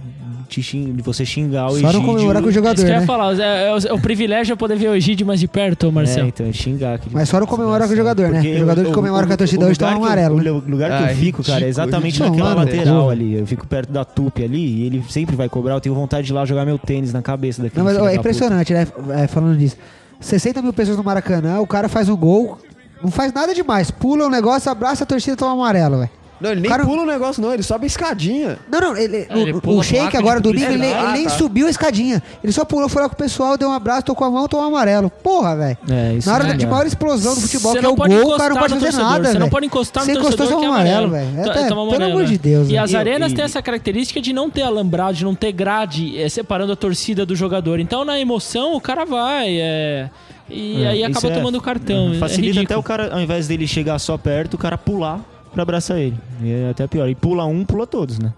te 0.47 0.61
xing- 0.61 0.93
de 0.93 1.01
você 1.01 1.25
xingar 1.25 1.67
o 1.67 1.71
Só 1.71 1.81
não 1.81 1.89
Egídio. 1.89 2.05
comemorar 2.05 2.41
com 2.41 2.47
o 2.47 2.51
Isso 2.51 2.55
jogador, 2.59 2.75
que 2.75 2.87
eu 2.87 2.93
ia 2.93 2.99
né? 2.99 3.05
falar, 3.07 3.39
é, 3.39 3.67
é 3.69 3.73
o, 3.73 3.77
é 3.87 3.93
o 3.93 3.99
privilégio 3.99 4.53
é 4.53 4.55
poder 4.55 4.77
ver 4.77 4.89
o 4.89 4.95
Egídio 4.95 5.25
mais 5.25 5.39
de 5.39 5.47
perto, 5.47 5.85
ô 5.87 5.89
É, 5.89 5.91
Marcelo. 5.91 6.27
então, 6.27 6.53
xingar. 6.53 6.95
aquele- 6.95 7.15
Mas 7.15 7.29
só 7.29 7.39
não 7.39 7.47
comemora 7.47 7.87
com 7.87 7.93
o 7.93 7.95
jogador, 7.95 8.29
né? 8.29 8.41
O 8.41 8.57
jogador 8.59 8.85
que 8.85 8.91
comemora 8.91 9.25
com 9.25 9.33
a 9.33 9.37
torcida 9.37 9.65
hoje 9.65 9.79
toma 9.79 9.93
que 9.93 9.97
eu- 9.97 10.03
amarelo, 10.05 10.41
né? 10.41 10.51
O 10.51 10.59
lugar 10.59 10.89
que 10.97 11.03
Ah, 11.07 11.11
eu 11.11 11.15
fico, 11.17 11.43
cara, 11.43 11.65
é 11.65 11.67
exatamente 11.67 12.19
ridículo. 12.19 12.31
naquela 12.37 12.55
Mano, 12.55 12.71
lateral 12.71 13.09
ali. 13.09 13.33
Eu 13.33 13.47
fico 13.47 13.65
perto 13.65 13.91
da 13.91 14.05
tupi 14.05 14.43
ali 14.43 14.81
e 14.83 14.85
ele 14.85 15.03
sempre 15.09 15.35
vai 15.35 15.49
cobrar. 15.49 15.73
Eu 15.73 15.81
tenho 15.81 15.95
vontade 15.95 16.27
de 16.27 16.31
ir 16.33 16.35
lá 16.35 16.45
jogar 16.45 16.63
meu 16.65 16.77
tênis 16.77 17.11
na 17.11 17.21
cabeça 17.23 17.63
daquele 17.63 17.79
Não, 17.79 17.85
mas 17.85 17.97
é 17.97 17.99
puta. 18.01 18.15
impressionante, 18.15 18.71
né? 18.73 18.87
É, 19.23 19.27
falando 19.27 19.57
disso. 19.57 19.77
60 20.19 20.61
mil 20.61 20.73
pessoas 20.73 20.95
no 20.97 21.03
Maracanã, 21.03 21.59
o 21.59 21.67
cara 21.67 21.89
faz 21.89 22.07
um 22.07 22.15
gol, 22.15 22.57
não 23.05 23.11
faz 23.11 23.31
nada 23.33 23.53
demais. 23.53 23.89
Pula 23.91 24.25
o 24.25 24.29
negócio, 24.29 24.69
abraça 24.71 25.03
a 25.03 25.07
torcida 25.07 25.33
e 25.33 25.37
toma 25.37 25.53
amarelo, 25.53 25.97
velho. 25.99 26.09
Não, 26.37 26.51
ele 26.51 26.59
nem 26.59 26.69
Cara- 26.69 26.83
pula 26.83 27.03
o 27.03 27.05
negócio, 27.05 27.41
não. 27.41 27.53
Ele 27.53 27.63
sobe 27.63 27.85
a 27.85 27.87
escadinha. 27.87 28.59
Não, 28.69 28.81
não, 28.81 28.97
ele, 28.97 29.25
Ah, 29.29 29.37
ele 29.37 29.53
o, 29.53 29.57
o 29.57 29.61
placa 29.61 30.17
agora 30.19 30.35
de 30.35 30.43
domingo, 30.43 30.65
ele, 30.65 30.73
publicidade. 30.73 31.03
ele 31.05 31.11
nem 31.13 31.27
Ah, 31.27 31.29
tá. 31.29 31.37
subiu 31.37 31.65
a 31.65 31.69
escadinha. 31.69 32.21
Ele 32.43 32.51
só 32.51 32.65
pulou, 32.65 32.89
foi 32.89 33.01
lá 33.03 33.07
com 33.07 33.15
o 33.15 33.17
pessoal, 33.17 33.57
deu 33.57 33.69
um 33.69 33.71
abraço, 33.71 34.03
tocou 34.03 34.27
a 34.27 34.29
mão, 34.29 34.45
tomou 34.45 34.65
amarelo. 34.67 35.09
Porra, 35.09 35.55
velho. 35.55 35.77
É, 35.89 36.13
isso 36.15 36.27
Na 36.27 36.35
hora 36.35 36.43
da- 36.43 36.53
de 36.53 36.67
maior 36.67 36.85
explosão 36.85 37.35
do 37.35 37.39
futebol, 37.39 37.71
Você 37.71 37.79
que 37.79 37.85
é 37.85 37.87
o 37.87 37.95
gol, 37.95 38.05
o 38.05 38.37
cara 38.37 38.53
não 38.53 38.59
pode 38.61 38.73
fazer 38.73 38.85
torcedor, 38.85 39.09
nada, 39.11 39.31
Você 39.31 39.39
não 39.39 39.49
pode 39.49 39.65
encostar 39.65 40.03
Você 40.03 40.11
no 40.11 40.19
encostou, 40.19 40.37
torcedor 40.45 40.61
toma 40.61 40.83
que 40.83 40.87
é 40.89 40.93
amarelo, 40.93 41.11
velho. 41.13 41.39
É 41.39 41.49
até- 41.49 41.67
toma 41.69 41.89
pelo 41.89 42.03
amor 42.03 42.25
de? 42.25 42.37
Deus, 42.37 42.69
E 42.69 42.77
as 42.77 42.93
arenas 42.93 43.31
E- 43.31 43.35
têm 43.35 43.45
essa 43.45 43.61
característica 43.61 44.19
de 44.19 44.33
não 44.33 44.49
ter 44.49 44.63
alambrado, 44.63 45.13
de 45.13 45.23
não 45.23 45.33
ter 45.33 45.53
grade 45.53 46.21
é, 46.21 46.27
separando 46.27 46.73
a 46.73 46.75
torcida 46.75 47.25
do 47.25 47.33
jogador. 47.33 47.79
Então, 47.79 48.03
na 48.03 48.19
emoção, 48.19 48.75
o 48.75 48.81
cara 48.81 49.05
vai. 49.05 49.57
é, 49.57 50.09
e 50.49 50.83
É, 50.83 50.87
aí 50.87 51.03
acaba 51.03 51.27
é- 51.27 51.37
tomando 51.37 51.57
o 51.57 51.61
cartão. 51.61 52.13
é 52.13 52.17
Facilita 52.17 52.61
até 52.61 52.77
o 52.77 52.83
cara, 52.83 53.13
ao 53.13 53.21
invés 53.21 53.47
dele 53.47 53.67
chegar 53.67 53.97
só 53.99 54.17
perto, 54.17 54.53
o 54.55 54.57
cara 54.57 54.77
pular 54.77 55.19
pra 55.53 55.63
abraçar 55.63 55.97
ele. 55.99 56.17
E 56.43 56.51
é 56.51 56.69
até 56.69 56.85
pior. 56.87 57.07
E 57.09 57.15
pula 57.15 57.45
um, 57.45 57.63
pula 57.65 57.87
todos, 57.87 58.19
né? 58.19 58.33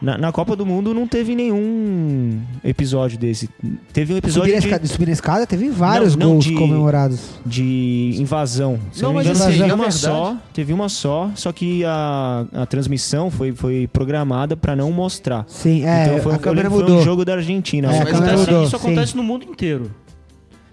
Na, 0.00 0.16
na 0.16 0.32
Copa 0.32 0.56
do 0.56 0.64
Mundo 0.64 0.94
não 0.94 1.06
teve 1.06 1.34
nenhum 1.34 2.40
episódio 2.64 3.18
desse. 3.18 3.50
Teve 3.92 4.14
um 4.14 4.16
Subir 4.16 4.18
episódio 4.18 4.74
a, 4.74 4.78
de, 4.78 4.88
subir 4.88 5.08
a 5.10 5.12
escada, 5.12 5.46
teve 5.46 5.68
vários 5.68 6.16
Não, 6.16 6.26
não, 6.26 6.32
gols 6.34 6.44
de- 6.46 6.54
comemorados. 6.54 7.20
de 7.44 8.14
invasão. 8.18 8.78
Se 8.92 9.02
Não, 9.02 9.10
não, 9.10 9.14
mas 9.16 9.26
engano, 9.26 9.44
assim, 9.44 9.52
teve 9.52 9.68
na 9.68 9.74
uma 9.74 9.84
verdade- 9.84 10.00
só. 10.00 10.36
Teve 10.54 10.72
uma 10.72 10.88
só, 10.88 11.30
só 11.34 11.52
que 11.52 11.84
a, 11.84 12.46
a 12.54 12.66
transmissão 12.66 13.30
foi, 13.30 13.52
foi 13.52 13.88
programada 13.92 14.56
pra 14.56 14.74
não 14.74 14.90
mostrar. 14.90 15.44
Sim, 15.46 15.84
é, 15.84 16.06
então 16.06 16.18
foi, 16.20 16.32
a 16.32 16.36
eu 16.36 16.40
câmera 16.40 16.70
mudou. 16.70 16.88
Foi 16.88 16.96
um 16.96 17.02
jogo 17.04 17.24
da 17.24 17.34
Argentina. 17.34 17.92
É, 17.92 18.00
a 18.00 18.04
Mas 18.04 18.14
acontece- 18.14 18.36
mudou, 18.36 18.62
isso 18.64 18.70
sim. 18.70 18.76
acontece 18.86 19.16
no 19.16 19.22
mundo 19.22 19.44
inteiro. 19.44 19.90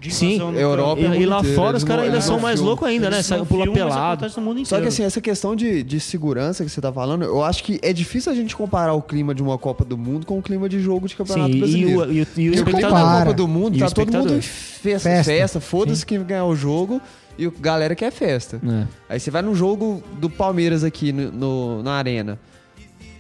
De 0.08 0.14
Sim, 0.14 0.38
no 0.40 0.58
Europa 0.60 1.02
E, 1.02 1.06
é 1.06 1.10
o 1.10 1.16
e 1.16 1.26
lá 1.26 1.40
inteiro, 1.40 1.56
fora 1.56 1.78
os 1.78 1.84
caras 1.84 2.06
ainda 2.06 2.16
eles 2.18 2.26
são 2.26 2.40
mais 2.40 2.60
loucos 2.60 2.88
ainda, 2.88 3.10
né? 3.10 3.18
Eles 3.18 3.26
Sai, 3.26 3.38
não 3.40 3.46
pula 3.46 3.72
pelado. 3.72 4.14
acontece 4.24 4.38
no 4.40 4.46
mundo 4.46 4.66
Só 4.66 4.80
que 4.82 4.88
assim, 4.88 5.04
essa 5.04 5.20
questão 5.22 5.56
de, 5.56 5.84
de 5.84 6.00
segurança 6.00 6.64
que 6.64 6.70
você 6.70 6.80
tá 6.82 6.92
falando, 6.92 7.24
eu 7.26 7.44
acho 7.44 7.64
que 7.64 7.80
é 7.82 7.92
difícil 7.94 8.32
a 8.32 8.36
gente 8.36 8.56
comparar 8.56 8.94
o 8.94 9.02
clima 9.02 9.34
de 9.36 9.42
uma 9.44 9.58
Copa 9.58 9.84
do 9.86 9.98
Mundo 9.98 10.26
com 10.26 10.38
o 10.40 10.42
clima 10.42 10.68
de 10.70 10.80
jogo 10.80 11.08
de 11.08 11.16
campeonato 11.16 11.52
Sim, 11.52 11.58
e 11.58 11.60
brasileiro. 11.60 12.00
o, 12.00 12.04
e 12.12 12.22
o, 12.22 12.28
e 12.38 12.50
o 12.60 12.64
Porque 12.64 12.86
o. 12.86 12.90
Copa 12.90 13.34
do 13.34 13.48
Mundo 13.48 13.76
E 13.78 13.84
o 13.84 13.86
tá 13.86 13.92
todo 13.92 14.12
mundo 14.14 14.34
em 14.36 14.42
festa, 14.42 15.10
Festa. 15.10 15.32
festa, 15.32 15.60
foda-se 15.60 16.06
quem 16.06 16.24
ganhar 16.24 16.46
o 16.46 16.56
jogo 16.56 17.02
e 17.38 17.46
o 17.48 17.52
galera 17.52 17.94
quer 17.96 18.12
festa. 18.12 18.60
É. 18.68 18.88
Aí 19.14 19.20
você 19.20 19.30
vai 19.30 19.42
no 19.42 19.54
jogo 19.54 20.02
do 20.20 20.30
Palmeiras 20.30 20.84
aqui 20.84 21.12
no, 21.12 21.32
no- 21.32 21.84
na 21.84 21.94
arena. 21.94 22.40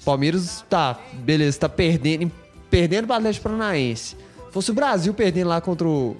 Palmeiras 0.05 0.63
tá, 0.69 0.97
beleza, 1.13 1.59
tá 1.59 1.69
perdendo, 1.69 2.31
perdendo 2.69 3.07
pro 3.07 3.15
Atlético 3.15 3.43
Paranaense. 3.43 4.15
Fosse 4.51 4.71
o 4.71 4.73
Brasil 4.73 5.13
perdendo 5.13 5.49
lá 5.49 5.59
contra 5.61 5.87
o 5.87 6.15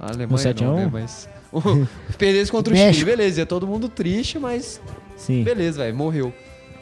a 0.00 0.12
Alemanha, 0.12 0.38
7 0.38 0.64
a 0.64 0.66
não, 0.66 0.74
1? 0.74 0.76
né, 0.76 0.90
mas 0.92 1.28
perdesse 2.18 2.50
contra 2.50 2.72
o 2.72 2.76
México. 2.76 2.94
Chile, 2.94 3.16
beleza, 3.16 3.40
ia 3.40 3.46
todo 3.46 3.66
mundo 3.66 3.88
triste, 3.88 4.38
mas 4.38 4.80
Sim. 5.16 5.42
beleza, 5.42 5.82
velho, 5.82 5.96
morreu. 5.96 6.32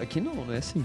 Aqui 0.00 0.20
não, 0.20 0.34
não 0.34 0.52
é 0.52 0.58
assim. 0.58 0.84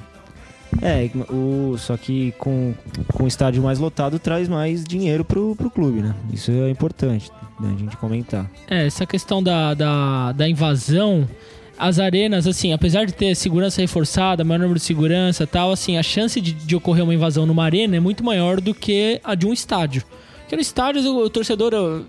É, 0.82 1.10
o, 1.34 1.76
só 1.78 1.98
que 1.98 2.32
com, 2.38 2.74
com 3.14 3.24
o 3.24 3.28
estádio 3.28 3.62
mais 3.62 3.80
lotado 3.80 4.20
traz 4.20 4.48
mais 4.48 4.84
dinheiro 4.84 5.26
pro, 5.26 5.56
pro 5.56 5.70
clube, 5.70 6.02
né? 6.02 6.16
Isso 6.32 6.52
é 6.52 6.70
importante 6.70 7.32
né, 7.60 7.74
a 7.76 7.80
gente 7.80 7.98
comentar. 7.98 8.50
É, 8.70 8.86
essa 8.86 9.06
questão 9.06 9.42
da, 9.42 9.74
da, 9.74 10.32
da 10.32 10.48
invasão, 10.48 11.28
as 11.78 11.98
arenas, 11.98 12.46
assim, 12.46 12.72
apesar 12.72 13.06
de 13.06 13.14
ter 13.14 13.36
segurança 13.36 13.82
reforçada, 13.82 14.44
maior 14.44 14.60
número 14.60 14.80
de 14.80 14.86
segurança 14.86 15.44
e 15.44 15.48
tal, 15.48 15.72
assim, 15.72 15.98
a 15.98 16.04
chance 16.04 16.40
de, 16.40 16.54
de 16.54 16.76
ocorrer 16.76 17.04
uma 17.04 17.14
invasão 17.14 17.46
numa 17.46 17.64
arena 17.64 17.98
é 17.98 18.00
muito 18.00 18.24
maior 18.24 18.62
do 18.62 18.74
que 18.74 19.20
a 19.24 19.34
de 19.34 19.48
um 19.48 19.54
estádio. 19.54 20.04
Porque 20.50 20.56
no 20.56 20.62
estádio, 20.64 21.04
o, 21.04 21.26
o 21.26 21.30
torcedor. 21.30 21.72
Eu, 21.74 22.06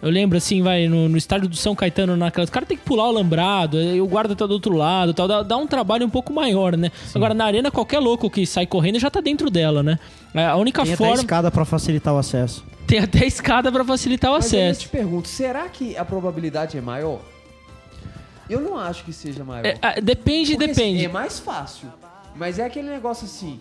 eu 0.00 0.08
lembro, 0.08 0.38
assim, 0.38 0.62
vai, 0.62 0.86
no, 0.86 1.08
no 1.08 1.16
estádio 1.16 1.48
do 1.48 1.56
São 1.56 1.74
Caetano, 1.74 2.16
naquela. 2.16 2.46
O 2.46 2.50
cara 2.50 2.64
tem 2.64 2.76
que 2.76 2.84
pular 2.84 3.06
o 3.06 3.08
alambrado, 3.08 3.76
aí 3.76 4.00
o 4.00 4.06
guarda 4.06 4.36
tá 4.36 4.46
do 4.46 4.52
outro 4.54 4.72
lado 4.76 5.12
tal. 5.12 5.26
Dá, 5.26 5.42
dá 5.42 5.56
um 5.56 5.66
trabalho 5.66 6.06
um 6.06 6.10
pouco 6.10 6.32
maior, 6.32 6.76
né? 6.76 6.92
Agora, 7.12 7.34
na 7.34 7.44
arena, 7.44 7.72
qualquer 7.72 7.98
louco 7.98 8.30
que 8.30 8.46
sai 8.46 8.66
correndo 8.66 9.00
já 9.00 9.10
tá 9.10 9.20
dentro 9.20 9.50
dela, 9.50 9.82
né? 9.82 9.98
É, 10.32 10.46
A 10.46 10.54
única 10.54 10.84
Tem 10.84 10.92
até 10.92 11.04
forma. 11.04 11.16
escada 11.22 11.50
pra 11.50 11.64
facilitar 11.64 12.14
o 12.14 12.18
acesso. 12.18 12.64
Tem 12.86 13.00
até 13.00 13.26
escada 13.26 13.72
pra 13.72 13.84
facilitar 13.84 14.30
o 14.30 14.34
Mas 14.34 14.54
aí 14.54 14.60
eu 14.60 14.66
acesso. 14.66 14.80
te 14.82 14.88
pergunto, 14.88 15.26
será 15.26 15.68
que 15.68 15.96
a 15.96 16.04
probabilidade 16.04 16.78
é 16.78 16.80
maior? 16.80 17.20
Eu 18.48 18.60
não 18.60 18.78
acho 18.78 19.04
que 19.04 19.12
seja 19.12 19.44
maior. 19.44 19.66
É, 19.66 19.76
ah, 19.82 19.94
depende, 20.00 20.52
Porque, 20.56 20.70
assim, 20.70 20.80
depende. 20.82 21.04
é 21.04 21.08
mais 21.08 21.38
fácil. 21.40 21.88
Mas 22.36 22.58
é 22.58 22.64
aquele 22.64 22.88
negócio 22.88 23.24
assim, 23.24 23.60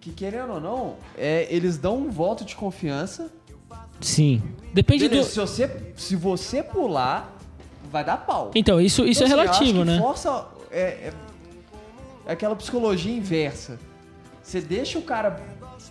que 0.00 0.10
querendo 0.12 0.54
ou 0.54 0.60
não, 0.60 0.94
é, 1.16 1.46
eles 1.50 1.76
dão 1.76 1.96
um 1.98 2.10
voto 2.10 2.44
de 2.44 2.54
confiança. 2.56 3.30
Sim. 4.00 4.42
Depende 4.72 5.08
Beleza, 5.08 5.28
do. 5.28 5.32
se, 5.32 5.40
você, 5.40 5.70
se 5.96 6.14
você 6.16 6.62
pular, 6.62 7.36
vai 7.90 8.04
dar 8.04 8.18
pau. 8.18 8.50
Então, 8.54 8.80
isso, 8.80 9.04
isso 9.04 9.24
Então, 9.24 9.38
é 9.38 9.40
assim, 9.40 9.46
eu 9.46 9.50
acho 9.50 9.60
relativo, 9.64 9.78
que 9.84 9.90
né? 9.90 9.98
Força 9.98 10.46
é, 10.70 10.80
é- 10.80 11.12
é 12.26 12.32
aquela 12.32 12.54
psicologia 12.54 13.12
inversa. 13.12 13.78
Você 14.42 14.60
deixa 14.60 14.98
o 14.98 15.02
cara 15.02 15.40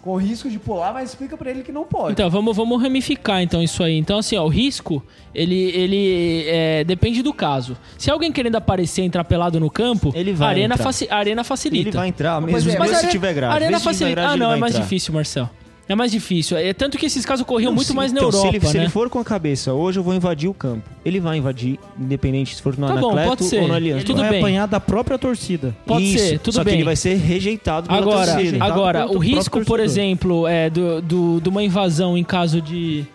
com 0.02 0.16
risco 0.16 0.50
de 0.50 0.58
pular, 0.58 0.94
mas 0.94 1.10
explica 1.10 1.36
pra 1.36 1.50
ele 1.52 1.64
que 1.64 1.72
não 1.72 1.84
pode. 1.84 2.14
Então, 2.14 2.30
vamos, 2.30 2.56
vamos 2.56 2.82
ramificar 2.82 3.42
então 3.42 3.62
isso 3.62 3.84
aí. 3.84 3.98
Então, 3.98 4.20
assim, 4.20 4.38
ó, 4.38 4.46
o 4.46 4.48
risco, 4.48 5.04
ele, 5.36 5.56
ele 5.72 6.44
é, 6.48 6.84
depende 6.84 7.22
do 7.22 7.34
caso. 7.34 7.76
Se 7.98 8.10
alguém 8.10 8.32
querendo 8.32 8.56
aparecer, 8.56 9.02
entrar 9.02 9.24
pelado 9.26 9.60
no 9.60 9.70
campo, 9.70 10.14
Ele 10.16 10.34
vai 10.34 10.48
a, 10.48 10.52
arena 10.52 10.78
faci- 10.78 11.08
a 11.10 11.18
arena 11.18 11.44
facilita. 11.44 11.90
Ele 11.90 11.98
vai 11.98 12.08
entrar, 12.08 12.38
é, 12.42 12.46
mesmo 12.46 12.54
mas 12.80 12.90
se 12.90 12.96
a 12.96 12.98
arena- 13.00 13.12
tiver 13.12 13.34
grave. 13.34 13.52
A 13.54 13.56
arena 13.56 13.78
se 13.80 13.84
facilita. 13.84 14.22
grave, 14.22 14.34
Ah, 14.34 14.38
não, 14.38 14.52
é 14.52 14.56
mais 14.56 14.74
entrar. 14.74 14.84
difícil, 14.84 15.14
Marcel. 15.14 15.50
É 15.90 15.96
mais 15.96 16.12
difícil. 16.12 16.58
É 16.58 16.74
tanto 16.74 16.98
que 16.98 17.06
esses 17.06 17.26
casos 17.26 17.44
ocorriam 17.44 17.70
Não, 17.70 17.76
muito 17.76 17.88
se- 17.88 17.94
mais 17.94 18.12
na 18.12 18.20
então, 18.20 18.30
Europa, 18.30 18.50
se 18.52 18.56
ele, 18.58 18.66
se 18.68 18.78
né? 18.78 18.84
ele 18.84 18.90
for 18.92 19.10
com 19.10 19.20
a 19.20 19.24
cabeça, 19.24 19.74
hoje 19.74 19.98
eu 20.00 20.04
vou 20.04 20.14
invadir 20.14 20.50
o 20.50 20.54
campo. 20.54 20.84
Ele 21.06 21.20
vai 21.20 21.38
invadir, 21.38 21.80
independente 21.98 22.56
se 22.56 22.62
for 22.62 22.78
no 22.78 22.88
Tá 22.88 22.98
bom, 22.98 23.12
Anacleto 23.12 23.46
ser. 23.46 23.62
ou 23.62 23.70
no 23.70 23.74
Aliança. 23.74 24.06
Tudo 24.06 24.20
vai 24.20 24.30
bem. 24.32 24.40
apanhar 24.40 24.66
da 24.68 24.82
própria 24.82 25.18
torcida. 25.18 25.74
Pode 25.86 26.04
Isso, 26.04 26.18
ser, 26.26 26.40
tudo 26.40 26.56
só 26.56 26.64
bem. 26.64 26.74
que 26.74 26.78
ele 26.80 26.84
vai 26.86 26.96
ser 26.98 27.16
rejeitado 27.16 27.88
pela 27.88 28.00
Agora, 28.00 28.18
torcida. 28.18 28.38
rejeitado 28.42 28.72
agora 28.74 29.08
o 29.10 29.18
risco, 29.18 29.64
por 29.64 29.80
exemplo, 29.80 30.46
é 30.46 30.70
do, 30.70 31.02
do, 31.02 31.40
de 31.42 31.48
uma 31.48 31.64
invasão 31.64 32.18
em 32.18 32.24
caso 32.24 32.62
de. 32.62 33.06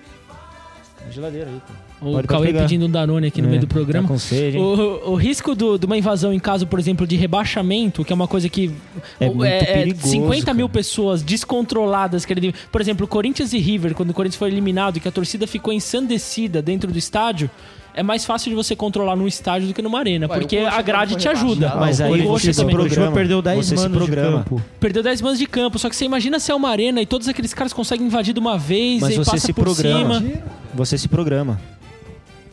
Geladeira 1.11 1.51
aí, 1.51 1.61
cara. 1.67 1.92
O 2.03 2.13
Pode 2.15 2.27
Cauê 2.27 2.47
pegar. 2.49 2.61
pedindo 2.63 2.87
um 2.87 2.91
Danone 2.91 3.29
aqui 3.29 3.41
no 3.41 3.47
É, 3.47 3.51
meio 3.51 3.61
do 3.61 3.67
programa. 3.69 4.09
Tá 4.09 4.13
com 4.15 4.19
sede? 4.19 4.59
O, 4.59 5.11
o 5.13 5.15
risco 5.15 5.55
do- 5.55 5.79
de 5.79 5.87
uma 5.87 5.97
invasão 5.97 6.33
em 6.33 6.39
caso, 6.41 6.67
por 6.67 6.79
exemplo, 6.79 7.07
de 7.07 7.15
rebaixamento, 7.15 8.05
que 8.05 8.13
é 8.13 8.15
uma 8.17 8.27
coisa 8.27 8.49
que. 8.49 8.73
É 9.21 9.29
o- 9.29 9.35
muito 9.37 9.49
perigoso, 9.65 10.09
50 10.09 10.53
mil 10.53 10.67
cara. 10.69 10.79
pessoas 10.79 11.23
descontroladas. 11.23 12.25
querendo- 12.25 12.53
Por 12.73 12.81
exemplo, 12.81 13.07
Corinthians 13.07 13.53
e 13.53 13.59
River, 13.59 13.95
quando 13.95 14.11
o 14.11 14.15
Corinthians 14.15 14.39
foi 14.39 14.49
eliminado 14.51 14.97
e 14.97 15.01
que 15.01 15.09
a 15.09 15.13
torcida 15.13 15.47
ficou 15.47 15.73
ensandecida 15.73 16.61
dentro 16.61 16.91
do 16.91 16.99
estádio. 16.99 17.49
É 17.95 18.03
mais 18.03 18.25
fácil 18.25 18.49
de 18.49 18.57
você 18.57 18.75
controlar 18.75 19.15
num 19.15 19.27
estádio 19.27 19.69
do 19.69 19.75
que 19.75 19.83
numa 19.83 19.99
arena, 19.99 20.27
Ué, 20.27 20.39
porque 20.39 20.57
a 20.57 20.81
grade 20.81 21.15
te 21.17 21.29
ajuda. 21.29 21.75
Mas 21.79 22.01
o 22.01 22.05
aí 22.05 22.23
você 22.23 22.51
se 22.51 22.59
também. 22.61 22.75
programa. 22.75 23.11
O 23.11 23.13
perdeu 23.13 23.43
10 23.43 23.57
você 23.67 23.77
se 23.77 23.83
manos 23.83 23.93
de 23.93 23.99
programa. 24.11 24.39
campo. 24.39 24.63
Perdeu 24.81 25.03
10 25.03 25.21
manos 25.21 25.39
de 25.39 25.47
campo, 25.47 25.79
só 25.79 25.91
que 25.91 25.95
você 25.97 26.07
imagina 26.07 26.41
se 26.41 26.51
é 26.51 26.55
uma 26.55 26.71
arena 26.71 27.03
e 27.03 27.07
todos 27.07 27.29
aqueles 27.29 27.53
caras 27.53 27.71
conseguem 27.75 28.07
invadir 28.07 28.33
de 28.33 28.41
uma 28.41 28.57
vez 28.57 29.03
Mas 29.03 29.13
e 29.13 29.17
você 29.19 29.31
passa 29.31 29.47
se 29.47 29.53
por 29.53 29.65
programa. 29.65 30.21
cima. 30.21 30.33
Você 30.75 30.97
se 30.97 31.07
programa. 31.07 31.61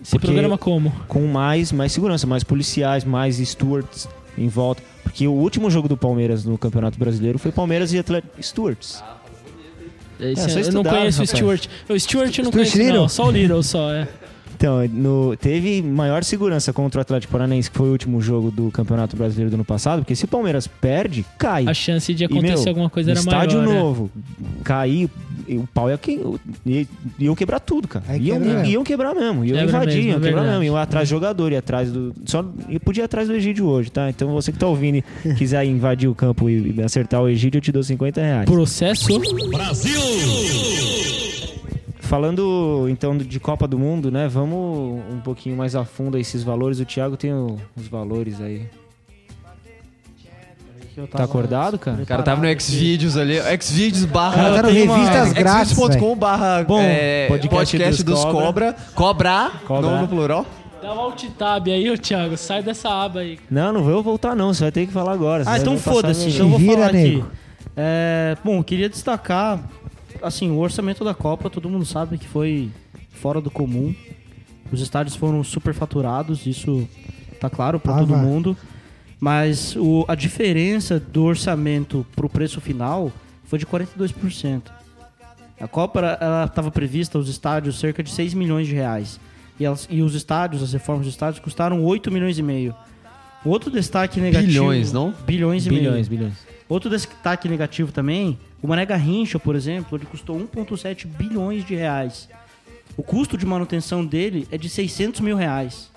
Se 0.10 0.16
Porque- 0.18 0.26
programa 0.28 0.58
como? 0.58 0.92
com 1.08 1.28
mais, 1.28 1.72
mais 1.72 1.92
segurança, 1.92 2.26
mais 2.26 2.44
policiais, 2.44 3.04
mais 3.06 3.36
stewards 3.38 4.08
em 4.36 4.48
volta. 4.48 4.82
Porque 5.04 5.28
o 5.28 5.32
último 5.32 5.70
jogo 5.70 5.88
do 5.88 5.96
Palmeiras 5.96 6.44
no 6.44 6.58
Campeonato 6.58 6.98
Brasileiro 6.98 7.38
foi 7.38 7.52
Palmeiras 7.52 7.94
e 7.94 8.00
Atlético 8.00 8.42
Stewards. 8.42 9.04
Esse- 10.20 10.42
É, 10.46 10.50
só 10.50 10.60
eu 10.60 10.74
não 10.74 10.84
conheço 10.84 11.20
rapaz. 11.20 11.20
o 11.20 11.26
Stuart. 11.38 11.68
O 11.88 12.00
Stuart 12.00 12.38
eu 12.40 12.44
não 12.44 12.52
Stuart 12.52 12.72
conheço, 12.72 12.94
não. 12.94 13.08
Só 13.08 13.28
o 13.28 13.32
Little, 13.32 13.62
só, 13.62 13.94
é. 13.94 14.08
Então, 14.56 14.86
no- 14.90 15.38
teve 15.38 15.82
maior 15.82 16.22
segurança 16.24 16.74
contra 16.74 17.00
o 17.00 17.02
Atlético 17.02 17.32
Paranaense, 17.32 17.72
que 17.72 17.78
foi 17.78 17.88
o 17.88 17.92
último 17.94 18.20
jogo 18.22 18.52
do 18.52 18.70
Campeonato 18.72 19.16
Brasileiro 19.16 19.50
do 19.50 19.54
ano 19.54 19.64
passado, 19.64 20.00
porque 20.02 20.16
se 20.16 20.26
o 20.26 20.28
Palmeiras 20.28 20.68
perde, 20.68 21.24
cai. 21.38 21.66
A 21.68 21.74
chance 21.74 22.14
de 22.14 22.24
E, 22.24 22.26
acontecer 22.26 22.56
meu, 22.64 22.68
alguma 22.70 22.90
coisa 22.90 23.12
era 23.12 23.22
maior. 23.24 23.44
estádio 23.46 23.62
né? 23.62 23.80
novo, 23.80 24.12
cair, 24.64 25.04
e 25.04 25.10
o 25.58 25.68
pau 25.74 25.90
ia, 25.90 25.98
que, 25.98 26.20
ia, 26.66 26.88
iam 27.20 27.36
quebrar 27.36 27.60
tudo, 27.60 27.88
cara. 27.88 28.06
Aí 28.08 28.22
Iam, 28.22 28.38
quebra 28.40 28.54
mesmo. 28.54 28.70
iam 28.72 28.84
quebrar 28.84 29.16
mesmo, 29.16 29.46
iam 29.46 29.58
Quebra 29.58 29.64
invadir, 29.64 29.96
mesmo, 29.96 30.10
iam 30.10 30.18
é 30.18 30.22
quebrar 30.22 30.42
verdade. 30.42 30.50
mesmo, 30.60 30.64
iam 30.64 30.78
atrás 30.78 31.08
do 31.08 31.12
jogador, 31.12 31.52
ia 31.52 31.60
atrás 31.60 31.92
do. 31.92 32.14
Só 32.26 32.46
eu 32.70 32.80
podia 32.80 33.04
ir 33.04 33.06
atrás 33.06 33.28
do 33.28 33.34
Egídio 33.34 33.66
hoje, 33.68 33.90
tá? 33.92 34.10
Então 34.10 34.30
você 34.30 34.52
que 34.52 34.60
tá 34.60 34.68
ouvindo 34.68 34.98
e 34.98 35.04
quiser 35.36 35.64
invadir 35.66 36.10
o 36.10 36.16
campo 36.16 36.50
e, 36.50 36.76
e 36.78 36.82
acertar 36.82 37.22
o 37.22 37.28
Egídio, 37.30 37.58
eu 37.58 37.62
te 37.62 37.72
dou 37.72 37.84
50 37.84 38.22
reais. 38.22 38.46
Processo. 38.46 39.08
Falando 42.00 42.88
então 42.90 43.16
de 43.18 43.40
Copa 43.40 43.68
do 43.68 43.78
Mundo, 43.78 44.10
né? 44.12 44.28
Vamos 44.28 45.02
um 45.14 45.20
pouquinho 45.20 45.56
mais 45.56 45.76
a 45.76 45.86
fundo 45.86 46.18
esses 46.18 46.44
valores. 46.44 46.80
O 46.80 46.86
Thiago 46.86 47.16
tem 47.16 47.32
os 47.34 47.88
valores 47.88 48.42
aí. 48.42 48.64
Tá 51.08 51.24
acordado, 51.24 51.78
cara? 51.80 52.02
O 52.02 52.06
cara 52.06 52.24
tava 52.24 52.42
no 52.46 52.62
Xvideos 52.62 53.16
ali. 53.18 53.36
Xvideos 53.62 54.06
barra. 54.06 54.56
Tá 54.56 54.64
no 54.64 54.70
Revistas 54.70 55.34
Grátis, 55.34 55.74
Xvideos.com 55.74 56.16
barra 56.16 56.64
Bom, 56.64 56.80
é, 56.82 57.28
podcast 57.28 57.78
podcast, 57.78 58.04
dos 58.04 58.24
dos, 58.24 58.32
Cobra. 58.32 58.76
Cobra. 58.96 59.52
Cobra, 59.66 59.90
não 59.90 60.02
no 60.02 60.08
plural. 60.08 60.46
Dá 60.82 60.94
um 60.94 61.00
alt 61.00 61.24
tab 61.38 61.68
aí, 61.68 61.90
ô 61.92 61.98
Thiago. 61.98 62.38
Sai 62.38 62.64
dessa 62.64 62.90
aba 62.90 63.20
aí. 63.20 63.38
Não, 63.52 63.74
não 63.74 63.84
vou 63.84 64.02
voltar 64.02 64.36
não. 64.36 64.54
Você 64.54 64.64
vai 64.64 64.72
ter 64.72 64.88
que 64.88 64.94
falar 64.94 65.12
agora. 65.14 65.44
Ah, 65.46 65.58
então 65.58 65.78
foda-se. 65.78 66.30
Então 66.30 66.46
eu 66.46 66.50
vou 66.50 66.60
Vira, 66.60 66.74
falar 66.74 66.94
nego. 66.94 67.20
aqui. 67.22 67.32
É, 67.76 68.38
bom, 68.44 68.58
eu 68.58 68.64
queria 68.64 68.90
destacar, 68.90 69.60
assim, 70.22 70.50
o 70.52 70.58
orçamento 70.60 71.04
da 71.04 71.14
Copa, 71.14 71.50
todo 71.50 71.70
mundo 71.70 71.86
sabe 71.86 72.18
que 72.18 72.28
foi 72.28 72.70
fora 73.12 73.40
do 73.42 73.52
comum. 73.52 73.94
Os 74.72 74.82
estádios 74.82 75.16
foram 75.16 75.44
superfaturados, 75.44 76.46
isso 76.46 76.88
tá 77.40 77.50
claro 77.50 77.80
para 77.80 77.94
Ah, 77.96 78.00
todo 78.00 78.14
vai. 78.14 78.22
mundo. 78.22 78.56
Mas 79.20 79.76
o- 79.76 80.06
a 80.08 80.16
diferença 80.16 81.00
do 81.00 81.24
orçamento 81.26 82.06
pro 82.16 82.30
preço 82.30 82.62
final 82.62 83.12
foi 83.46 83.60
de 83.60 83.66
42%. 83.66 84.72
A 85.60 85.68
Copa 85.68 86.18
estava 86.48 86.72
prevista, 86.72 87.18
os 87.20 87.28
estádios, 87.28 87.80
cerca 87.80 88.02
de 88.02 88.10
6 88.12 88.34
milhões 88.34 88.66
de 88.68 88.74
reais. 88.74 89.20
E, 89.60 89.66
elas- 89.66 89.88
e 89.90 90.02
os 90.02 90.16
estádios, 90.16 90.64
as 90.64 90.72
reformas 90.72 91.06
dos 91.06 91.14
estádios, 91.14 91.44
custaram 91.44 91.84
8 91.84 92.10
milhões 92.10 92.38
e 92.38 92.42
meio. 92.44 92.74
Outro 93.44 93.70
destaque 93.70 94.22
negativo... 94.22 94.48
Bilhões, 94.52 94.94
não? 94.94 95.14
Bilhões 95.26 95.66
e 95.66 95.70
meio. 95.70 95.82
Bilhões, 95.84 96.08
bilhões. 96.08 96.34
Outro 96.70 96.90
destaque 96.90 97.50
negativo 97.50 97.92
também, 97.92 98.38
o 98.62 98.68
Mané 98.68 98.86
Garrincha, 98.86 99.38
por 99.40 99.56
exemplo, 99.56 99.98
ele 99.98 100.06
custou 100.06 100.38
1,7 100.40 101.06
bilhões 101.08 101.66
de 101.66 101.76
reais. 101.76 102.30
O 102.96 103.04
custo 103.04 103.38
de 103.38 103.46
manutenção 103.46 104.06
dele 104.06 104.48
é 104.52 104.58
de 104.58 104.70
600 104.70 105.20
mil 105.20 105.36
reais. 105.36 105.90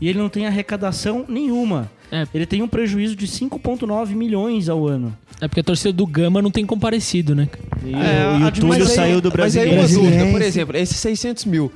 E 0.00 0.08
ele 0.08 0.18
não 0.18 0.28
tem 0.28 0.46
arrecadação 0.46 1.24
nenhuma. 1.28 1.90
É. 2.10 2.26
Ele 2.32 2.46
tem 2.46 2.62
um 2.62 2.68
prejuízo 2.68 3.14
de 3.14 3.26
5,9 3.26 4.14
milhões 4.14 4.68
ao 4.68 4.86
ano. 4.86 5.16
É 5.40 5.46
porque 5.46 5.60
a 5.60 5.64
torcida 5.64 5.92
do 5.92 6.06
Gama 6.06 6.40
não 6.42 6.50
tem 6.50 6.64
comparecido, 6.66 7.34
né? 7.34 7.48
E, 7.84 7.92
É, 7.94 7.96
o, 8.36 8.40
e 8.40 8.42
a 8.44 8.48
o 8.48 8.52
Túlio 8.52 8.72
aí- 8.82 8.86
saiu 8.86 9.20
do 9.20 9.32
Mas 9.36 9.56
aí 9.56 9.68
brasileiro. 9.70 9.80
uma 10.02 10.10
dúvida, 10.10 10.30
por 10.32 10.42
exemplo, 10.42 10.76
esses 10.76 10.96
600 10.96 11.44
mil, 11.44 11.70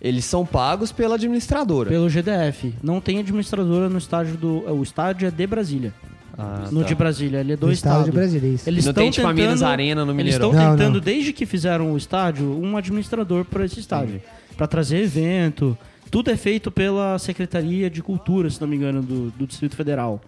eles 0.00 0.24
são 0.24 0.44
pagos 0.46 0.92
pela 0.92 1.14
administradora. 1.16 1.88
Pelo 1.90 2.08
GDF. 2.08 2.74
Não 2.82 3.00
tem 3.00 3.18
administradora 3.18 3.88
no 3.88 3.98
estádio 3.98 4.36
do. 4.36 4.64
O 4.72 4.82
estádio 4.82 5.26
é 5.26 5.30
de 5.30 5.46
Brasília. 5.46 5.92
Ah, 6.38 6.68
no 6.70 6.80
tá. 6.82 6.86
de 6.86 6.94
Brasília. 6.94 7.40
Ele 7.40 7.52
é 7.52 7.56
do, 7.56 7.66
Do 7.66 7.72
estádio 7.72 8.00
estado. 8.00 8.14
brasileiro. 8.14 8.58
Eles 8.66 8.84
Não 8.84 8.90
estão 8.90 9.02
tem 9.04 9.10
tipo 9.10 9.26
a 9.26 9.30
tentando, 9.30 9.46
Minas 9.46 9.62
Arena 9.62 10.04
no 10.06 10.12
Eles 10.12 10.24
Mineirão. 10.24 10.50
estão 10.50 10.64
Não, 10.64 10.76
tentando, 10.76 10.94
não. 10.94 11.00
desde 11.00 11.32
que 11.34 11.44
fizeram 11.44 11.92
o 11.92 11.96
estádio, 11.98 12.46
um 12.62 12.76
administrador 12.78 13.44
para 13.44 13.64
esse 13.64 13.78
estádio. 13.80 14.22
Para 14.56 14.66
trazer 14.66 15.02
evento. 15.02 15.76
Tudo 16.10 16.30
é 16.30 16.36
feito 16.36 16.70
pela 16.70 17.18
Secretaria 17.18 17.88
de 17.88 18.02
Cultura, 18.02 18.50
se 18.50 18.60
não 18.60 18.66
me 18.66 18.76
engano, 18.76 19.02
do, 19.02 19.30
do 19.30 19.46
Distrito 19.46 19.76
Federal. 19.76 20.20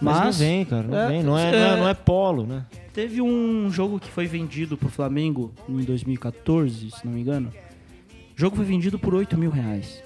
Mas, 0.00 0.16
Mas, 0.16 0.24
não 0.24 0.32
vem, 0.32 0.64
cara. 0.64 0.82
Não 0.82 0.98
é, 0.98 1.08
vem. 1.08 1.22
Não 1.22 1.38
é, 1.38 1.48
é- 1.48 1.52
não, 1.52 1.58
é, 1.58 1.76
não 1.80 1.88
é 1.88 1.94
polo, 1.94 2.46
né? 2.46 2.64
teve 2.96 3.20
um 3.20 3.70
jogo 3.70 4.00
que 4.00 4.08
foi 4.10 4.26
vendido 4.26 4.74
pro 4.74 4.88
Flamengo 4.88 5.52
em 5.68 5.82
2014, 5.84 6.90
se 6.92 7.04
não 7.04 7.12
me 7.12 7.20
engano. 7.20 7.52
O 8.34 8.40
jogo 8.40 8.56
foi 8.56 8.64
vendido 8.64 8.98
por 8.98 9.14
8 9.14 9.36
mil 9.36 9.50
reais. 9.50 10.02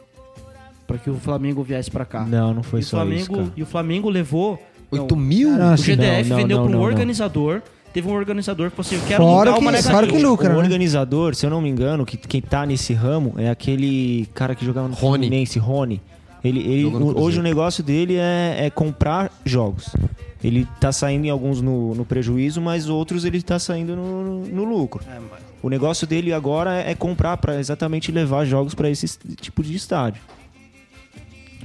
Para 0.89 0.99
que 0.99 1.09
o 1.09 1.15
Flamengo 1.15 1.63
viesse 1.63 1.89
para 1.89 2.05
cá. 2.05 2.25
Não, 2.25 2.53
não 2.53 2.65
foi 2.65 2.81
e, 2.81 2.83
só 2.83 2.97
Flamengo, 2.97 3.21
isso, 3.21 3.33
cara. 3.33 3.53
e 3.57 3.63
o 3.63 3.67
Flamengo 3.67 4.11
levou. 4.11 4.61
não, 4.91 5.03
8 5.03 5.17
mil? 5.17 5.57
Cara, 5.57 5.75
o 5.75 5.77
GDF 5.77 6.29
não, 6.29 6.29
não, 6.31 6.37
vendeu 6.37 6.57
não, 6.57 6.65
para 6.65 6.71
um 6.71 6.73
não, 6.73 6.81
não. 6.81 6.87
organizador. 6.89 7.63
Teve 7.93 8.09
um 8.09 8.13
organizador 8.15 8.71
que 8.71 8.77
falou 8.77 8.87
assim: 8.87 8.97
Eu 8.97 9.03
quero 9.09 9.23
Fora 9.25 9.53
que- 9.53 9.59
uma 9.59 9.65
Mané 9.73 9.83
fora 9.83 10.07
que 10.07 10.19
lucra, 10.23 10.51
o 10.51 10.53
né? 10.53 10.59
organizador, 10.59 11.35
se 11.35 11.45
eu 11.45 11.51
não 11.51 11.61
me 11.61 11.69
engano, 11.69 12.07
que 12.07 12.17
quem 12.17 12.41
tá 12.41 12.65
nesse 12.65 12.93
ramo 12.95 13.35
é 13.37 13.51
aquele 13.51 14.29
cara 14.35 14.55
que 14.55 14.65
jogava 14.65 14.87
no 14.89 14.95
Rony. 14.95 15.19
Fluminense, 15.25 15.59
Rony. 15.59 16.01
Ele, 16.43 16.61
ele- 16.61 16.91
no 16.91 17.07
o- 17.07 17.21
hoje 17.23 17.39
o 17.41 17.43
negócio 17.43 17.83
dele 17.83 18.17
é, 18.17 18.67
é 18.67 18.71
comprar 18.71 19.31
jogos. 19.45 19.89
Ele 20.43 20.67
tá 20.81 20.91
saindo 20.91 21.27
em 21.27 21.31
alguns 21.31 21.61
no, 21.61 21.95
no 21.95 22.05
prejuízo, 22.05 22.61
mas 22.63 22.89
outros 22.89 23.25
ele 23.27 23.43
tá 23.43 23.59
saindo 23.59 23.95
no, 23.95 24.47
no 24.47 24.65
lucro. 24.65 25.03
É, 25.07 25.19
mas- 25.31 25.41
O 25.63 25.69
negócio 25.69 26.07
dele 26.07 26.33
agora 26.33 26.77
é 26.81 26.95
comprar 26.95 27.37
para 27.37 27.59
exatamente 27.61 28.11
levar 28.11 28.47
jogos 28.47 28.75
para 28.75 28.89
esse 28.89 29.07
tipo 29.41 29.63
de 29.63 29.75
estádio. 29.75 30.23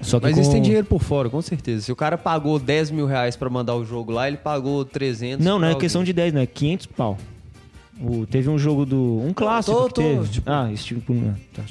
Só 0.01 0.19
que 0.19 0.25
Mas 0.25 0.33
com... 0.35 0.39
eles 0.41 0.49
têm 0.51 0.61
dinheiro 0.61 0.85
por 0.85 1.01
fora, 1.01 1.29
com 1.29 1.41
certeza. 1.41 1.83
Se 1.85 1.91
o 1.91 1.95
cara 1.95 2.17
pagou 2.17 2.59
10 2.59 2.91
mil 2.91 3.05
reais 3.05 3.35
pra 3.35 3.49
mandar 3.49 3.75
o 3.75 3.85
jogo 3.85 4.11
lá, 4.11 4.27
ele 4.27 4.37
pagou 4.37 4.83
300 4.85 5.43
Não, 5.45 5.57
não 5.57 5.65
é 5.65 5.69
alguém. 5.71 5.81
questão 5.81 6.03
de 6.03 6.11
10, 6.13 6.33
não. 6.33 6.41
É 6.41 6.45
500 6.45 6.85
pau. 6.87 7.17
O- 7.99 8.25
teve 8.25 8.49
um 8.49 8.57
jogo 8.59 8.85
do... 8.85 9.21
Um 9.25 9.33
clássico 9.33 9.77
tô- 9.77 9.87
que 9.87 9.93
tô, 9.93 10.01
teve. 10.01 10.27
tipo- 10.29 10.49
Ah, 10.51 10.69
esse 10.71 10.83
tipo... 10.83 11.13
não, 11.13 11.33
tá. 11.53 11.63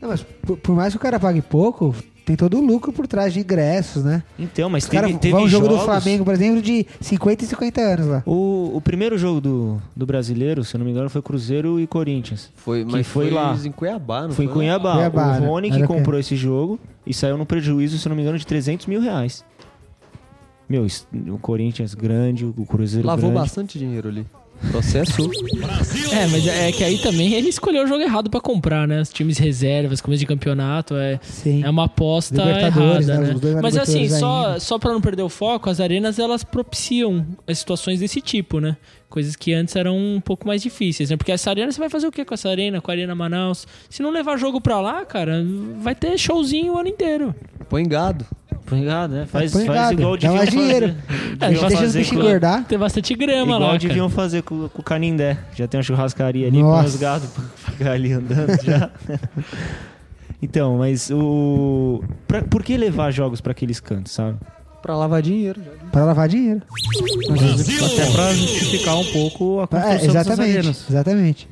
Não, 0.00 0.08
mas 0.10 0.22
por, 0.42 0.56
por 0.58 0.76
mais 0.76 0.92
que 0.92 0.96
o 0.98 1.00
cara 1.00 1.18
pague 1.18 1.40
pouco, 1.40 1.94
tem 2.24 2.36
todo 2.36 2.58
o 2.58 2.60
lucro 2.64 2.92
por 2.92 3.06
trás 3.06 3.32
de 3.32 3.40
ingressos, 3.40 4.04
né? 4.04 4.22
Então, 4.38 4.70
mas 4.70 4.84
Os 4.84 4.90
teve, 4.90 5.14
teve 5.18 5.32
vão 5.34 5.42
um 5.44 5.48
jogo 5.48 5.66
do 5.66 5.74
jogos- 5.74 5.84
Flamengo, 5.86 6.24
por 6.24 6.32
exemplo, 6.34 6.62
de 6.62 6.86
50 7.00 7.44
e 7.44 7.46
50 7.48 7.80
anos 7.80 8.06
lá. 8.06 8.22
O, 8.24 8.72
o 8.76 8.80
primeiro 8.80 9.18
jogo 9.18 9.40
do, 9.40 9.82
do 9.96 10.06
brasileiro, 10.06 10.62
se 10.64 10.74
eu 10.74 10.78
não 10.78 10.84
me 10.84 10.92
engano, 10.92 11.10
foi 11.10 11.20
Cruzeiro 11.20 11.80
e 11.80 11.86
Corinthians. 11.86 12.50
Foi, 12.54 12.84
que 12.84 12.90
mas 12.92 13.06
foi 13.06 13.26
foi, 13.26 13.34
lá. 13.34 13.56
em 13.64 13.72
Cuiabá, 13.72 14.22
não 14.22 14.30
foi 14.32 14.44
em 14.44 14.48
foi? 14.48 14.56
Cunhabá. 14.56 14.92
Cuiabá, 14.94 15.36
o 15.36 15.40
né? 15.40 15.46
Rony 15.48 15.70
que 15.70 15.76
o 15.78 15.80
quê? 15.80 15.86
comprou 15.86 16.18
esse 16.20 16.36
jogo 16.36 16.78
e 17.06 17.12
saiu 17.12 17.36
no 17.36 17.44
prejuízo, 17.44 17.98
se 17.98 18.06
eu 18.06 18.10
não 18.10 18.16
me 18.16 18.22
engano, 18.22 18.38
de 18.38 18.46
300 18.46 18.86
mil 18.86 19.00
reais. 19.00 19.44
Meu, 20.68 20.86
o 21.28 21.38
Corinthians 21.38 21.92
grande, 21.94 22.44
o 22.46 22.64
Cruzeiro 22.64 23.06
Lavou 23.06 23.30
grande. 23.30 23.40
bastante 23.46 23.78
dinheiro 23.78 24.08
ali. 24.08 24.26
Processo. 24.70 25.30
É, 26.12 26.26
mas 26.28 26.46
é 26.46 26.70
que 26.70 26.84
aí 26.84 26.98
também 26.98 27.34
ele 27.34 27.48
escolheu 27.48 27.84
o 27.84 27.86
jogo 27.86 28.02
errado 28.02 28.30
pra 28.30 28.40
comprar, 28.40 28.86
né? 28.86 29.00
Os 29.00 29.08
times 29.10 29.36
reservas, 29.38 30.00
começo 30.00 30.20
de 30.20 30.26
campeonato, 30.26 30.94
é, 30.94 31.18
Sim. 31.22 31.64
é 31.64 31.70
uma 31.70 31.84
aposta 31.86 32.42
Libertadores, 32.42 33.08
errada, 33.08 33.26
né? 33.26 33.54
né? 33.54 33.60
Mas 33.60 33.76
assim, 33.76 34.08
só, 34.08 34.46
ainda. 34.46 34.60
só 34.60 34.78
pra 34.78 34.92
não 34.92 35.00
perder 35.00 35.22
o 35.22 35.28
foco, 35.28 35.68
as 35.68 35.80
arenas 35.80 36.18
elas 36.18 36.44
propiciam 36.44 37.26
as 37.46 37.58
situações 37.58 38.00
desse 38.00 38.20
tipo, 38.20 38.60
né? 38.60 38.76
Coisas 39.08 39.36
que 39.36 39.52
antes 39.52 39.74
eram 39.76 39.96
um 39.96 40.20
pouco 40.20 40.46
mais 40.46 40.62
difíceis, 40.62 41.10
né? 41.10 41.16
Porque 41.16 41.32
essa 41.32 41.50
arena, 41.50 41.70
você 41.70 41.80
vai 41.80 41.90
fazer 41.90 42.06
o 42.06 42.12
que 42.12 42.24
com 42.24 42.32
essa 42.32 42.48
arena, 42.48 42.80
com 42.80 42.90
a 42.90 42.94
Arena 42.94 43.14
Manaus? 43.14 43.66
Se 43.90 44.00
não 44.02 44.10
levar 44.10 44.38
jogo 44.38 44.60
pra 44.60 44.80
lá, 44.80 45.04
cara, 45.04 45.44
vai 45.80 45.94
ter 45.94 46.16
showzinho 46.16 46.74
o 46.74 46.78
ano 46.78 46.88
inteiro. 46.88 47.34
Põe 47.68 47.86
gado. 47.86 48.24
Põe 48.76 48.84
gado, 48.84 49.14
né? 49.14 49.26
Faz, 49.26 49.52
põe 49.52 49.66
faz 49.66 49.78
gado, 49.78 49.92
igual 50.00 50.12
dá 50.12 50.20
deviam 50.20 50.34
mais 50.36 50.50
dinheiro. 50.50 50.86
fazer. 51.06 51.34
É, 51.40 51.48
Deixa 51.48 51.66
os 51.66 51.74
fazer 51.74 51.98
bichos 51.98 52.18
engordar. 52.18 52.64
Tem 52.64 52.78
bastante 52.78 53.14
grama 53.14 53.42
Igual 53.42 53.60
lá, 53.60 53.66
cara. 53.66 53.78
deviam 53.78 54.08
fazer 54.10 54.42
com, 54.42 54.68
com 54.68 54.80
o 54.80 54.84
Canindé. 54.84 55.36
Já 55.54 55.66
tem 55.66 55.78
uma 55.78 55.84
churrascaria 55.84 56.46
ali, 56.46 56.58
põe 56.60 56.62
Nossa. 56.68 56.88
os 56.88 56.96
gados 56.96 57.28
pra 57.34 57.44
ficar 57.72 57.90
ali 57.92 58.12
andando 58.12 58.62
já. 58.64 58.90
então, 60.40 60.78
mas 60.78 61.10
o... 61.10 62.02
pra- 62.26 62.42
por 62.42 62.62
que 62.62 62.76
levar 62.76 63.10
jogos 63.10 63.40
pra 63.40 63.52
aqueles 63.52 63.78
cantos, 63.80 64.12
sabe? 64.12 64.38
Pra 64.80 64.96
lavar 64.96 65.22
dinheiro. 65.22 65.60
Pra 65.92 66.04
lavar 66.04 66.28
dinheiro. 66.28 66.62
Até 66.66 68.10
pra 68.12 68.34
justificar 68.34 68.96
um 68.96 69.04
pouco 69.12 69.60
a 69.60 69.62
É, 69.62 69.66
construção 69.66 69.90
dessas 70.12 70.14
exatamente. 70.26 70.58
arenas. 70.58 70.86
Exatamente. 70.90 71.48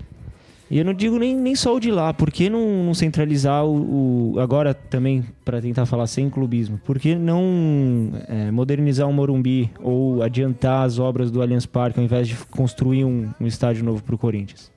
E 0.70 0.78
eu 0.78 0.84
não 0.84 0.94
digo 0.94 1.18
nem, 1.18 1.34
nem 1.34 1.56
só 1.56 1.74
o 1.74 1.80
de 1.80 1.90
lá, 1.90 2.14
por 2.14 2.30
que 2.30 2.48
não, 2.48 2.84
não 2.84 2.94
centralizar 2.94 3.64
o, 3.64 4.34
o- 4.34 4.38
Agora 4.40 4.72
também, 4.72 5.24
para 5.44 5.60
tentar 5.60 5.84
falar 5.84 6.06
sem 6.06 6.30
clubismo, 6.30 6.78
por 6.84 6.96
que 6.98 7.16
não 7.16 8.12
é, 8.28 8.50
modernizar 8.52 9.08
o 9.08 9.12
Morumbi 9.12 9.68
ou 9.82 10.22
adiantar 10.22 10.86
as 10.86 10.98
obras 11.00 11.28
do 11.30 11.42
Allianz 11.42 11.66
Parque 11.66 11.98
ao 11.98 12.04
invés 12.04 12.28
de 12.28 12.36
construir 12.50 13.04
um, 13.04 13.28
um 13.40 13.46
estádio 13.48 13.84
novo 13.84 14.00
pro 14.04 14.16
Corinthians? 14.16 14.70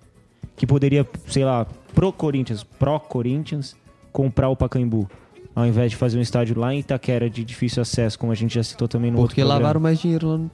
Que 0.56 0.66
poderia, 0.66 1.08
sei 1.28 1.46
lá, 1.46 1.66
pro 1.94 2.12
Corinthians, 2.12 2.64
pró 2.64 2.98
Corinthians, 3.00 3.76
comprar 4.12 4.50
o 4.50 4.56
Pacaembu. 4.56 5.08
Ao 5.56 5.66
invés 5.68 5.92
de 5.92 5.98
fazer 5.98 6.18
um 6.18 6.22
estádio 6.22 6.60
lá 6.60 6.74
em 6.74 6.80
Itaquera 6.80 7.30
de 7.30 7.44
difícil 7.46 7.82
acesso, 7.84 8.18
como 8.18 8.32
a 8.32 8.36
gente 8.36 8.56
já 8.56 8.64
citou 8.64 8.88
também 8.88 9.12
no 9.12 9.18
outro 9.20 9.30
Porque 9.36 9.44
lavaram 9.44 9.80
mais 9.80 10.00
dinheiro 10.00 10.28
lá 10.30 10.38
no 10.38 10.50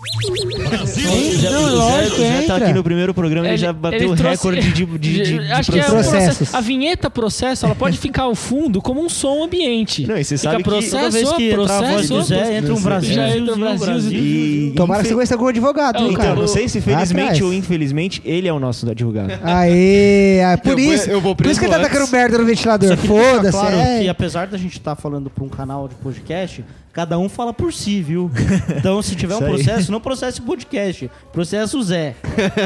Taqueira. 0.00 1.36
Já- 1.36 1.50
Não, 1.50 1.58
é 1.58 1.60
o 1.60 1.68
Zé- 1.68 1.74
lógico, 1.74 2.16
o 2.16 2.18
Zé 2.18 2.30
tá 2.32 2.42
entra. 2.42 2.56
aqui 2.56 2.72
no 2.72 2.82
primeiro 2.82 3.14
programa, 3.14 3.46
ele, 3.46 3.54
Ele- 3.54 3.62
já 3.62 3.72
bateu 3.72 4.10
o 4.10 4.14
recorde 4.14 4.60
de, 4.72 4.86
de, 4.86 4.98
de, 4.98 5.22
de 5.38 5.52
Acho 5.52 5.72
que 5.72 5.78
é 5.78 5.82
o 5.82 5.86
processo. 5.86 6.10
Processos. 6.10 6.36
processo. 6.38 6.56
A 6.56 6.60
vinheta 6.60 7.10
processo, 7.10 7.66
ela 7.66 7.74
pode 7.74 7.98
ficar 7.98 8.22
ao 8.24 8.34
fundo 8.34 8.80
como 8.80 9.02
um 9.04 9.08
som 9.08 9.44
ambiente. 9.44 10.06
Não, 10.06 10.16
e 10.16 10.24
você 10.24 10.36
Fica 10.38 10.50
sabe 10.50 10.62
que 10.62 10.70
processo, 10.70 10.96
Toda 10.96 11.10
vez 11.10 11.32
que 11.32 11.50
entrar 11.50 11.76
a 11.78 11.80
voz 11.92 12.08
do 12.08 12.14
processo, 12.16 12.22
Zé, 12.44 12.56
entra 12.58 12.74
um 12.74 12.80
Brasil. 12.80 13.14
Já 13.14 13.36
entra 13.36 13.54
o 13.54 13.78
Brasil. 13.78 14.12
E, 14.22 14.72
Tomara 14.76 15.02
que 15.02 15.08
você 15.08 15.14
conheça 15.14 15.34
algum 15.34 15.46
advogado, 15.48 15.98
É, 15.98 16.08
Então, 16.12 16.36
não 16.36 16.48
sei 16.48 16.68
se 16.68 16.80
felizmente 16.80 17.42
ou 17.42 17.52
infelizmente, 17.52 18.22
ele 18.24 18.48
é 18.48 18.52
o 18.52 18.58
nosso 18.58 18.88
advogado. 18.88 19.38
Aê, 19.42 20.42
ah, 20.42 20.56
por 20.58 20.70
Eu 20.78 20.84
vou- 20.84 20.94
isso. 20.94 21.10
eu 21.10 21.20
vou 21.20 21.36
por 21.36 21.46
isso 21.46 21.60
que 21.60 21.66
ele 21.66 21.74
tá 21.74 21.80
tacando 21.80 22.08
merda 22.10 22.38
no 22.38 22.44
ventilador. 22.46 22.96
Que 22.96 23.06
Foda-se. 23.06 23.50
claro 23.58 23.76
é. 23.76 24.00
que 24.00 24.08
apesar 24.08 24.46
da 24.46 24.56
gente 24.56 24.78
estar 24.78 24.94
falando 24.96 25.28
pra 25.30 25.44
um 25.44 25.48
canal 25.48 25.88
de 25.88 25.94
podcast, 25.96 26.64
cada 26.92 27.18
um 27.18 27.28
fala 27.28 27.52
por 27.52 27.72
si, 27.72 28.00
viu? 28.02 28.30
Então, 28.76 29.02
se 29.02 29.14
tiver 29.14 29.36
um 29.36 29.40
processo, 29.40 29.92
não 29.92 30.00
processe 30.00 30.40
o 30.40 30.42
podcast, 30.42 31.10
processa 31.32 31.76
o 31.76 31.82
Zé. 31.82 32.14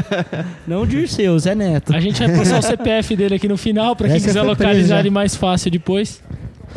não 0.66 0.82
o 0.82 0.86
Dirceu, 0.86 1.34
o 1.34 1.38
Zé 1.38 1.54
Neto. 1.54 1.94
A 1.94 2.00
gente 2.00 2.18
vai 2.24 2.36
passar 2.36 2.58
o 2.58 2.62
CPF 2.62 3.16
dele 3.16 3.34
aqui 3.34 3.48
no 3.48 3.56
final, 3.56 3.96
pra 3.96 4.06
quem 4.06 4.16
Essa 4.16 4.26
quiser 4.26 4.42
localizar 4.42 5.00
ele 5.00 5.10
mais 5.10 5.34
fácil 5.34 5.70
depois. 5.70 6.22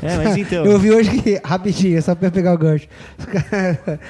É, 0.02 0.16
mas 0.16 0.38
então. 0.38 0.66
Eu 0.66 0.78
vi 0.78 0.92
hoje 0.92 1.10
que, 1.22 1.42
rapidinho, 1.44 2.02
só 2.02 2.14
pra 2.14 2.30
pegar 2.30 2.54
o 2.54 2.58
gancho. 2.58 2.88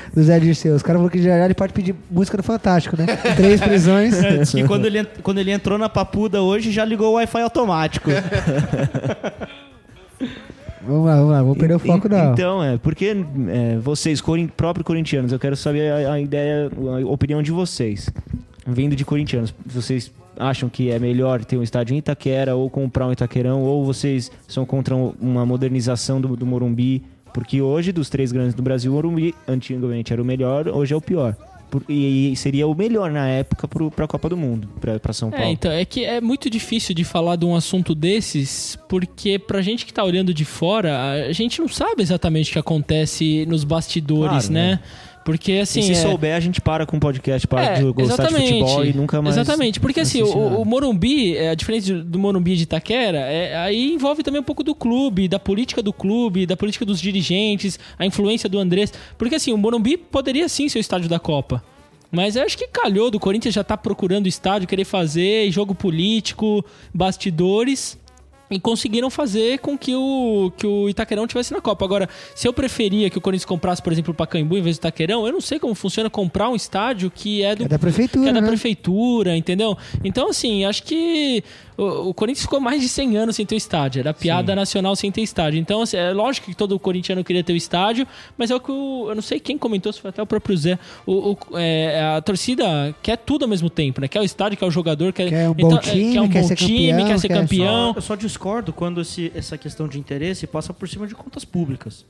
Os 0.09 0.15
Do 0.15 0.23
Zé 0.23 0.39
Dirceu. 0.39 0.75
Os 0.75 0.83
caras 0.83 0.99
falaram 0.99 1.09
que 1.09 1.21
já 1.21 1.37
já 1.37 1.45
ele 1.45 1.53
pode 1.53 1.73
pedir 1.73 1.95
música 2.09 2.37
no 2.37 2.43
Fantástico, 2.43 2.97
né? 2.97 3.05
Três 3.35 3.61
prisões. 3.61 4.21
É, 4.21 4.37
diz 4.37 4.51
que 4.51 4.63
quando 4.65 4.85
ele, 4.85 5.05
quando 5.23 5.39
ele 5.39 5.51
entrou 5.51 5.77
na 5.77 5.89
papuda 5.89 6.41
hoje, 6.41 6.71
já 6.71 6.83
ligou 6.83 7.11
o 7.11 7.13
Wi-Fi 7.13 7.41
automático. 7.41 8.09
Vamos 10.87 11.05
lá, 11.05 11.15
vamos 11.15 11.31
lá. 11.31 11.41
Vamos 11.41 11.57
perder 11.57 11.75
o 11.75 11.79
foco. 11.79 12.07
Então, 12.33 12.63
é, 12.63 12.77
porque 12.77 13.15
é, 13.49 13.77
vocês, 13.77 14.21
corin- 14.21 14.47
próprios 14.47 14.85
corintianos, 14.85 15.31
eu 15.31 15.39
quero 15.39 15.55
saber 15.55 15.91
a, 15.91 16.13
a 16.13 16.19
ideia, 16.21 16.69
a 17.03 17.07
opinião 17.09 17.41
de 17.43 17.51
vocês. 17.51 18.09
Vindo 18.65 18.95
de 18.95 19.05
corintianos, 19.05 19.53
vocês 19.65 20.11
acham 20.39 20.69
que 20.69 20.91
é 20.91 20.99
melhor 20.99 21.43
ter 21.45 21.57
um 21.57 21.63
estádio 21.63 21.93
em 21.95 21.97
Itaquera 21.97 22.55
ou 22.55 22.69
comprar 22.69 23.07
um 23.07 23.11
Itaquerão, 23.11 23.61
ou 23.63 23.83
vocês 23.85 24.31
são 24.47 24.65
contra 24.65 24.95
um- 24.95 25.13
uma 25.21 25.45
modernização 25.45 26.19
do, 26.21 26.35
do 26.35 26.45
Morumbi? 26.45 27.03
Porque 27.33 27.61
hoje, 27.61 27.91
dos 27.91 28.09
três 28.09 28.31
grandes 28.31 28.53
do 28.55 28.61
Brasil, 28.63 28.91
o 28.91 28.95
Morumbi 28.95 29.33
antigamente 29.47 30.11
era 30.11 30.21
o 30.21 30.25
melhor, 30.25 30.67
hoje 30.67 30.93
é 30.93 30.97
o 30.97 31.01
pior. 31.01 31.35
E, 31.89 32.31
e 32.31 32.35
seria 32.35 32.67
o 32.67 32.73
melhor 32.73 33.11
na 33.11 33.27
época 33.27 33.67
para 33.67 34.05
a 34.05 34.07
Copa 34.07 34.29
do 34.29 34.37
Mundo, 34.37 34.69
para 34.79 35.13
São 35.13 35.29
Paulo. 35.29 35.45
É, 35.45 35.51
então, 35.51 35.71
é 35.71 35.83
que 35.83 36.05
é 36.05 36.21
muito 36.21 36.49
difícil 36.49 36.95
de 36.95 37.03
falar 37.03 37.35
de 37.35 37.45
um 37.45 37.55
assunto 37.55 37.93
desses, 37.93 38.77
porque 38.87 39.37
pra 39.37 39.61
gente 39.61 39.85
que 39.85 39.93
tá 39.93 40.03
olhando 40.03 40.33
de 40.33 40.45
fora, 40.45 41.25
a 41.27 41.31
gente 41.33 41.59
não 41.59 41.67
sabe 41.67 42.01
exatamente 42.01 42.49
o 42.49 42.53
que 42.53 42.59
acontece 42.59 43.45
nos 43.47 43.63
bastidores, 43.63 44.47
Claro, 44.47 44.53
né? 44.53 44.71
né? 44.71 44.79
Porque 45.27 45.51
assim. 45.55 45.81
e 45.81 45.83
se 45.83 45.91
é- 45.91 45.95
souber, 45.95 46.33
a 46.33 46.39
gente 46.39 46.61
para 46.61 46.85
com 46.85 46.95
o 46.95 46.99
podcast, 47.01 47.45
para 47.45 47.61
É, 47.61 47.73
de 47.81 47.91
gostar 47.91 48.27
de 48.27 48.33
futebol 48.33 48.85
e 48.85 48.93
nunca 48.93 49.21
mais. 49.21 49.35
Exatamente, 49.35 49.77
porque 49.77 49.99
assim, 49.99 50.21
o, 50.21 50.61
o 50.61 50.63
Morumbi, 50.63 51.35
é, 51.35 51.49
a 51.49 51.53
diferença 51.53 51.95
do 51.95 52.17
Morumbi 52.17 52.55
de 52.55 52.63
Itaquera, 52.63 53.17
é, 53.17 53.57
aí 53.57 53.91
envolve 53.91 54.23
também 54.23 54.39
um 54.39 54.43
pouco 54.43 54.63
do 54.63 54.73
clube, 54.73 55.27
da 55.27 55.37
política 55.37 55.83
do 55.83 55.91
clube, 55.91 56.45
da 56.45 56.55
política 56.55 56.85
dos 56.85 57.01
dirigentes, 57.01 57.77
a 57.99 58.05
influência 58.05 58.47
do 58.47 58.57
Andrés. 58.57 58.93
Porque 59.17 59.35
assim, 59.35 59.51
o 59.51 59.57
Morumbi 59.57 59.97
poderia 59.97 60.47
sim 60.47 60.69
ser 60.69 60.77
o 60.77 60.79
estádio 60.79 61.09
da 61.09 61.19
Copa. 61.19 61.61
Mas 62.09 62.37
eu 62.37 62.43
acho 62.43 62.57
que 62.57 62.65
calhou 62.69 63.11
do 63.11 63.19
Corinthians 63.19 63.53
já 63.53 63.65
tá 63.65 63.75
procurando 63.75 64.27
estádio, 64.27 64.65
querer 64.65 64.85
fazer, 64.85 65.51
jogo 65.51 65.75
político, 65.75 66.63
bastidores. 66.93 67.99
E 68.49 68.59
conseguiram 68.59 69.09
fazer 69.09 69.59
com 69.59 69.77
que 69.77 69.93
o, 69.93 70.51
que 70.55 70.65
o 70.65 70.87
Itaquerão 70.87 71.27
tivesse 71.27 71.53
na 71.53 71.59
Copa. 71.59 71.83
Agora, 71.83 72.09
se 72.33 72.47
eu 72.47 72.53
preferia 72.53 73.09
que 73.09 73.17
o 73.17 73.21
Corinthians 73.21 73.45
comprasse, 73.45 73.81
por 73.81 73.91
exemplo, 73.91 74.11
o 74.11 74.15
Pacaembu 74.15 74.57
em 74.57 74.61
vez 74.61 74.77
do 74.77 74.79
Itaquerão, 74.79 75.25
eu 75.25 75.33
não 75.33 75.41
sei 75.41 75.59
como 75.59 75.75
funciona 75.75 76.09
comprar 76.09 76.49
um 76.49 76.55
estádio 76.55 77.11
que 77.11 77.43
é 77.43 77.55
do 77.55 77.65
É 77.65 77.67
da 77.67 77.77
prefeitura, 77.79 78.23
que 78.23 78.29
é 78.29 78.33
da 78.33 78.41
né? 78.41 78.47
prefeitura, 78.47 79.35
entendeu? 79.35 79.77
Então, 80.03 80.29
assim, 80.29 80.63
acho 80.63 80.83
que 80.83 81.43
o, 81.77 82.09
o 82.09 82.13
Corinthians 82.13 82.41
ficou 82.43 82.59
mais 82.59 82.81
de 82.81 82.89
100 82.89 83.17
anos 83.17 83.35
sem 83.35 83.45
ter 83.45 83.55
o 83.55 83.57
estádio. 83.57 83.99
Era 83.99 84.13
piada 84.13 84.55
nacional 84.55 84.95
sem 84.95 85.11
ter 85.11 85.21
estádio. 85.21 85.59
Então, 85.59 85.81
assim, 85.83 85.95
é 85.97 86.11
lógico 86.11 86.47
que 86.47 86.55
todo 86.55 86.77
corintiano 86.79 87.23
queria 87.23 87.43
ter 87.43 87.53
o 87.53 87.55
estádio, 87.55 88.07
mas 88.37 88.49
é 88.51 88.55
o 88.55 88.59
que 88.59 88.71
o, 88.71 89.05
eu 89.09 89.15
não 89.15 89.21
sei 89.21 89.39
quem 89.39 89.57
comentou, 89.57 89.93
se 89.93 90.01
foi 90.01 90.09
até 90.09 90.21
o 90.21 90.25
próprio 90.25 90.57
Zé. 90.57 90.79
O, 91.05 91.31
o- 91.33 91.37
é, 91.57 92.15
a 92.17 92.21
torcida 92.21 92.95
quer 93.03 93.17
tudo 93.17 93.43
ao 93.43 93.49
mesmo 93.49 93.69
tempo, 93.69 94.01
né? 94.01 94.07
Quer 94.07 94.19
o 94.21 94.23
estádio, 94.23 94.57
quer 94.57 94.65
o 94.65 94.71
jogador, 94.71 95.13
quer, 95.13 95.29
Quer 95.29 95.49
um 95.49 95.53
bom 95.53 95.67
então, 95.67 95.77
é, 95.77 95.81
time, 95.81 96.13
quer 96.13 96.21
um 96.21 96.29
quer 96.29 96.41
bom 96.41 96.47
ser 96.47 96.55
time, 96.55 96.87
campeão, 96.91 97.07
quer 97.07 97.19
ser 97.19 97.27
quer 97.27 97.33
campeão. 97.41 97.93
Eu 97.95 98.01
só 98.01 98.15
discordo 98.15 98.73
quando 98.73 99.01
esse- 99.01 99.31
essa 99.35 99.57
questão 99.57 99.87
de 99.87 99.99
interesse 99.99 100.47
passa 100.47 100.73
por 100.73 100.89
cima 100.89 101.05
de 101.07 101.13
contas 101.15 101.45
públicas. 101.45 102.05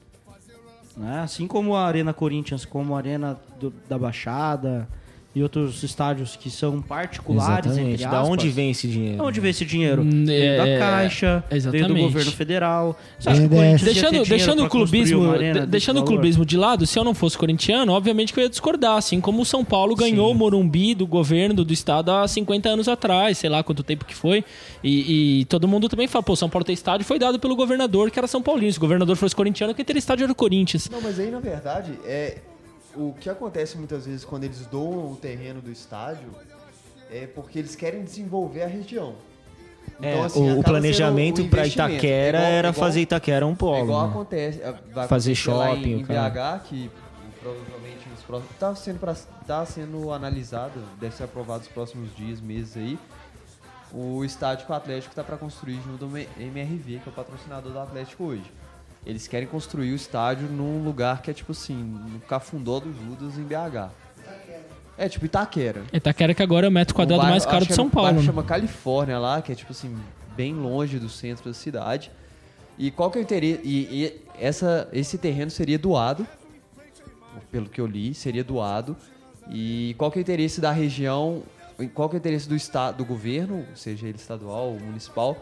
Né? 0.95 1.19
Assim 1.19 1.45
como 1.45 1.75
a 1.75 1.85
Arena 1.85 2.13
Corinthians, 2.13 2.65
como 2.65 2.95
a 2.95 2.97
Arena 2.97 3.37
do- 3.59 3.71
da 3.87 3.97
Baixada 3.99 4.87
e 5.35 5.43
outros 5.43 5.83
estádios 5.83 6.35
que 6.35 6.49
são 6.49 6.81
particulares, 6.81 7.67
Exatamente. 7.67 7.93
entre 7.93 8.05
Da 8.11 8.17
aspas. 8.21 8.29
onde 8.29 8.49
vem 8.49 8.71
esse 8.71 8.87
dinheiro? 8.87 9.17
Da 9.17 9.23
onde 9.23 9.39
vem 9.39 9.51
esse 9.51 9.65
dinheiro? 9.65 10.01
Hum, 10.01 10.25
é, 10.27 10.57
da 10.57 10.79
Caixa, 10.79 11.43
veio 11.49 11.61
do 11.61 11.67
exatamente. 11.77 12.01
governo 12.01 12.31
federal. 12.31 12.99
Você 13.19 13.29
acha 13.29 13.39
que 13.41 13.45
o 13.45 13.49
BNDES. 13.49 13.59
Corinthians 13.59 13.81
ia 13.81 13.85
ter 13.87 13.93
Deixando, 14.11 14.29
deixando 14.29 14.63
o 14.65 14.69
clubismo, 14.69 15.37
de- 15.37 15.65
deixando 15.67 15.99
o 15.99 16.03
clubismo 16.03 16.43
de 16.45 16.57
lado, 16.57 16.87
se 16.87 16.97
eu 16.97 17.03
não 17.03 17.13
fosse 17.13 17.37
corintiano, 17.37 17.91
obviamente 17.91 18.33
que 18.33 18.39
eu 18.39 18.43
ia 18.45 18.49
discordar, 18.49 18.97
assim 18.97 19.21
como 19.21 19.41
o 19.41 19.45
São 19.45 19.63
Paulo 19.63 19.95
ganhou 19.95 20.31
o 20.31 20.35
Morumbi 20.35 20.95
do 20.95 21.05
governo 21.05 21.63
do 21.63 21.71
estado 21.71 22.09
há 22.11 22.27
50 22.27 22.69
anos 22.69 22.87
atrás, 22.87 23.37
sei 23.37 23.49
lá 23.49 23.61
quanto 23.61 23.83
tempo 23.83 24.05
que 24.05 24.15
foi. 24.15 24.43
E, 24.83 25.41
e 25.41 25.45
todo 25.45 25.67
mundo 25.67 25.87
também 25.87 26.07
fala, 26.07 26.23
pô, 26.23 26.35
São 26.35 26.49
Paulo 26.49 26.65
tem 26.65 26.73
estádio 26.73 27.05
foi 27.05 27.19
dado 27.19 27.37
pelo 27.39 27.55
governador, 27.55 28.09
que 28.09 28.17
era 28.17 28.27
São 28.27 28.41
Paulino. 28.41 28.71
Se 28.71 28.77
o 28.79 28.81
governador 28.81 29.15
fosse 29.15 29.35
corintiano, 29.35 29.73
quem 29.75 29.85
teria 29.85 29.99
estádio 29.99 30.23
era 30.23 30.31
o 30.31 30.35
Corinthians. 30.35 30.89
Não, 30.89 30.99
mas 31.01 31.19
aí 31.19 31.29
na 31.29 31.39
verdade 31.39 31.91
é 32.05 32.37
o 32.97 33.13
que 33.19 33.29
acontece 33.29 33.77
muitas 33.77 34.05
vezes 34.05 34.25
quando 34.25 34.43
eles 34.43 34.65
doam 34.65 35.11
o 35.11 35.15
terreno 35.15 35.61
do 35.61 35.71
estádio 35.71 36.29
é 37.11 37.25
porque 37.27 37.59
eles 37.59 37.75
querem 37.75 38.03
desenvolver 38.03 38.63
a 38.63 38.67
região. 38.67 39.15
É, 40.01 40.11
Então, 40.13 40.23
assim, 40.25 40.59
o- 40.59 40.63
planejamento 40.63 41.41
um 41.41 41.49
para. 41.49 41.65
Itaquera 41.65 42.37
É 42.37 42.41
igual- 42.41 42.51
era 42.51 42.69
igual- 42.69 42.73
fazer 42.85 43.01
Itaquera 43.01 43.47
um 43.47 43.53
É 43.53 43.55
polo. 43.55 43.83
igual 43.85 44.03
né? 44.05 44.09
acontece, 44.11 44.61
é, 44.61 44.73
vai 44.93 45.07
Fazer 45.07 45.33
shopping, 45.35 45.81
em, 45.93 45.99
em. 46.01 46.03
BH, 46.03 46.59
que 46.65 46.91
provavelmente 47.39 48.09
nos 48.09 48.21
próximos. 48.23 48.55
Tá 48.59 48.75
sendo, 48.75 48.99
pra, 48.99 49.15
tá 49.47 49.65
sendo 49.65 50.11
analisado, 50.11 50.79
deve 50.99 51.15
ser 51.15 51.23
aprovado 51.23 51.59
nos 51.59 51.69
próximos 51.69 52.13
dias, 52.15 52.41
meses 52.41 52.75
aí. 52.75 52.99
O 53.93 54.25
estádio 54.25 54.65
que 54.65 54.71
o 54.71 54.75
Atlético 54.75 55.13
está 55.13 55.23
para 55.23 55.37
construir 55.37 55.79
junto 55.81 56.03
ao 56.03 56.11
MRV, 56.41 56.99
que 56.99 57.07
é 57.07 57.11
o 57.11 57.15
patrocinador 57.15 57.71
do 57.71 57.79
Atlético 57.79 58.25
hoje. 58.25 58.51
Eles 59.05 59.27
querem 59.27 59.47
construir 59.47 59.91
o 59.91 59.95
estádio 59.95 60.47
num 60.49 60.83
lugar 60.83 61.21
que 61.21 61.31
é 61.31 61.33
tipo 61.33 61.51
assim, 61.53 61.75
no 61.75 62.19
Cafundó 62.21 62.79
do 62.79 62.91
Judas, 62.93 63.37
em 63.37 63.43
BH. 63.43 63.89
É 64.97 65.07
tipo 65.07 65.25
Itaquera. 65.25 65.83
Itaquera 65.93 66.33
que 66.33 66.41
agora 66.41 66.65
é 66.65 66.69
o 66.69 66.71
metro 66.71 66.93
quadrado 66.95 67.19
Um 67.19 67.23
bairro- 67.23 67.31
mais 67.33 67.45
caro 67.45 67.61
de 67.61 67.67
que 67.67 67.73
São 67.73 67.85
um 67.85 67.89
Paulo. 67.89 68.13
né? 68.13 68.21
chama 68.23 68.43
Califórnia 68.43 69.19
lá, 69.19 69.41
que 69.41 69.51
é 69.51 69.55
tipo 69.55 69.71
assim, 69.71 69.95
bem 70.35 70.53
longe 70.53 70.97
do 70.99 71.07
centro 71.07 71.45
da 71.45 71.53
cidade. 71.53 72.11
E 72.77 72.91
qual 72.91 73.09
que 73.11 73.17
é 73.17 73.21
o 73.21 73.23
interesse? 73.23 73.61
E, 73.63 74.03
e 74.05 74.21
essa, 74.39 74.87
esse 74.91 75.17
terreno 75.17 75.49
seria 75.51 75.77
doado, 75.79 76.27
pelo 77.51 77.69
que 77.69 77.79
eu 77.79 77.85
li, 77.85 78.13
seria 78.13 78.43
doado. 78.43 78.97
E 79.49 79.95
qual 79.97 80.11
que 80.11 80.17
é 80.17 80.19
o 80.19 80.23
interesse 80.23 80.59
da 80.59 80.71
região, 80.71 81.43
qual 81.93 82.09
que 82.09 82.15
é 82.15 82.17
o 82.17 82.19
interesse 82.19 82.49
do 82.49 82.55
estado, 82.55 82.97
do 82.97 83.05
governo, 83.05 83.65
seja 83.75 84.07
ele 84.07 84.17
estadual 84.17 84.69
ou 84.73 84.79
municipal, 84.79 85.37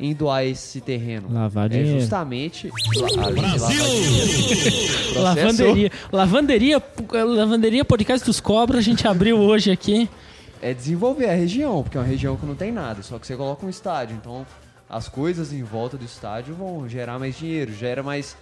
em 0.00 0.14
doar 0.14 0.44
esse 0.44 0.80
terreno? 0.80 1.28
Lavar 1.32 1.66
É 1.66 1.68
dinheiro. 1.78 2.00
justamente 2.00 2.70
lavar 2.96 3.32
processo- 3.34 5.20
Lavanderia. 5.20 5.90
Lavanderia. 6.10 6.82
Lavanderia 7.12 7.84
Podcast 7.84 8.24
dos 8.26 8.40
Cobras, 8.40 8.78
a 8.78 8.82
gente 8.82 9.06
abriu 9.06 9.38
hoje 9.38 9.70
aqui. 9.70 10.08
é 10.62 10.74
desenvolver 10.74 11.26
a 11.28 11.34
região, 11.34 11.82
porque 11.82 11.96
é 11.96 12.00
uma 12.00 12.06
região 12.06 12.36
que 12.36 12.44
não 12.44 12.54
tem 12.54 12.70
nada, 12.70 13.02
só 13.02 13.18
que 13.18 13.26
você 13.26 13.34
coloca 13.36 13.64
um 13.64 13.68
estádio, 13.70 14.16
então 14.20 14.46
as 14.88 15.08
coisas 15.08 15.52
em 15.52 15.62
volta 15.62 15.96
do 15.96 16.04
estádio 16.04 16.54
vão 16.54 16.86
gerar 16.88 17.18
mais 17.18 17.36
dinheiro, 17.38 17.72
gera 17.72 18.02
mais 18.02 18.36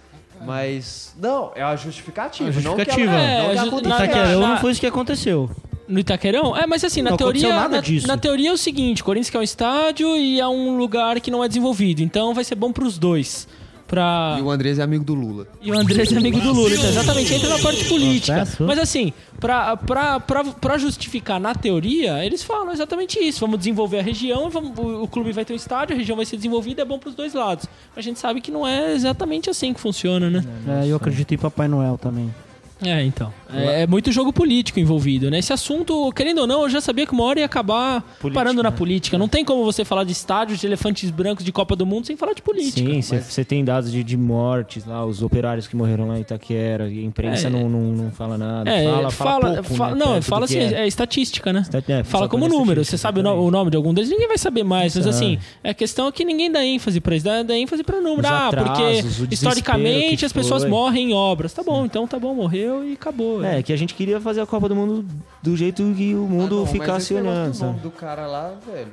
mais 0.45 1.13
não, 1.19 1.51
é 1.55 1.61
a 1.61 1.75
justificativa, 1.75 2.49
A 2.49 2.53
não 2.61 2.75
que 2.75 2.83
justificativa. 2.85 3.11
ela- 3.13 3.21
É, 3.21 3.37
não 3.43 3.49
que 3.51 3.57
a 3.57 3.61
ju- 3.63 3.67
aconteça. 3.67 3.89
na- 3.97 4.05
Itaquerão 4.05 4.41
na- 4.41 4.47
não 4.49 4.57
foi 4.57 4.71
isso 4.71 4.79
que 4.79 4.87
aconteceu. 4.87 5.49
No 5.89 5.99
Itaquerão? 5.99 6.55
É, 6.55 6.67
mas 6.67 6.83
assim, 6.83 7.01
na 7.01 7.09
Não 7.09 7.17
teoria. 7.17 7.49
nada 7.49 7.77
na, 7.77 7.81
disso. 7.81 8.07
na 8.07 8.15
teoria 8.17 8.49
é 8.49 8.53
o 8.53 8.57
seguinte: 8.57 9.03
Corinthians 9.03 9.29
quer 9.31 9.39
um 9.39 9.43
estádio 9.43 10.15
e 10.15 10.39
é 10.39 10.47
um 10.47 10.77
lugar 10.77 11.19
que 11.19 11.31
não 11.31 11.43
é 11.43 11.47
desenvolvido. 11.47 12.01
Então 12.03 12.33
vai 12.33 12.43
ser 12.43 12.53
bom 12.55 12.71
pros 12.71 12.97
dois. 12.99 13.47
pra... 13.87 14.35
E 14.37 14.41
o 14.43 14.51
Andrés 14.51 14.77
é 14.77 14.83
amigo 14.83 15.03
do 15.03 15.15
Lula. 15.15 15.47
E 15.59 15.71
o 15.71 15.79
Andrés 15.79 16.11
é 16.11 16.15
amigo 16.17 16.39
do 16.39 16.53
Lula, 16.53 16.75
então 16.75 16.87
exatamente, 16.89 17.33
entra 17.33 17.49
na 17.49 17.57
parte 17.57 17.85
política. 17.85 18.35
Processo. 18.35 18.63
Mas 18.67 18.77
assim, 18.77 19.11
pra, 19.39 19.75
pra, 19.77 20.19
pra, 20.19 20.43
pra 20.43 20.77
justificar 20.77 21.39
na 21.39 21.55
teoria, 21.55 22.23
eles 22.23 22.43
falam 22.43 22.71
exatamente 22.71 23.17
isso. 23.19 23.39
Vamos 23.39 23.57
desenvolver 23.57 23.97
a 23.97 24.03
região, 24.03 24.47
vamos- 24.51 24.77
o, 24.77 25.01
o 25.03 25.07
clube 25.07 25.31
vai 25.31 25.43
ter 25.43 25.53
um 25.53 25.55
estádio, 25.55 25.95
a 25.95 25.97
região 25.97 26.15
vai 26.15 26.25
ser 26.27 26.35
desenvolvida, 26.37 26.83
é 26.83 26.85
bom 26.85 26.99
pros 26.99 27.15
dois 27.15 27.33
lados. 27.33 27.65
A 27.95 28.01
gente 28.01 28.19
sabe 28.19 28.41
que 28.41 28.51
não 28.51 28.67
é 28.67 28.93
exatamente 28.93 29.49
assim 29.49 29.73
que 29.73 29.79
funciona, 29.79 30.29
né? 30.29 30.43
É, 30.83 30.87
eu 30.87 30.95
acredito 30.95 31.33
em 31.33 31.37
Papai 31.39 31.67
Noel 31.67 31.97
também. 31.97 32.31
É, 32.81 33.03
então. 33.03 33.33
É, 33.53 33.81
é 33.81 33.87
muito 33.87 34.11
jogo 34.11 34.31
político 34.31 34.79
envolvido, 34.79 35.29
né? 35.29 35.39
Esse 35.39 35.51
assunto, 35.51 36.11
querendo 36.13 36.39
ou 36.39 36.47
não, 36.47 36.61
eu 36.63 36.69
já 36.69 36.79
sabia 36.79 37.05
que 37.05 37.11
uma 37.11 37.23
hora 37.23 37.39
ia 37.39 37.45
acabar 37.45 38.03
parando 38.33 38.61
na 38.63 38.71
política. 38.71 39.17
Não 39.17 39.27
tem 39.27 39.43
como 39.43 39.63
você 39.65 39.83
falar 39.83 40.03
de 40.03 40.11
estádios, 40.11 40.59
de 40.59 40.67
elefantes 40.67 41.09
brancos 41.09 41.43
de 41.43 41.51
Copa 41.51 41.75
do 41.75 41.85
Mundo 41.85 42.05
sem 42.07 42.15
falar 42.15 42.33
de 42.33 42.41
política. 42.41 42.89
Sim, 43.01 43.01
você 43.01 43.43
tem 43.43 43.65
dados 43.65 43.91
de, 43.91 44.03
de 44.03 44.15
mortes 44.15 44.85
lá, 44.85 45.05
os 45.05 45.21
operários 45.21 45.67
que 45.67 45.75
morreram 45.75 46.07
lá 46.07 46.17
em 46.17 46.21
Itaquera, 46.21 46.87
e 46.89 46.99
a 46.99 47.03
imprensa 47.03 47.47
É. 47.47 47.49
não, 47.49 47.67
não, 47.67 47.81
não 47.91 48.11
fala 48.11 48.37
nada. 48.37 48.69
É, 48.69 48.85
fala, 48.85 49.11
fala, 49.11 49.11
fala, 49.41 49.53
pouco, 49.55 49.75
fala- 49.75 49.95
né, 49.95 50.05
não, 50.05 50.21
fala 50.21 50.45
assim, 50.45 50.59
é. 50.59 50.73
é 50.83 50.87
estatística, 50.87 51.51
né? 51.51 51.61
Estat- 51.61 51.89
é, 51.89 52.03
Fala 52.03 52.29
como 52.29 52.47
número, 52.47 52.85
você 52.85 52.97
sabe 52.97 53.19
o, 53.19 53.23
no- 53.23 53.29
exatamente. 53.29 53.47
o 53.47 53.51
nome 53.51 53.71
de 53.71 53.77
algum 53.77 53.93
deles, 53.93 54.09
ninguém 54.09 54.27
vai 54.27 54.37
saber 54.37 54.63
mais. 54.63 54.95
Mas 54.95 55.05
assim, 55.07 55.37
a 55.63 55.73
questão 55.73 56.07
é 56.07 56.11
que 56.11 56.23
ninguém 56.23 56.51
dá 56.51 56.63
ênfase 56.63 57.01
pra 57.01 57.15
isso, 57.15 57.25
dá, 57.25 57.43
dá 57.43 57.57
ênfase 57.57 57.83
pra 57.83 57.99
número. 57.99 58.21
Os 58.21 58.25
ah, 58.33 58.49
porque 58.51 59.03
historicamente 59.31 60.25
as 60.25 60.31
pessoas 60.31 60.63
morrem 60.65 61.11
em 61.11 61.13
obras. 61.13 61.51
Tá 61.51 61.63
bom, 61.63 61.85
então 61.85 62.07
tá 62.07 62.17
bom, 62.19 62.33
morreu 62.33 62.68
e 62.83 62.93
acabou. 62.93 63.43
É, 63.43 63.61
que 63.63 63.73
a 63.73 63.77
gente 63.77 63.93
queria 63.93 64.19
fazer 64.21 64.41
a 64.41 64.45
Copa 64.45 64.67
do 64.69 64.75
Mundo 64.75 65.05
do 65.41 65.55
jeito 65.57 65.83
que 65.95 66.15
o 66.15 66.19
mundo 66.27 66.55
Ah, 66.55 66.55
não, 66.57 66.61
mas 66.63 66.71
ficasse 66.71 67.13
negócio 67.13 67.31
olhando, 67.37 67.51
do 67.51 67.57
sabe? 67.57 67.71
nome 67.71 67.83
do 67.83 67.91
cara 67.91 68.27
lá, 68.27 68.53
velho. 68.65 68.91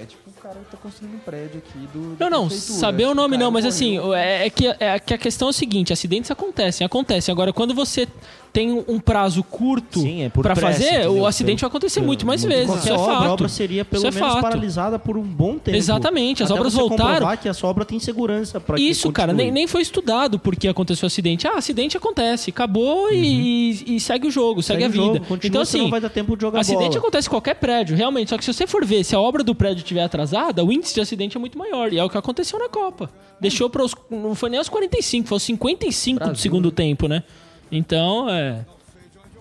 É 0.00 0.04
tipo 0.04 0.30
o 0.30 0.32
cara 0.40 0.54
que 0.54 0.70
tá 0.70 0.76
construindo 0.80 1.16
um 1.16 1.18
prédio 1.18 1.58
aqui 1.58 1.88
do. 1.92 2.16
Não, 2.20 2.30
não, 2.30 2.48
saber 2.50 3.04
o 3.04 3.08
Esse 3.08 3.16
nome 3.16 3.36
não, 3.36 3.50
mas 3.50 3.64
morreu. 3.64 3.74
assim, 3.74 4.14
é, 4.14 4.46
é 4.46 4.50
que, 4.50 4.68
é 4.68 4.98
que 5.00 5.12
a 5.12 5.18
questão 5.18 5.48
é 5.48 5.50
o 5.50 5.52
seguinte, 5.52 5.92
acidentes 5.92 6.30
acontecem, 6.30 6.84
acontecem. 6.84 7.32
Agora, 7.32 7.52
quando 7.52 7.74
você 7.74 8.06
tem 8.52 8.72
um- 8.72 8.98
prazo 8.98 9.42
curto 9.42 10.00
é 10.04 10.28
pressa, 10.28 10.60
fazer, 10.60 10.84
entendeu? 10.86 11.18
o 11.18 11.26
acidente 11.26 11.60
Pelo- 11.60 11.60
vai 11.60 11.68
acontecer 11.76 12.00
pelo- 12.00 12.06
muito 12.06 12.26
mais 12.26 12.44
muito 12.44 12.54
vezes. 12.56 12.74
Isso 12.76 12.88
é 12.88 12.92
obra, 12.92 13.12
a 13.14 13.18
fato. 13.20 13.30
obra 13.32 13.48
seria 13.48 13.84
pelo 13.84 14.00
Isso 14.00 14.06
é 14.08 14.10
menos 14.20 14.34
fato. 14.34 14.42
paralisada 14.42 14.98
por 14.98 15.16
um 15.16 15.22
bom 15.22 15.58
tempo. 15.58 15.76
Exatamente, 15.76 16.42
as 16.42 16.50
Até 16.50 16.58
obras 16.58 16.74
voltaram. 16.74 17.36
que 17.36 17.48
essa 17.48 17.66
obra 17.66 17.84
tem 17.84 17.98
segurança 17.98 18.58
para 18.60 18.78
Isso, 18.80 19.10
cara, 19.12 19.32
nem, 19.32 19.50
nem 19.50 19.66
foi 19.66 19.82
estudado 19.82 20.38
porque 20.38 20.66
aconteceu 20.68 21.04
o 21.04 21.08
acidente. 21.08 21.46
Ah, 21.46 21.54
acidente 21.58 21.96
acontece, 21.96 22.50
acabou 22.50 23.12
e, 23.12 23.96
e 23.96 24.00
segue 24.00 24.26
o 24.26 24.30
jogo, 24.30 24.62
segue, 24.62 24.84
a 24.84 24.88
vida. 24.88 25.20
então, 25.44 25.62
assim, 25.62 25.82
não 25.82 25.90
vai 25.90 26.00
dar 26.00 26.08
tempo 26.10 26.36
de 26.36 26.42
jogar 26.42 26.60
acidente 26.60 26.88
bola. 26.90 26.98
acontece 27.00 27.28
em 27.28 27.30
qualquer 27.30 27.54
prédio, 27.54 27.96
realmente. 27.96 28.30
Só 28.30 28.38
que 28.38 28.44
se 28.44 28.52
você 28.52 28.66
for 28.66 28.84
ver, 28.84 29.04
se 29.04 29.14
a 29.14 29.20
obra 29.20 29.42
do 29.44 29.54
prédio 29.54 29.82
estiver 29.82 30.02
atrasada, 30.02 30.64
o 30.64 30.72
índice 30.72 30.94
de 30.94 31.00
acidente 31.00 31.36
é 31.36 31.40
muito 31.40 31.56
maior. 31.58 31.92
E 31.92 31.98
é 31.98 32.04
o 32.04 32.08
que 32.10 32.18
aconteceu 32.18 32.58
na 32.58 32.68
Copa. 32.68 33.10
Deixou 33.40 33.70
para 33.70 33.84
os. 33.84 33.94
Não 34.10 34.34
foi 34.34 34.50
nem 34.50 34.58
aos 34.58 34.68
45, 34.68 35.28
foi 35.28 35.36
aos 35.36 35.42
55 35.42 36.30
do 36.30 36.36
segundo 36.38 36.70
tempo, 36.70 37.06
né? 37.06 37.22
Então, 37.70 38.28
é. 38.28 38.64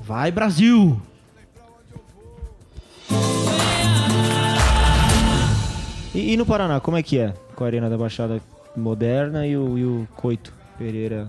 Vai, 0.02 0.32
Brasil! 0.32 1.02
E, 6.14 6.34
e 6.34 6.38
no 6.38 6.46
Paraná, 6.46 6.80
como 6.80 6.98
é 6.98 7.04
que 7.04 7.18
é? 7.18 7.34
Com 7.56 7.64
a 7.64 7.68
Arena 7.68 7.90
da 7.90 7.98
Baixada 7.98 8.42
moderna 8.76 9.46
e 9.46 9.56
o, 9.56 9.78
e 9.78 9.84
o 9.86 10.08
Coito 10.16 10.54
Pereira 10.78 11.28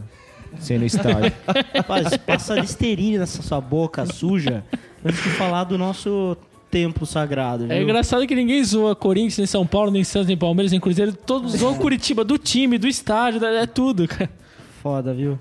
sendo 0.58 0.84
estádio. 0.84 1.32
Rapaz, 1.74 2.16
passa 2.16 2.54
listerine 2.54 3.18
nessa 3.18 3.42
sua 3.42 3.60
boca 3.60 4.06
suja 4.06 4.64
antes 5.04 5.22
de 5.22 5.30
falar 5.30 5.64
do 5.64 5.76
nosso 5.76 6.36
templo 6.70 7.06
sagrado. 7.06 7.64
É 7.64 7.74
viu? 7.74 7.82
engraçado 7.82 8.26
que 8.26 8.34
ninguém 8.34 8.62
zoa 8.62 8.94
Corinthians, 8.94 9.38
nem 9.38 9.46
São 9.46 9.66
Paulo, 9.66 9.90
nem 9.90 10.04
Santos, 10.04 10.28
nem 10.28 10.36
Palmeiras, 10.36 10.72
nem 10.72 10.80
Cruzeiro. 10.80 11.12
Todos 11.12 11.52
zoam 11.52 11.74
Curitiba, 11.78 12.24
do 12.24 12.38
time, 12.38 12.78
do 12.78 12.86
estádio, 12.86 13.44
é 13.44 13.66
tudo, 13.66 14.06
cara. 14.06 14.30
Foda, 14.82 15.12
viu? 15.12 15.38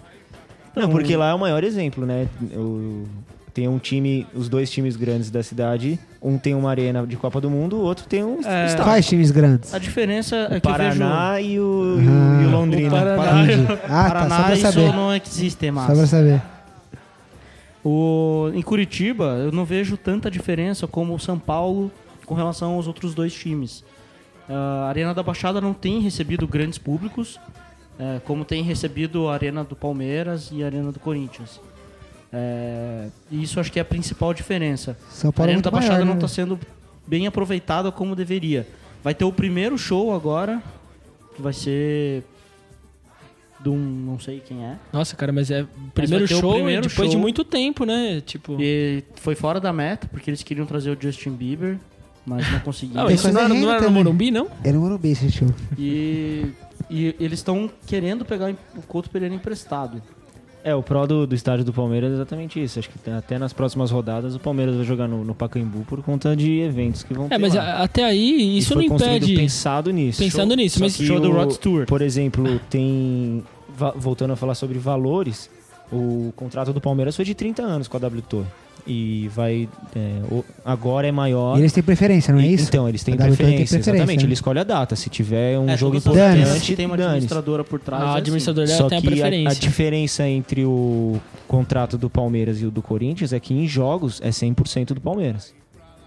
Não, 0.77 0.89
porque 0.89 1.15
lá 1.15 1.29
é 1.29 1.33
o 1.33 1.39
maior 1.39 1.63
exemplo, 1.63 2.05
né? 2.05 2.27
O- 2.55 3.05
tem 3.53 3.67
um 3.67 3.79
time, 3.79 4.27
os 4.35 4.47
dois 4.47 4.69
times 4.69 4.95
grandes 4.95 5.31
da 5.31 5.41
cidade, 5.41 5.99
um 6.21 6.37
tem 6.37 6.53
uma 6.53 6.69
arena 6.69 7.07
de 7.07 7.15
Copa 7.17 7.41
do 7.41 7.49
Mundo, 7.49 7.77
o 7.77 7.81
outro 7.81 8.05
tem 8.05 8.23
um 8.23 8.35
É, 8.45 8.65
estádio. 8.67 8.83
Quais 8.83 9.07
times 9.07 9.31
grandes? 9.31 9.73
A 9.73 9.79
diferença 9.79 10.35
é 10.35 10.45
O 10.45 10.49
que 10.49 10.55
eu 10.57 10.61
Paraná 10.61 11.41
e, 11.41 11.59
o, 11.59 11.97
Ah. 11.99 12.43
e 12.43 12.45
o 12.45 12.51
Londrina. 12.51 12.87
O 12.89 12.91
Paraná, 12.91 13.43
vejo... 13.43 13.63
Ah, 13.63 13.67
tá, 13.67 13.77
só 13.89 14.09
Paraná 14.13 14.43
pra 14.43 14.53
isso 14.55 14.79
não 14.93 15.15
existe 15.15 15.71
mais. 15.71 15.87
Só 15.87 15.95
pra 15.95 16.05
saber. 16.05 16.41
O... 17.83 18.51
Em 18.53 18.61
Curitiba, 18.61 19.25
eu 19.43 19.51
não 19.51 19.65
vejo 19.65 19.97
tanta 19.97 20.29
diferença 20.29 20.87
como 20.87 21.15
o 21.15 21.19
São 21.19 21.39
Paulo 21.39 21.91
com 22.25 22.35
relação 22.35 22.73
aos 22.73 22.87
outros 22.87 23.15
dois 23.15 23.33
times. 23.33 23.83
A 24.49 24.87
Arena 24.87 25.13
da 25.13 25.23
Baixada 25.23 25.59
não 25.59 25.73
tem 25.73 25.99
recebido 25.99 26.47
grandes 26.47 26.77
públicos, 26.77 27.39
é, 27.99 28.19
como 28.23 28.43
tem 28.45 28.63
recebido 28.63 29.27
a 29.27 29.33
Arena 29.33 29.63
do 29.63 29.75
Palmeiras 29.75 30.49
e 30.51 30.63
a 30.63 30.65
Arena 30.67 30.91
do 30.91 30.99
Corinthians. 30.99 31.59
É, 32.31 33.07
e 33.31 33.41
isso 33.41 33.59
acho 33.59 33.71
que 33.71 33.79
é 33.79 33.81
a 33.81 33.85
principal 33.85 34.33
diferença. 34.33 34.97
São 35.09 35.29
A 35.29 35.33
Paulo 35.33 35.49
é 35.49 35.53
Arena 35.53 35.61
da 35.61 35.71
muito 35.71 35.81
Baixada 35.81 35.93
maior, 36.03 36.05
não 36.05 36.13
né? 36.13 36.17
está 36.25 36.27
sendo 36.27 36.59
bem 37.07 37.25
aproveitada 37.27 37.91
como 37.91 38.15
deveria. 38.15 38.67
Vai 39.03 39.15
ter 39.15 39.23
o 39.25 39.31
primeiro 39.31 39.77
show 39.77 40.13
agora, 40.13 40.61
que 41.35 41.41
vai 41.41 41.53
ser 41.53 42.23
de 43.59 43.69
um 43.69 43.77
não 43.77 44.19
sei 44.19 44.39
quem 44.39 44.63
é. 44.65 44.75
Nossa, 44.93 45.15
cara, 45.15 45.31
mas 45.31 45.49
é 45.49 45.63
o 45.63 45.67
primeiro 45.93 46.25
vai 46.25 46.27
ter 46.27 46.35
o 46.35 46.39
show 46.41 46.53
primeiro 46.55 46.87
depois 46.87 47.09
de 47.09 47.13
show. 47.13 47.21
muito 47.21 47.43
tempo, 47.43 47.85
né? 47.85 48.21
Tipo. 48.25 48.57
E 48.59 49.03
foi 49.15 49.33
fora 49.35 49.59
da 49.59 49.71
meta, 49.71 50.07
porque 50.11 50.29
eles 50.29 50.43
queriam 50.43 50.65
trazer 50.67 50.91
o 50.91 50.97
Justin 51.01 51.31
Bieber, 51.31 51.77
mas 52.25 52.47
não 52.51 52.57
Ah, 52.57 52.59
conseguiram. 52.59 53.03
mas 53.05 53.13
isso 53.13 53.31
não 53.31 53.39
era, 53.41 53.53
não 53.53 53.71
era 53.71 53.81
no. 53.85 53.91
Morumbi, 53.91 54.29
não? 54.31 54.47
Era 54.63 54.73
no 54.73 54.81
Morumbi 54.81 55.09
esse 55.09 55.31
show. 55.31 55.47
E, 55.77 56.51
e 56.89 57.15
eles 57.19 57.39
estão 57.39 57.69
querendo 57.85 58.23
pegar 58.25 58.51
o 58.75 58.81
Couto 58.83 59.09
Pereira 59.09 59.33
emprestado. 59.33 60.01
É, 60.63 60.75
o 60.75 60.83
pró 60.83 61.05
do, 61.05 61.25
do 61.25 61.33
estádio 61.33 61.63
do 61.63 61.71
Palmeiras 61.71 62.11
é 62.11 62.15
exatamente 62.15 62.61
isso. 62.61 62.77
Acho 62.77 62.89
que 62.89 62.99
tem- 62.99 63.13
até 63.13 63.37
nas 63.39 63.53
próximas 63.53 63.89
rodadas 63.89 64.35
o 64.35 64.39
Palmeiras 64.39 64.75
vai 64.75 64.83
jogar 64.83 65.07
no, 65.07 65.23
no 65.23 65.33
Pacaembu 65.33 65.85
por 65.85 66.01
conta 66.03 66.35
de 66.35 66.59
eventos 66.59 67.03
que 67.03 67.13
vão 67.13 67.29
ter 67.29 67.35
É, 67.35 67.37
mas 67.37 67.53
lá. 67.53 67.83
até 67.83 68.03
aí 68.03 68.57
isso 68.57 68.73
não 68.75 68.81
foi 68.81 68.89
construído 68.89 69.23
impede. 69.23 69.35
pensado 69.39 69.91
nisso. 69.91 70.19
Pensando 70.21 70.55
nisso, 70.55 70.79
Só 70.79 70.83
mas 70.85 70.97
que 70.97 71.05
Show 71.05 71.19
do 71.21 71.29
o- 71.29 71.33
Rod 71.33 71.51
Stewart. 71.51 71.87
Por 71.87 72.01
exemplo, 72.01 72.59
tem... 72.69 73.43
Voltando 73.95 74.33
a 74.33 74.35
falar 74.35 74.55
sobre 74.55 74.77
valores, 74.79 75.49
o 75.91 76.33
contrato 76.35 76.73
do 76.73 76.81
Palmeiras 76.81 77.15
foi 77.15 77.23
de 77.23 77.35
30 77.35 77.61
anos 77.61 77.87
com 77.87 77.95
a 77.95 77.99
W 77.99 78.21
Torre. 78.23 78.47
E 78.87 79.27
vai... 79.35 79.67
é, 79.95 80.21
o- 80.31 80.45
agora 80.63 81.05
é 81.07 81.11
maior... 81.11 81.57
E 81.57 81.61
eles 81.61 81.73
têm 81.73 81.83
preferência, 81.83 82.33
não 82.33 82.39
é 82.39 82.45
E- 82.47 82.53
isso? 82.53 82.65
Então, 82.69 82.87
eles 82.87 83.03
têm 83.03 83.15
preferência, 83.17 83.45
preferência, 83.45 83.77
exatamente. 83.91 84.19
né? 84.19 84.23
Ele 84.23 84.33
escolhe 84.33 84.59
a 84.59 84.63
data. 84.63 84.95
Se 84.95 85.09
tiver 85.09 85.59
um 85.59 85.69
É, 85.69 85.75
jogo 85.75 85.97
importante, 85.97 86.75
tem 86.75 86.85
uma 86.85 86.95
administradora 86.95 87.63
por 87.63 87.79
trás. 87.79 88.01
A 88.01 88.05
é 88.05 88.09
assim. 88.09 88.17
administradora 88.19 88.65
dela 88.67 88.77
Só 88.77 88.87
tem 88.87 88.97
a 88.97 89.01
que 89.01 89.07
a, 89.07 89.09
a 89.09 89.13
preferência. 89.13 89.59
diferença 89.61 90.27
entre 90.27 90.63
o 90.65 91.19
contrato 91.47 91.97
do 91.97 92.09
Palmeiras 92.09 92.61
e 92.61 92.65
o 92.65 92.71
do 92.71 92.81
Corinthians 92.81 93.33
é 93.33 93.39
que 93.39 93.53
em 93.53 93.67
jogos 93.67 94.21
é 94.23 94.29
100% 94.29 94.93
do 94.93 95.01
Palmeiras. 95.01 95.53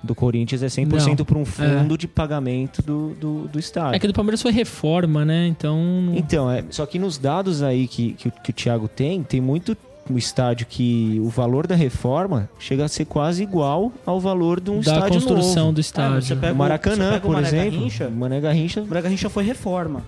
Do 0.03 0.15
Corinthians 0.15 0.63
é 0.63 0.67
100% 0.67 1.25
para 1.27 1.37
um 1.37 1.45
fundo 1.45 1.99
de 1.99 2.09
pagamento 2.09 2.81
do, 2.81 3.11
do, 3.21 3.49
do 3.49 3.59
estádio. 3.59 3.97
É 3.97 3.99
que 3.99 4.07
do 4.07 4.15
Palmeiras 4.15 4.41
foi 4.41 4.51
reforma, 4.51 5.27
né? 5.27 5.47
Então. 5.47 5.77
não- 6.07 6.17
Então, 6.17 6.51
é, 6.51 6.65
só 6.71 6.87
que 6.87 6.99
nos 6.99 7.19
dados 7.19 7.63
aí 7.63 7.87
que, 7.87 8.15
que, 8.15 8.31
que 8.31 8.51
o 8.51 8.55
Thiago 8.55 8.89
tem, 8.89 9.23
tem 9.23 9.43
muito 9.43 9.77
o 10.11 10.19
estádio 10.19 10.67
que 10.67 11.19
o 11.23 11.29
valor 11.29 11.67
da 11.67 11.75
reforma 11.75 12.49
chega 12.59 12.85
a 12.85 12.89
ser 12.89 13.05
quase 13.05 13.43
igual 13.43 13.93
ao 14.05 14.21
valor 14.21 14.61
de 14.61 14.71
um 14.71 14.81
da 14.81 14.81
estádio 14.95 15.09
construção 15.21 15.65
novo. 15.67 15.73
do 15.75 15.81
É, 15.81 15.83
você 15.83 15.89
estádio. 15.89 16.37
pega 16.39 16.53
O 16.53 16.57
Maracanã, 16.57 16.97
você 16.97 17.03
pega 17.13 17.17
o 17.19 17.21
por 17.21 17.33
Mané 17.33 17.49
exemplo. 17.49 17.73
Garrincha, 17.73 18.09
o 18.09 18.13
Mané 18.13 18.41
Garrincha 18.41 18.85
Mané 18.85 19.03
Garrincha 19.03 19.31
foi 19.31 19.45
reforma. 19.45 20.03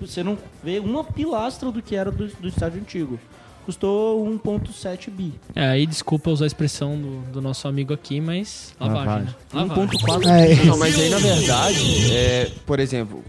Você 0.00 0.22
não 0.22 0.36
vê 0.62 0.78
uma 0.78 1.02
pilastra 1.02 1.70
do 1.72 1.80
que 1.82 1.96
era 1.96 2.10
do, 2.10 2.26
do 2.28 2.48
estádio 2.48 2.80
antigo. 2.80 3.18
Custou 3.64 4.24
1.7 4.26 5.10
bi. 5.10 5.32
É, 5.54 5.66
aí 5.68 5.86
desculpa 5.86 6.30
usar 6.30 6.44
a 6.44 6.46
expressão 6.46 6.96
do, 6.96 7.20
do 7.32 7.42
nosso 7.42 7.66
amigo 7.66 7.92
aqui, 7.92 8.20
mas. 8.20 8.72
Lavagem. 8.78 9.24
né? 9.24 9.34
Lavagem. 9.52 9.86
1.4 9.88 10.26
É, 10.28 10.64
Não, 10.66 10.78
mas 10.78 10.96
aí 10.96 11.10
na 11.10 11.18
verdade, 11.18 12.14
é, 12.14 12.50
por 12.64 12.78
exemplo, 12.78 13.24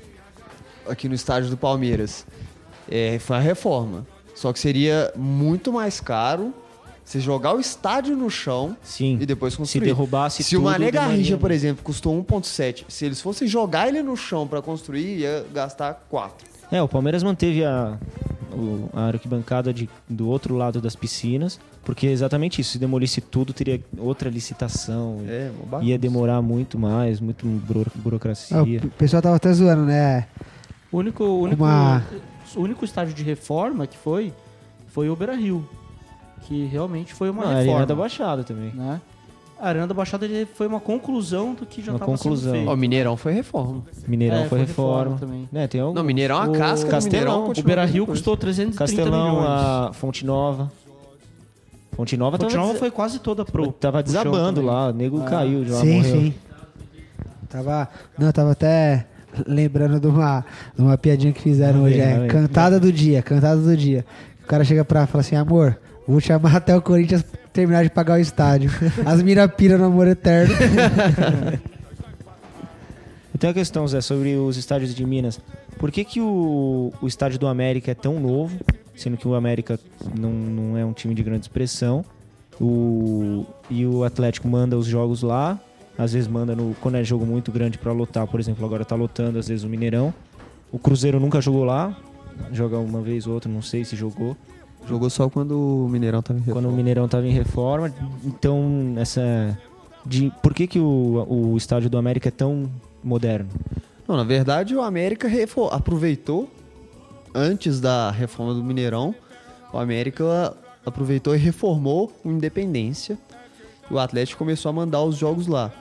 aqui 0.88 1.10
no 1.10 1.16
estádio 1.16 1.50
do 1.50 1.58
Palmeiras, 1.58 2.24
é, 2.88 3.18
foi 3.18 3.38
a 3.38 3.40
reforma. 3.40 4.06
Só 4.38 4.54
que 4.54 4.60
seria 4.60 5.12
muito 5.16 5.74
mais 5.74 6.00
caro 6.00 6.54
você 7.04 7.20
jogar 7.20 7.56
o 7.56 7.60
estádio 7.60 8.16
no 8.16 8.30
chão 8.30 8.78
Sim. 8.84 9.18
e 9.20 9.26
depois 9.26 9.54
Se 9.54 9.58
construir. 9.58 9.86
derrubasse 9.86 10.44
Se 10.44 10.56
o 10.56 10.60
tudo, 10.60 10.70
Mané 10.70 10.92
Garrincha, 10.92 11.38
por 11.38 11.50
exemplo, 11.50 11.84
custou 11.84 12.14
1.7, 12.24 12.84
se 12.88 13.06
eles 13.06 13.20
fossem 13.20 13.48
jogar 13.48 13.88
ele 13.88 14.04
no 14.04 14.16
chão 14.16 14.46
pra 14.48 14.62
construir, 14.62 15.20
ia 15.22 15.44
gastar 15.54 16.06
4. 16.10 16.46
É, 16.72 16.82
o 16.84 16.88
Palmeiras 16.88 17.24
manteve 17.24 17.64
a, 17.66 17.98
o- 18.54 18.90
a 18.94 19.08
arquibancada 19.08 19.74
de, 19.74 19.90
do 20.08 20.28
outro 20.28 20.56
lado 20.56 20.80
das 20.82 20.96
piscinas, 20.96 21.60
porque 21.84 22.06
é 22.08 22.12
exatamente 22.12 22.60
isso. 22.62 22.74
Se 22.74 22.78
demolisse 22.78 23.22
tudo, 23.22 23.54
teria 23.54 23.82
outra 23.98 24.30
licitação. 24.30 25.22
É. 25.28 25.50
Ia 25.82 25.98
demorar 25.98 26.42
muito 26.44 26.78
mais, 26.78 27.20
muito 27.22 27.48
buro- 27.48 27.92
burocracia. 27.96 28.58
Ah, 28.58 28.64
o 28.64 28.90
pessoal 28.92 29.22
tava 29.22 29.38
até 29.38 29.52
zoando, 29.54 29.84
né? 29.86 30.28
O 30.92 30.98
único, 30.98 31.24
o 31.24 31.42
único, 31.44 31.64
Uma- 31.64 32.06
o 32.56 32.62
único 32.62 32.84
estádio 32.86 33.14
de 33.14 33.24
reforma 33.24 33.86
que 33.88 33.98
foi, 33.98 34.34
foi 34.88 35.10
o 35.10 35.16
Beira 35.16 35.36
Rio. 35.36 35.68
Que 36.42 36.66
realmente 36.66 37.14
foi 37.14 37.30
uma 37.30 37.42
Não, 37.44 37.50
a 37.50 37.54
Arena 37.56 37.64
reforma. 37.66 37.86
da 37.86 37.96
Baixada 37.96 38.44
também. 38.44 38.72
né? 38.74 39.02
A 39.60 39.70
Arena 39.70 39.88
da 39.88 39.94
Baixada 39.94 40.28
foi 40.54 40.68
uma 40.68 40.80
conclusão 40.80 41.56
do 41.56 41.66
que 41.66 41.82
já 41.82 41.92
Uma 41.92 41.96
estava 41.98 42.12
conclusão. 42.12 42.54
sendo 42.54 42.66
feito. 42.66 42.78
Mineirão 42.78 43.18
foi 43.18 43.34
reforma. 43.34 43.82
Mineirão 44.08 44.38
É, 44.38 44.40
foi, 44.42 44.50
foi 44.50 44.60
reforma. 44.60 44.98
reforma 45.16 45.20
também. 45.20 45.50
Né, 45.52 45.68
tem 45.68 45.82
alguns. 45.82 45.96
Não, 45.96 46.04
Mineirão, 46.04 46.38
a 46.38 46.48
O 46.48 46.52
casca 46.54 46.90
Castelão, 46.92 47.26
Mineirão 47.42 47.54
o 47.56 47.60
O 47.60 47.64
Beira 47.64 47.84
Rio 47.86 48.06
custou 48.06 48.38
330 48.38 48.78
Castelão, 48.78 49.30
milhões. 49.32 49.50
a 49.50 49.92
Fonte 49.94 50.24
Nova. 50.26 50.72
Fonte 51.94 52.16
Nova, 52.16 52.38
Fonte 52.38 52.54
tava, 52.54 52.68
Nova 52.68 52.78
foi 52.80 52.92
quase 52.92 53.18
toda 53.18 53.44
pro. 53.44 53.72
tava 53.72 54.04
desabando 54.04 54.62
lá, 54.62 54.90
o 54.90 54.94
nego 54.94 55.20
Ah. 55.22 55.26
caiu 55.26 55.66
de 55.66 55.72
lá, 55.72 55.82
sim, 55.82 55.98
morreu. 55.98 56.16
sim. 56.22 56.34
Tava. 57.50 57.90
Não, 58.18 58.32
tava 58.32 58.52
até 58.52 59.08
lembrando 59.46 60.00
de 60.00 60.08
uma, 60.08 60.46
de 60.76 60.82
uma 60.82 60.98
piadinha 60.98 61.34
que 61.34 61.42
fizeram 61.42 61.84
hoje. 61.84 62.00
É 62.00 62.28
cantada 62.28 62.80
do 62.80 62.92
dia, 62.92 63.22
cantada 63.22 63.60
do 63.60 63.76
dia. 63.76 64.06
O 64.44 64.48
cara 64.48 64.64
chega 64.64 64.86
pra 64.86 65.06
falar 65.06 65.22
assim, 65.22 65.36
amor, 65.36 65.78
vou 66.08 66.22
te 66.22 66.28
chamar 66.28 66.56
até 66.56 66.76
o 66.76 66.82
Corinthians 66.82 67.24
terminar 67.52 67.84
de 67.84 67.90
pagar 67.90 68.16
o 68.16 68.22
estádio. 68.22 68.72
As 69.06 69.22
mira 69.22 69.48
pira 69.48 69.78
no 69.78 69.86
amor 69.86 70.08
eterno. 70.08 70.54
Então 73.38 73.52
a 73.52 73.54
questão, 73.54 73.88
Zé, 73.88 74.02
sobre 74.02 74.36
os 74.36 74.58
estádios 74.58 74.96
de 74.96 75.06
Minas. 75.06 75.40
Por 75.78 75.92
que, 75.92 76.04
que 76.04 76.20
o, 76.20 76.92
o 77.00 77.08
estádio 77.08 77.38
do 77.38 77.46
América 77.46 77.92
é 77.92 77.94
tão 77.94 78.20
novo, 78.20 78.58
sendo 78.96 79.16
que 79.16 79.28
o 79.28 79.36
América 79.36 79.80
não, 80.18 80.32
não 80.32 80.76
é 80.76 80.84
um 80.84 80.92
time 80.92 81.14
de 81.14 81.22
grande 81.22 81.42
expressão? 81.42 82.04
O, 82.60 83.46
e 83.70 83.86
o 83.86 84.04
Atlético 84.04 84.48
manda 84.48 84.76
os 84.76 84.88
jogos 84.88 85.22
lá, 85.22 85.60
às 85.98 86.14
vezes 86.14 86.28
manda 86.28 86.56
no, 86.56 86.76
quando 86.82 86.96
é 86.96 87.04
jogo 87.04 87.26
muito 87.26 87.52
grande 87.52 87.78
pra 87.78 87.92
lotar, 87.92 88.28
por 88.28 88.40
exemplo, 88.40 88.66
agora 88.66 88.86
tá 88.86 88.96
lotando 88.96 89.40
às 89.40 89.48
vezes 89.48 89.64
o 89.64 89.70
Mineirão. 89.70 90.14
O 90.72 90.78
Cruzeiro 90.78 91.20
nunca 91.20 91.40
jogou 91.42 91.64
lá, 91.64 91.98
joga 92.52 92.78
uma 92.78 93.02
vez 93.02 93.26
ou 93.26 93.34
outra, 93.34 93.50
não 93.52 93.62
sei 93.62 93.84
se 93.86 93.96
jogou. 93.96 94.36
Jogou 94.88 95.10
só 95.10 95.30
quando 95.30 95.86
o 95.86 95.90
Mineirão 95.90 96.22
tava 96.22 96.40
em 96.40 96.44
Quando 96.44 96.56
o 96.56 96.60
reforma. 96.60 96.78
Mineirão 96.78 97.08
tava 97.08 97.28
em 97.28 97.32
reforma, 97.32 97.94
então 98.24 98.94
essa 98.98 99.58
de 100.06 100.32
por 100.42 100.54
que, 100.54 100.68
que 100.68 100.80
o, 100.80 101.26
o 101.28 101.58
estádio 101.58 101.90
do 101.90 101.98
América 101.98 102.30
é 102.30 102.32
tão 102.32 102.70
moderno? 103.04 103.50
Não, 104.08 104.16
na 104.16 104.24
verdade, 104.24 104.74
o 104.76 104.82
América 104.82 105.28
refo- 105.28 105.66
aproveitou, 105.66 106.50
antes 107.36 107.82
da 107.82 108.10
reforma 108.12 108.54
do 108.54 108.64
Mineirão, 108.64 109.14
o 109.74 109.78
América 109.78 110.56
aproveitou 110.86 111.36
e 111.36 111.38
reformou 111.38 112.10
o 112.24 112.32
Independência. 112.32 113.18
E 113.92 113.94
o 113.94 114.00
Atlético 114.00 114.40
começou 114.40 114.70
a 114.70 114.74
mandar 114.74 115.02
os 115.04 115.18
jogos 115.18 115.48
lá. 115.48 115.72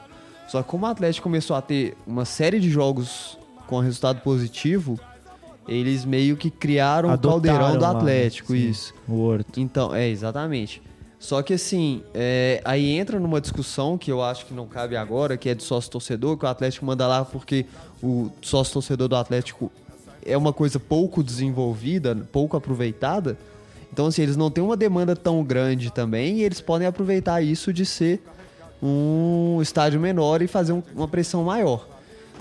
Só 0.49 0.63
que 0.63 0.69
como 0.69 0.87
o 0.87 0.89
Atlético 0.89 1.25
começou 1.25 1.57
a 1.57 1.63
ter 1.63 1.97
uma 2.07 2.25
série 2.25 2.61
de 2.61 2.71
jogos 2.71 3.39
com 3.67 3.81
resultado 3.81 4.21
positivo, 4.21 4.99
eles 5.69 6.05
meio 6.05 6.37
que 6.37 6.51
criaram 6.51 7.09
o 7.09 7.13
Adotaram 7.13 7.43
caldeirão 7.43 7.79
do? 7.79 7.85
Atlético, 7.85 8.53
Sim. 8.53 8.71
isso. 8.71 8.95
O 9.09 9.21
Horto. 9.21 9.61
Então, 9.61 9.95
é, 9.95 10.09
exatamente. 10.09 10.83
Só 11.19 11.43
que 11.43 11.55
assim, 11.55 12.03
é, 12.15 12.61
aí 12.65 12.91
entra 12.91 13.19
numa 13.19 13.41
discussão 13.41 13.97
que 13.99 14.13
eu 14.13 14.23
acho 14.23 14.47
que 14.47 14.55
não 14.55 14.67
cabe 14.67 14.97
agora, 14.97 15.37
que 15.37 15.49
é 15.49 15.55
de 15.55 15.63
sócio-torcedor, 15.63 16.37
que 16.37 16.45
o 16.45 16.49
Atlético 16.49 16.85
manda 16.87 17.07
lá 17.07 17.25
porque 17.25 17.67
o 18.03 18.31
sócio-torcedor 18.43 19.09
do 19.09 19.17
Atlético 19.17 19.73
é 20.25 20.37
uma 20.37 20.53
coisa 20.53 20.79
pouco 20.79 21.23
desenvolvida, 21.23 22.15
pouco 22.31 22.57
aproveitada. 22.57 23.37
Então, 23.93 24.07
assim, 24.07 24.23
eles 24.23 24.37
não 24.37 24.51
têm 24.51 24.63
uma 24.63 24.77
demanda 24.77 25.17
tão 25.17 25.43
grande 25.43 25.91
também 25.91 26.39
e 26.39 26.43
eles 26.43 26.61
podem 26.61 26.87
aproveitar 26.87 27.41
isso 27.41 27.73
de 27.73 27.87
ser 27.87 28.23
um 28.83 29.59
estádio 29.63 29.99
menor 30.01 30.43
e 30.43 30.47
fazer 30.47 30.73
um- 30.73 30.83
uma 30.95 31.09
pressão 31.09 31.45
maior. 31.45 31.87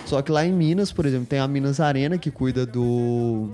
Só 0.06 0.22
que 0.22 0.32
lá 0.32 0.46
em 0.46 0.52
Minas, 0.52 0.92
por 0.92 1.06
exemplo, 1.06 1.26
tem 1.26 1.40
a 1.40 1.48
Minas 1.48 1.80
Arena 1.80 2.18
que 2.18 2.30
cuida 2.30 2.66
do, 2.66 3.50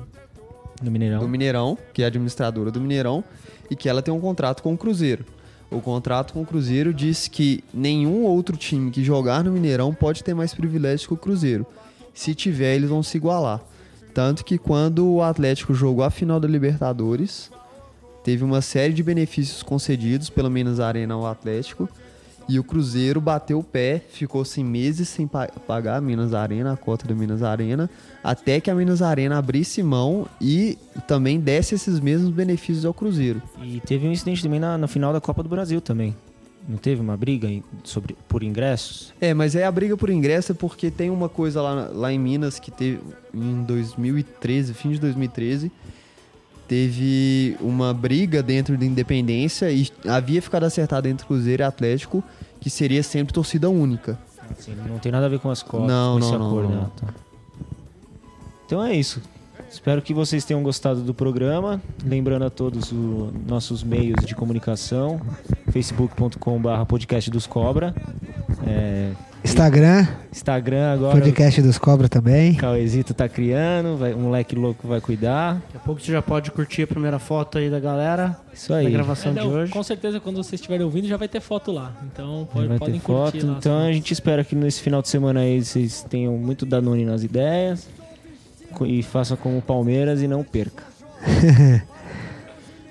No 0.81 0.91
Mineirão. 0.91 1.19
do 1.19 1.27
Mineirão, 1.29 1.77
que 1.93 2.01
é 2.01 2.05
a 2.05 2.07
administradora 2.07 2.71
do 2.71 2.81
Mineirão, 2.81 3.23
e 3.69 3.75
que 3.75 3.87
ela 3.87 4.01
tem 4.01 4.13
um 4.13 4.19
contrato 4.19 4.61
com 4.63 4.73
o 4.73 4.77
Cruzeiro. 4.77 5.23
O 5.69 5.79
contrato 5.79 6.33
com 6.33 6.41
o 6.41 6.45
Cruzeiro 6.45 6.93
diz 6.93 7.27
que 7.29 7.63
nenhum 7.73 8.23
outro 8.25 8.57
time 8.57 8.91
que 8.91 9.01
jogar 9.03 9.43
no 9.43 9.51
Mineirão 9.51 9.93
pode 9.93 10.21
ter 10.23 10.33
mais 10.33 10.53
privilégios 10.53 11.07
que 11.07 11.13
o 11.13 11.17
Cruzeiro. 11.17 11.65
Se 12.13 12.35
tiver, 12.35 12.75
eles 12.75 12.89
vão 12.89 13.01
se 13.01 13.15
igualar. 13.15 13.61
Tanto 14.13 14.43
que 14.43 14.57
quando 14.57 15.07
o 15.07 15.21
Atlético 15.23 15.73
jogou 15.73 16.03
a 16.03 16.09
final 16.11 16.41
da 16.41 16.47
Libertadores, 16.47 17.49
teve 18.25 18.43
uma 18.43 18.59
série 18.61 18.91
de 18.91 19.01
benefícios 19.01 19.63
concedidos 19.63 20.29
pela 20.29 20.49
Minas 20.49 20.81
Arena 20.81 21.13
ao 21.13 21.25
Atlético. 21.25 21.87
E 22.51 22.59
o 22.59 22.65
Cruzeiro 22.65 23.21
bateu 23.21 23.59
o 23.59 23.63
pé, 23.63 24.01
ficou 24.09 24.43
sem 24.43 24.61
meses 24.61 25.07
sem 25.07 25.25
pa- 25.25 25.47
pagar 25.65 25.95
a 25.95 26.01
Minas 26.01 26.33
Arena, 26.33 26.73
a 26.73 26.75
cota 26.75 27.07
da 27.07 27.15
Minas 27.15 27.41
Arena, 27.41 27.89
até 28.21 28.59
que 28.59 28.69
a 28.69 28.75
Minas 28.75 29.01
Arena 29.01 29.37
abrisse 29.37 29.81
mão 29.81 30.27
e 30.41 30.77
também 31.07 31.39
desse 31.39 31.75
esses 31.75 31.97
mesmos 32.01 32.29
benefícios 32.29 32.83
ao 32.83 32.93
Cruzeiro. 32.93 33.41
E 33.63 33.79
teve 33.79 34.05
um 34.05 34.11
incidente 34.11 34.43
também 34.43 34.59
na, 34.59 34.77
na 34.77 34.87
final 34.89 35.13
da 35.13 35.21
Copa 35.21 35.41
do 35.41 35.47
Brasil 35.47 35.79
também. 35.79 36.13
Não 36.67 36.77
teve 36.77 36.99
uma 36.99 37.15
briga 37.15 37.47
sobre, 37.85 38.17
por 38.27 38.43
ingressos? 38.43 39.13
É, 39.21 39.33
mas 39.33 39.55
é 39.55 39.63
a 39.63 39.71
briga 39.71 39.95
por 39.95 40.09
ingresso 40.09 40.51
é 40.51 40.55
porque 40.55 40.91
tem 40.91 41.09
uma 41.09 41.29
coisa 41.29 41.61
lá, 41.61 41.89
lá 41.93 42.11
em 42.11 42.19
Minas 42.19 42.59
que 42.59 42.69
teve 42.69 42.99
em 43.33 43.63
2013, 43.63 44.73
fim 44.73 44.91
de 44.91 44.99
2013, 44.99 45.71
teve 46.71 47.57
uma 47.59 47.93
briga 47.93 48.41
dentro 48.41 48.77
da 48.77 48.85
Independência 48.85 49.69
e 49.69 49.91
havia 50.07 50.41
ficado 50.41 50.63
acertado 50.63 51.05
entre 51.09 51.27
Cruzeiro 51.27 51.61
e 51.61 51.65
Atlético 51.65 52.23
que 52.61 52.69
seria 52.69 53.03
sempre 53.03 53.33
torcida 53.33 53.69
única. 53.69 54.17
Assim, 54.49 54.73
não 54.87 54.97
tem 54.97 55.11
nada 55.11 55.25
a 55.25 55.29
ver 55.29 55.39
com 55.39 55.49
as 55.49 55.61
cotas, 55.61 55.85
Não, 55.89 56.13
com 56.13 56.19
não, 56.19 56.39
não, 56.39 56.47
acordo. 56.47 56.69
não. 56.69 56.81
né? 56.83 56.89
Tá. 56.95 57.07
Então 58.65 58.81
é 58.81 58.95
isso. 58.95 59.21
Espero 59.69 60.01
que 60.01 60.13
vocês 60.13 60.45
tenham 60.45 60.63
gostado 60.63 61.01
do 61.01 61.13
programa. 61.13 61.81
Lembrando 62.05 62.45
a 62.45 62.49
todos 62.49 62.89
os 62.89 63.33
nossos 63.45 63.83
meios 63.83 64.25
de 64.25 64.33
comunicação: 64.33 65.19
facebook.com/barra 65.73 66.85
podcast 66.85 67.29
dos 67.29 67.45
Cobra, 67.45 67.93
é, 68.65 69.11
Instagram, 69.43 70.07
Instagram 70.31 70.93
agora. 70.93 71.19
podcast 71.19 71.61
dos 71.63 71.77
Cobra 71.77 72.07
também. 72.07 72.51
O 72.53 72.57
Cauezito 72.57 73.13
tá 73.13 73.27
criando, 73.27 73.97
vai, 73.97 74.13
um 74.13 74.19
moleque 74.21 74.55
louco 74.55 74.87
vai 74.87 75.01
cuidar. 75.01 75.55
Daqui 75.55 75.77
a 75.77 75.79
pouco 75.79 75.99
você 75.99 76.11
já 76.11 76.21
pode 76.21 76.51
curtir 76.51 76.83
a 76.83 76.87
primeira 76.87 77.17
foto 77.17 77.57
aí 77.57 77.69
da 77.69 77.79
galera. 77.79 78.37
Isso 78.53 78.71
aí. 78.73 78.85
Da 78.85 78.91
gravação 78.91 79.31
É, 79.31 79.35
de 79.35 79.39
não, 79.41 79.49
hoje. 79.49 79.71
Com 79.71 79.81
certeza, 79.81 80.19
quando 80.19 80.35
vocês 80.37 80.53
estiverem 80.61 80.85
ouvindo, 80.85 81.07
já 81.07 81.17
vai 81.17 81.27
ter 81.27 81.39
foto 81.41 81.71
lá. 81.71 81.91
Então, 82.11 82.47
pode, 82.53 82.67
vai 82.67 82.77
podem 82.77 82.99
ter 82.99 83.05
foto. 83.05 83.31
curtir 83.31 83.45
lá. 83.47 83.55
Então 83.57 83.79
a 83.79 83.91
gente 83.91 84.11
espera 84.13 84.43
que 84.43 84.55
nesse 84.55 84.79
final 84.81 85.01
de 85.01 85.09
semana 85.09 85.39
aí 85.39 85.63
vocês 85.63 86.05
tenham 86.07 86.37
muito 86.37 86.65
Danone 86.65 87.03
nas 87.03 87.23
ideias 87.23 87.87
e 88.85 89.01
façam 89.01 89.35
como 89.35 89.57
o 89.57 89.61
Palmeiras 89.61 90.21
e 90.21 90.27
não 90.27 90.43
perca. 90.43 90.83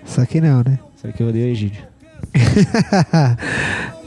Só 0.04 0.26
que 0.26 0.40
não, 0.40 0.58
né? 0.66 0.78
Só 1.00 1.12
que 1.12 1.22
eu 1.22 1.28
odeio 1.28 1.46
Egídio. 1.46 1.82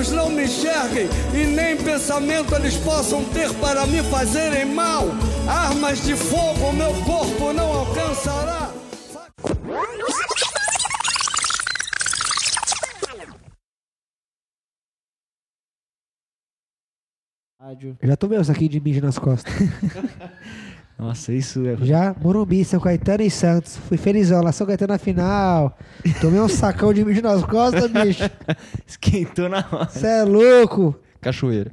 olhos 0.00 0.12
não 0.12 0.30
me 0.30 0.44
enxerguem, 0.44 1.08
e 1.34 1.44
nem 1.46 1.76
pensamento 1.76 2.54
eles 2.54 2.74
possam 2.78 3.22
ter 3.24 3.52
para 3.54 3.86
me 3.86 4.02
fazerem 4.04 4.64
mal. 4.64 5.04
Armas 5.46 6.02
de 6.02 6.16
fogo 6.16 6.72
meu 6.72 6.92
corpo 7.04 7.52
não 7.52 7.70
alcançará. 7.80 8.72
Já 18.02 18.16
tomei 18.16 18.38
um 18.38 18.44
saquinho 18.44 18.70
de 18.70 18.80
mijo 18.80 19.02
nas 19.02 19.18
costas. 19.18 19.52
Nossa, 21.00 21.32
isso 21.32 21.66
é. 21.66 21.78
Já, 21.78 22.14
Morumbi, 22.20 22.62
São 22.62 22.78
Caetano 22.78 23.22
e 23.22 23.30
Santos. 23.30 23.74
Fui 23.88 23.96
felizão 23.96 24.42
lá, 24.42 24.52
São 24.52 24.66
Caetano 24.66 24.92
na 24.92 24.98
final. 24.98 25.78
Tomei 26.20 26.38
um 26.38 26.48
sacão 26.48 26.92
de 26.92 27.02
mijo 27.02 27.22
nas 27.22 27.42
costas, 27.42 27.90
bicho. 27.90 28.22
Esquentou 28.86 29.48
na 29.48 29.66
hora. 29.72 29.88
Você 29.88 30.06
é 30.06 30.24
louco. 30.24 30.94
Cachoeira. 31.18 31.72